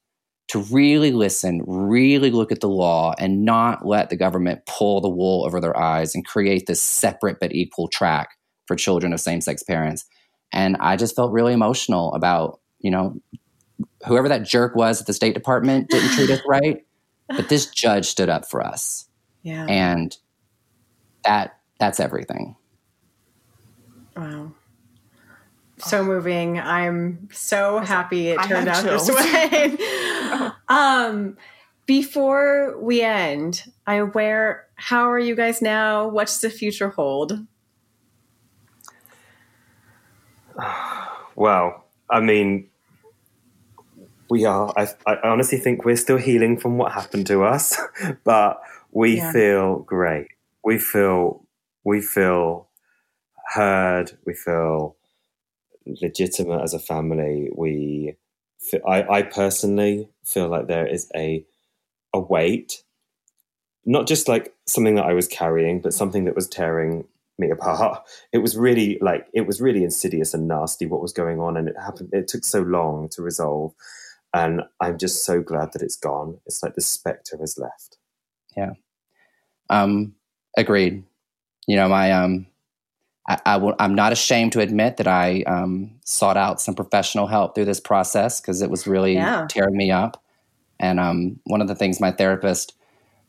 to 0.50 0.60
really 0.60 1.12
listen, 1.12 1.62
really 1.66 2.32
look 2.32 2.52
at 2.52 2.62
the 2.62 2.70
law, 2.70 3.14
and 3.18 3.44
not 3.44 3.86
let 3.86 4.10
the 4.10 4.16
government 4.16 4.66
pull 4.66 5.02
the 5.02 5.10
wool 5.10 5.46
over 5.46 5.60
their 5.60 5.78
eyes 5.78 6.16
and 6.16 6.26
create 6.26 6.68
this 6.68 6.82
separate 6.82 7.38
but 7.40 7.54
equal 7.54 7.88
track 7.88 8.30
for 8.66 8.76
children 8.76 9.14
of 9.14 9.20
same 9.20 9.42
sex 9.42 9.64
parents. 9.64 10.06
And 10.54 10.78
I 10.80 10.96
just 10.96 11.16
felt 11.16 11.32
really 11.32 11.54
emotional 11.54 12.14
about, 12.14 12.60
you 12.80 12.92
know, 12.92 13.20
whoever 14.06 14.30
that 14.30 14.44
jerk 14.44 14.76
was 14.76 15.02
at 15.02 15.08
the 15.08 15.14
State 15.14 15.34
Department 15.34 15.90
didn't 15.90 16.10
treat 16.10 16.30
us 16.30 16.42
right, 16.48 16.86
but 17.28 17.50
this 17.50 17.68
judge 17.68 18.06
stood 18.06 18.30
up 18.30 18.50
for 18.50 18.66
us. 18.66 19.08
Yeah. 19.44 19.66
And 19.66 20.16
that 21.24 21.60
that's 21.80 22.00
everything. 22.00 22.56
Wow. 24.16 24.52
So 25.78 26.04
moving. 26.04 26.60
I'm 26.60 27.30
so 27.32 27.80
happy 27.80 28.30
it 28.30 28.42
turned 28.44 28.68
out 28.68 28.84
this 28.84 29.10
way. 29.10 29.78
um 30.70 31.38
before 31.86 32.78
we 32.80 33.02
end, 33.02 33.64
I 33.86 33.96
aware 33.96 34.68
how 34.76 35.10
are 35.10 35.20
you 35.20 35.36
guys 35.36 35.62
now? 35.62 36.08
What's 36.08 36.40
the 36.42 36.50
future 36.50 36.90
hold? 36.90 37.46
Well, 41.36 41.86
I 42.10 42.20
mean, 42.20 42.68
we 44.30 44.46
are. 44.46 44.74
I, 44.78 44.88
I, 45.06 45.18
honestly 45.24 45.58
think 45.58 45.86
we're 45.86 45.96
still 45.96 46.18
healing 46.18 46.58
from 46.58 46.78
what 46.78 46.92
happened 46.92 47.28
to 47.28 47.44
us, 47.44 47.78
but 48.24 48.62
we 48.92 49.18
yeah. 49.18 49.32
feel 49.32 49.80
great. 49.80 50.28
We 50.64 50.78
feel 50.80 51.46
we 51.84 52.02
feel 52.02 52.70
heard. 53.54 54.18
We 54.26 54.34
feel 54.34 54.98
legitimate 55.86 56.62
as 56.62 56.74
a 56.74 56.80
family. 56.80 57.50
We, 57.56 58.16
feel, 58.60 58.82
I, 58.88 59.04
I 59.08 59.22
personally 59.22 60.10
feel 60.24 60.50
like 60.50 60.68
there 60.68 60.88
is 60.88 61.10
a 61.16 61.46
a 62.14 62.20
weight, 62.20 62.84
not 63.86 64.08
just 64.08 64.28
like 64.28 64.54
something 64.66 64.96
that 64.96 65.06
I 65.06 65.14
was 65.14 65.28
carrying, 65.28 65.82
but 65.82 65.94
something 65.94 66.26
that 66.26 66.36
was 66.36 66.48
tearing 66.48 67.06
me 67.38 67.50
apart. 67.50 68.04
It 68.34 68.40
was 68.40 68.58
really 68.58 68.98
like 69.02 69.28
it 69.34 69.48
was 69.48 69.62
really 69.62 69.84
insidious 69.84 70.34
and 70.34 70.48
nasty 70.48 70.86
what 70.86 71.02
was 71.02 71.14
going 71.14 71.40
on, 71.40 71.58
and 71.58 71.70
it 71.70 71.76
happened. 71.78 72.10
It 72.12 72.28
took 72.28 72.44
so 72.44 72.62
long 72.62 73.10
to 73.10 73.22
resolve, 73.22 73.74
and 74.34 74.62
I'm 74.82 74.98
just 74.98 75.24
so 75.26 75.42
glad 75.42 75.74
that 75.74 75.82
it's 75.82 75.98
gone. 75.98 76.40
It's 76.46 76.62
like 76.64 76.76
the 76.76 76.82
specter 76.82 77.38
has 77.40 77.58
left. 77.58 77.98
Yeah, 78.56 78.72
um, 79.70 80.16
agreed. 80.58 81.04
You 81.68 81.76
know, 81.76 81.90
my 81.90 82.12
um, 82.12 82.48
I, 83.28 83.40
I 83.46 83.58
will, 83.58 83.76
I'm 83.80 83.96
not 83.96 84.12
ashamed 84.12 84.54
to 84.54 84.62
admit 84.62 84.98
that 84.98 85.08
I 85.08 85.44
um, 85.44 85.92
sought 86.06 86.38
out 86.38 86.62
some 86.62 86.76
professional 86.76 87.28
help 87.28 87.56
through 87.56 87.66
this 87.66 87.80
process 87.80 88.40
because 88.40 88.62
it 88.62 88.70
was 88.70 88.88
really 88.88 89.14
yeah. 89.14 89.46
tearing 89.50 89.76
me 89.76 89.92
up. 89.92 90.24
And 90.80 91.00
um, 91.00 91.40
one 91.46 91.62
of 91.62 91.68
the 91.68 91.76
things 91.76 92.00
my 92.00 92.12
therapist 92.12 92.74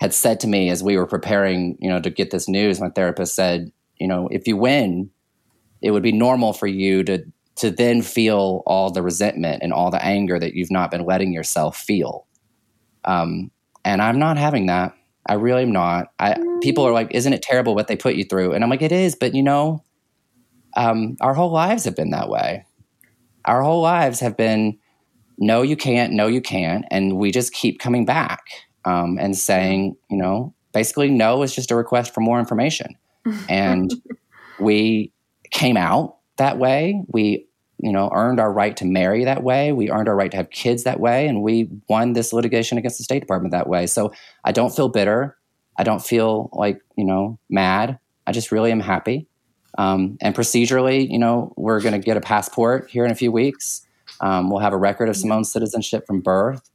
had 0.00 0.14
said 0.14 0.38
to 0.40 0.46
me 0.46 0.70
as 0.70 0.82
we 0.82 0.96
were 0.96 1.06
preparing, 1.06 1.76
you 1.80 1.88
know, 1.88 2.00
to 2.00 2.10
get 2.10 2.30
this 2.30 2.48
news, 2.48 2.80
my 2.80 2.90
therapist 2.90 3.34
said, 3.34 3.72
you 3.98 4.06
know, 4.06 4.28
if 4.30 4.46
you 4.46 4.56
win, 4.56 5.10
it 5.82 5.90
would 5.90 6.02
be 6.02 6.12
normal 6.12 6.52
for 6.52 6.66
you 6.66 7.02
to 7.04 7.24
to 7.58 7.70
then 7.70 8.02
feel 8.02 8.62
all 8.66 8.90
the 8.90 9.02
resentment 9.02 9.62
and 9.62 9.72
all 9.72 9.90
the 9.90 10.04
anger 10.04 10.38
that 10.38 10.54
you've 10.54 10.70
not 10.70 10.90
been 10.90 11.04
letting 11.04 11.32
yourself 11.32 11.76
feel. 11.76 12.26
Um, 13.04 13.50
and 13.84 14.02
I'm 14.02 14.18
not 14.18 14.36
having 14.38 14.66
that. 14.66 14.94
I 15.26 15.34
really 15.34 15.62
am 15.62 15.72
not. 15.72 16.12
I, 16.18 16.36
people 16.62 16.86
are 16.86 16.92
like, 16.92 17.14
"Isn't 17.14 17.32
it 17.32 17.42
terrible 17.42 17.74
what 17.74 17.88
they 17.88 17.96
put 17.96 18.14
you 18.14 18.24
through?" 18.24 18.52
And 18.52 18.64
I'm 18.64 18.70
like, 18.70 18.82
"It 18.82 18.92
is," 18.92 19.14
but 19.14 19.34
you 19.34 19.42
know, 19.42 19.84
um, 20.76 21.16
our 21.20 21.34
whole 21.34 21.50
lives 21.50 21.84
have 21.84 21.96
been 21.96 22.10
that 22.10 22.28
way. 22.28 22.64
Our 23.44 23.62
whole 23.62 23.82
lives 23.82 24.20
have 24.20 24.36
been, 24.36 24.78
"No, 25.38 25.62
you 25.62 25.76
can't. 25.76 26.12
No, 26.12 26.28
you 26.28 26.40
can't," 26.40 26.86
and 26.90 27.18
we 27.18 27.30
just 27.30 27.52
keep 27.52 27.78
coming 27.78 28.06
back 28.06 28.42
um, 28.84 29.18
and 29.18 29.36
saying, 29.36 29.96
you 30.08 30.16
know, 30.16 30.54
basically, 30.72 31.10
no 31.10 31.42
is 31.42 31.54
just 31.54 31.70
a 31.70 31.76
request 31.76 32.14
for 32.14 32.20
more 32.20 32.38
information 32.38 32.96
and 33.48 33.92
we 34.58 35.12
came 35.50 35.76
out 35.76 36.18
that 36.36 36.58
way. 36.58 37.02
We, 37.08 37.46
you 37.78 37.92
know, 37.92 38.10
earned 38.14 38.40
our 38.40 38.52
right 38.52 38.76
to 38.76 38.84
marry 38.84 39.24
that 39.24 39.42
way. 39.42 39.72
We 39.72 39.90
earned 39.90 40.08
our 40.08 40.16
right 40.16 40.30
to 40.30 40.36
have 40.36 40.50
kids 40.50 40.84
that 40.84 41.00
way, 41.00 41.26
and 41.26 41.42
we 41.42 41.68
won 41.88 42.12
this 42.12 42.32
litigation 42.32 42.78
against 42.78 42.98
the 42.98 43.04
State 43.04 43.20
Department 43.20 43.52
that 43.52 43.68
way. 43.68 43.86
So 43.86 44.12
I 44.44 44.52
don't 44.52 44.74
feel 44.74 44.88
bitter. 44.88 45.36
I 45.76 45.84
don't 45.84 46.04
feel 46.04 46.50
like 46.52 46.80
you 46.96 47.04
know 47.04 47.38
mad. 47.48 47.98
I 48.26 48.32
just 48.32 48.52
really 48.52 48.72
am 48.72 48.80
happy. 48.80 49.26
Um, 49.78 50.18
and 50.20 50.34
procedurally, 50.34 51.08
you 51.08 51.18
know, 51.18 51.52
we're 51.56 51.80
going 51.80 51.92
to 51.92 51.98
get 51.98 52.16
a 52.16 52.20
passport 52.20 52.90
here 52.90 53.04
in 53.04 53.12
a 53.12 53.14
few 53.14 53.30
weeks. 53.30 53.86
Um, 54.20 54.50
we'll 54.50 54.60
have 54.60 54.72
a 54.72 54.78
record 54.78 55.08
of 55.08 55.16
Simone's 55.16 55.52
citizenship 55.52 56.06
from 56.06 56.20
birth. 56.20 56.68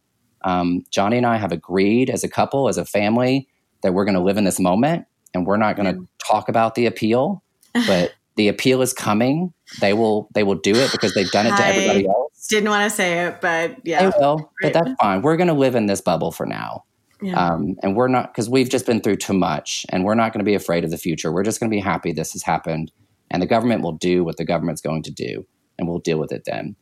Um, 0.43 0.85
Johnny 0.89 1.17
and 1.17 1.25
I 1.25 1.37
have 1.37 1.51
agreed 1.51 2.09
as 2.09 2.23
a 2.23 2.29
couple, 2.29 2.69
as 2.69 2.77
a 2.77 2.85
family, 2.85 3.47
that 3.81 3.93
we're 3.93 4.05
going 4.05 4.15
to 4.15 4.21
live 4.21 4.37
in 4.37 4.45
this 4.45 4.59
moment 4.59 5.05
and 5.33 5.45
we're 5.45 5.57
not 5.57 5.75
going 5.75 5.93
to 5.93 6.07
talk 6.25 6.47
about 6.47 6.75
the 6.75 6.85
appeal, 6.85 7.43
but 7.87 8.13
the 8.35 8.47
appeal 8.47 8.81
is 8.81 8.93
coming. 8.93 9.53
They 9.79 9.93
will 9.93 10.29
they 10.33 10.43
will 10.43 10.55
do 10.55 10.75
it 10.75 10.91
because 10.91 11.13
they've 11.13 11.29
done 11.31 11.45
it 11.45 11.55
to 11.55 11.65
everybody 11.65 12.07
else. 12.07 12.47
Didn't 12.47 12.69
want 12.69 12.89
to 12.89 12.95
say 12.95 13.25
it, 13.27 13.41
but 13.41 13.77
yeah, 13.83 14.09
they 14.09 14.17
will. 14.19 14.51
But 14.61 14.73
that's 14.73 14.91
fine. 14.99 15.21
We're 15.21 15.37
going 15.37 15.47
to 15.47 15.53
live 15.53 15.75
in 15.75 15.85
this 15.85 16.01
bubble 16.01 16.31
for 16.31 16.45
now. 16.45 16.83
Yeah. 17.21 17.39
Um, 17.39 17.75
and 17.81 17.95
we're 17.95 18.09
not 18.09 18.33
because 18.33 18.49
we've 18.49 18.69
just 18.69 18.85
been 18.85 18.99
through 18.99 19.17
too 19.17 19.33
much, 19.33 19.85
and 19.89 20.03
we're 20.03 20.15
not 20.15 20.33
going 20.33 20.39
to 20.39 20.45
be 20.45 20.55
afraid 20.55 20.83
of 20.83 20.91
the 20.91 20.97
future. 20.97 21.31
We're 21.31 21.43
just 21.43 21.59
going 21.59 21.69
to 21.69 21.75
be 21.75 21.81
happy 21.81 22.11
this 22.11 22.33
has 22.33 22.43
happened, 22.43 22.91
and 23.31 23.41
the 23.41 23.47
government 23.47 23.81
will 23.81 23.93
do 23.93 24.23
what 24.23 24.37
the 24.37 24.45
government's 24.45 24.81
going 24.81 25.03
to 25.03 25.11
do, 25.11 25.45
and 25.79 25.87
we'll 25.87 25.99
deal 25.99 26.19
with 26.19 26.31
it 26.31 26.43
then. 26.45 26.75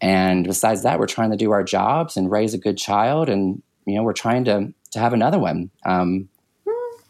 And 0.00 0.44
besides 0.44 0.82
that, 0.82 0.98
we're 0.98 1.06
trying 1.06 1.30
to 1.30 1.36
do 1.36 1.52
our 1.52 1.62
jobs 1.62 2.16
and 2.16 2.30
raise 2.30 2.54
a 2.54 2.58
good 2.58 2.78
child, 2.78 3.28
and 3.28 3.62
you 3.86 3.96
know, 3.96 4.02
we're 4.02 4.14
trying 4.14 4.44
to 4.46 4.72
to 4.92 4.98
have 4.98 5.12
another 5.12 5.38
one. 5.38 5.70
Um, 5.84 6.28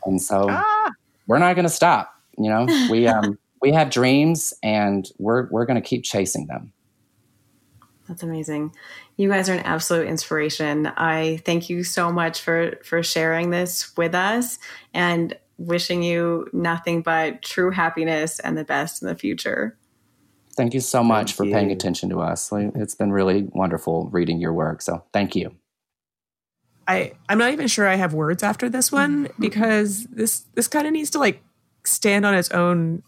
and 0.05 0.21
so 0.21 0.47
ah. 0.51 0.91
we're 1.27 1.39
not 1.39 1.55
going 1.55 1.67
to 1.67 1.73
stop. 1.73 2.13
You 2.37 2.49
know, 2.49 2.67
we 2.91 3.07
um, 3.07 3.39
we 3.63 3.73
have 3.73 3.91
dreams, 3.91 4.53
and 4.63 5.09
we're 5.19 5.49
we're 5.51 5.65
going 5.65 5.81
to 5.81 5.89
keep 5.89 6.05
chasing 6.05 6.47
them. 6.49 6.73
That's 8.09 8.23
amazing. 8.23 8.75
You 9.17 9.31
guys 9.31 9.49
are 9.49 9.55
an 9.55 9.61
absolute 9.61 10.09
inspiration. 10.09 10.89
I 10.89 11.41
thank 11.47 11.71
you 11.71 11.85
so 11.85 12.13
much 12.13 12.41
for 12.41 12.79
for 12.85 13.03
sharing 13.03 13.51
this 13.51 13.97
with 13.97 14.15
us, 14.15 14.59
and 14.93 15.37
wishing 15.59 16.03
you 16.03 16.49
nothing 16.53 17.03
but 17.03 17.41
true 17.43 17.71
happiness 17.71 18.41
and 18.41 18.59
the 18.59 18.65
best 18.65 19.01
in 19.01 19.09
the 19.09 19.15
future. 19.15 19.79
Thank 20.55 20.75
you 20.75 20.81
so 20.81 21.03
much 21.03 21.29
thank 21.29 21.37
for 21.37 21.45
you. 21.45 21.53
paying 21.53 21.71
attention 21.71 22.11
to 22.11 22.21
us. 22.21 22.51
It's 22.53 22.95
been 22.95 23.13
really 23.13 23.49
wonderful 23.53 24.09
reading 24.11 24.39
your 24.39 24.53
work. 24.53 24.83
So 24.83 25.05
thank 25.13 25.35
you. 25.35 25.55
I 26.89 27.13
I'm 27.29 27.39
not 27.39 27.53
even 27.53 27.69
sure 27.69 27.87
I 27.87 27.95
have 27.95 28.13
words 28.13 28.43
after 28.43 28.69
this 28.69 28.91
one 28.91 29.29
because 29.39 30.05
this 30.07 30.41
this 30.55 30.69
kind 30.69 30.87
of 30.87 30.93
needs 30.93 31.11
to 31.11 31.19
like 31.19 31.43
stand 31.85 32.27
on 32.27 32.35
its 32.35 32.51
own 32.51 33.03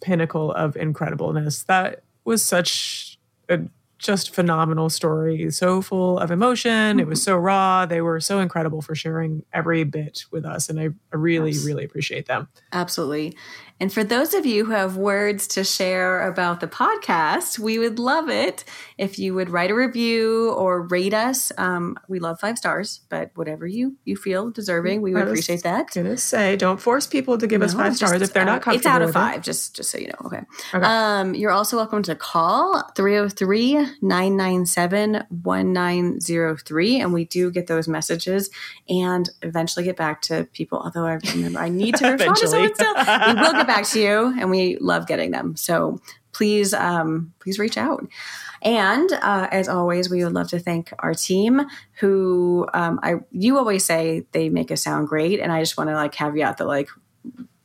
pinnacle 0.00 0.52
of 0.52 0.74
incredibleness. 0.74 1.64
That 1.66 2.02
was 2.24 2.42
such 2.42 3.18
a 3.48 3.60
just 3.98 4.34
phenomenal 4.34 4.90
story, 4.90 5.50
so 5.50 5.80
full 5.80 6.18
of 6.18 6.30
emotion. 6.30 6.70
Mm-hmm. 6.70 7.00
It 7.00 7.06
was 7.06 7.22
so 7.22 7.36
raw. 7.36 7.86
They 7.86 8.00
were 8.00 8.20
so 8.20 8.40
incredible 8.40 8.82
for 8.82 8.94
sharing 8.94 9.44
every 9.52 9.84
bit 9.84 10.24
with 10.30 10.44
us, 10.44 10.68
and 10.68 10.78
I, 10.78 10.88
I 11.12 11.16
really, 11.16 11.52
yes. 11.52 11.64
really 11.64 11.84
appreciate 11.84 12.26
them. 12.26 12.48
Absolutely. 12.72 13.36
And 13.78 13.92
for 13.92 14.02
those 14.02 14.32
of 14.32 14.46
you 14.46 14.64
who 14.64 14.72
have 14.72 14.96
words 14.96 15.46
to 15.48 15.62
share 15.62 16.26
about 16.26 16.60
the 16.60 16.66
podcast, 16.66 17.58
we 17.58 17.78
would 17.78 17.98
love 17.98 18.30
it 18.30 18.64
if 18.96 19.18
you 19.18 19.34
would 19.34 19.50
write 19.50 19.70
a 19.70 19.74
review 19.74 20.52
or 20.52 20.82
rate 20.82 21.12
us. 21.12 21.52
Um, 21.58 21.98
we 22.08 22.18
love 22.18 22.40
five 22.40 22.56
stars, 22.56 23.00
but 23.10 23.32
whatever 23.34 23.66
you 23.66 23.96
you 24.04 24.16
feel 24.16 24.50
deserving, 24.50 25.02
we 25.02 25.12
would 25.12 25.24
appreciate 25.24 25.62
that. 25.64 25.90
Gonna 25.90 26.16
say, 26.16 26.56
don't 26.56 26.80
force 26.80 27.06
people 27.06 27.36
to 27.36 27.46
give 27.46 27.60
no, 27.60 27.66
us 27.66 27.74
five 27.74 27.96
stars 27.96 28.22
if 28.22 28.32
they're 28.32 28.46
not 28.46 28.62
comfortable. 28.62 28.78
It's 28.78 28.86
out 28.86 29.02
of 29.02 29.12
five, 29.12 29.38
it. 29.40 29.42
just 29.42 29.76
just 29.76 29.90
so 29.90 29.98
you 29.98 30.08
know. 30.08 30.26
Okay. 30.26 30.40
okay. 30.72 30.86
Um, 30.86 31.34
you're 31.34 31.50
also 31.50 31.76
welcome 31.76 32.02
to 32.04 32.14
call 32.14 32.82
303 32.96 33.74
997 34.00 35.24
1903. 35.42 37.00
And 37.00 37.12
we 37.12 37.26
do 37.26 37.50
get 37.50 37.66
those 37.66 37.88
messages 37.88 38.48
and 38.88 39.28
eventually 39.42 39.84
get 39.84 39.96
back 39.96 40.22
to 40.22 40.48
people. 40.54 40.78
Although 40.78 41.04
I 41.04 41.18
remember 41.34 41.58
I 41.58 41.68
need 41.68 41.96
to 41.96 42.08
respond 42.12 42.36
to 42.36 42.48
someone 42.48 42.74
still. 42.74 42.94
We 42.94 43.40
will 43.40 43.52
get 43.52 43.65
back 43.66 43.84
to 43.86 44.00
you 44.00 44.34
and 44.38 44.50
we 44.50 44.76
love 44.78 45.06
getting 45.06 45.30
them. 45.30 45.56
So 45.56 46.00
please, 46.32 46.74
um, 46.74 47.32
please 47.40 47.58
reach 47.58 47.78
out. 47.78 48.06
And 48.62 49.12
uh, 49.12 49.48
as 49.50 49.68
always, 49.68 50.10
we 50.10 50.24
would 50.24 50.32
love 50.32 50.48
to 50.48 50.58
thank 50.58 50.92
our 50.98 51.14
team 51.14 51.62
who 52.00 52.66
um, 52.74 52.98
I 53.02 53.16
you 53.30 53.58
always 53.58 53.84
say 53.84 54.26
they 54.32 54.48
make 54.48 54.70
us 54.70 54.82
sound 54.82 55.08
great. 55.08 55.40
And 55.40 55.52
I 55.52 55.60
just 55.60 55.76
want 55.76 55.90
to 55.90 55.94
like 55.94 56.12
caveat 56.12 56.56
that 56.56 56.66
like 56.66 56.88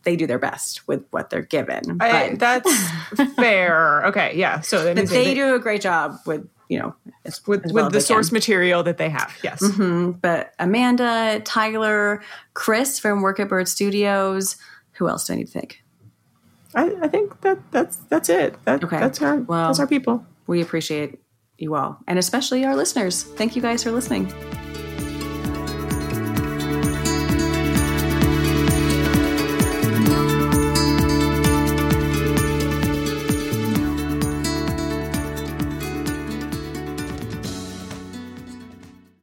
they 0.03 0.15
do 0.15 0.27
their 0.27 0.39
best 0.39 0.87
with 0.87 1.05
what 1.11 1.29
they're 1.29 1.41
given. 1.41 1.97
I, 1.99 2.35
that's 2.35 2.71
fair. 3.35 4.05
Okay, 4.07 4.35
yeah. 4.35 4.61
So 4.61 4.83
that 4.83 4.95
they, 4.95 5.05
they, 5.05 5.33
do 5.33 5.55
a 5.55 5.59
great 5.59 5.81
job 5.81 6.17
with 6.25 6.47
you 6.69 6.79
know 6.79 6.95
as, 7.25 7.45
with, 7.47 7.65
as 7.65 7.73
well 7.73 7.85
with 7.85 7.93
the 7.93 8.01
source 8.01 8.29
can. 8.29 8.35
material 8.35 8.83
that 8.83 8.97
they 8.97 9.09
have. 9.09 9.35
Yes. 9.43 9.61
Mm-hmm. 9.61 10.11
But 10.21 10.53
Amanda, 10.59 11.41
Tyler, 11.43 12.21
Chris 12.53 12.99
from 12.99 13.21
Work 13.21 13.39
at 13.39 13.49
Bird 13.49 13.67
Studios. 13.67 14.57
Who 14.93 15.07
else 15.07 15.25
do 15.25 15.33
I 15.33 15.37
need 15.37 15.47
to 15.47 15.51
thank? 15.51 15.80
I, 16.75 16.95
I 17.01 17.07
think 17.07 17.41
that 17.41 17.59
that's 17.71 17.97
that's 18.09 18.29
it. 18.29 18.55
That, 18.65 18.83
okay. 18.83 18.99
That's 18.99 19.21
our 19.21 19.37
well, 19.37 19.67
that's 19.67 19.79
our 19.79 19.87
people. 19.87 20.25
We 20.47 20.61
appreciate 20.61 21.19
you 21.57 21.75
all, 21.75 21.99
and 22.07 22.17
especially 22.17 22.65
our 22.65 22.75
listeners. 22.75 23.23
Thank 23.23 23.55
you 23.55 23.61
guys 23.61 23.83
for 23.83 23.91
listening. 23.91 24.31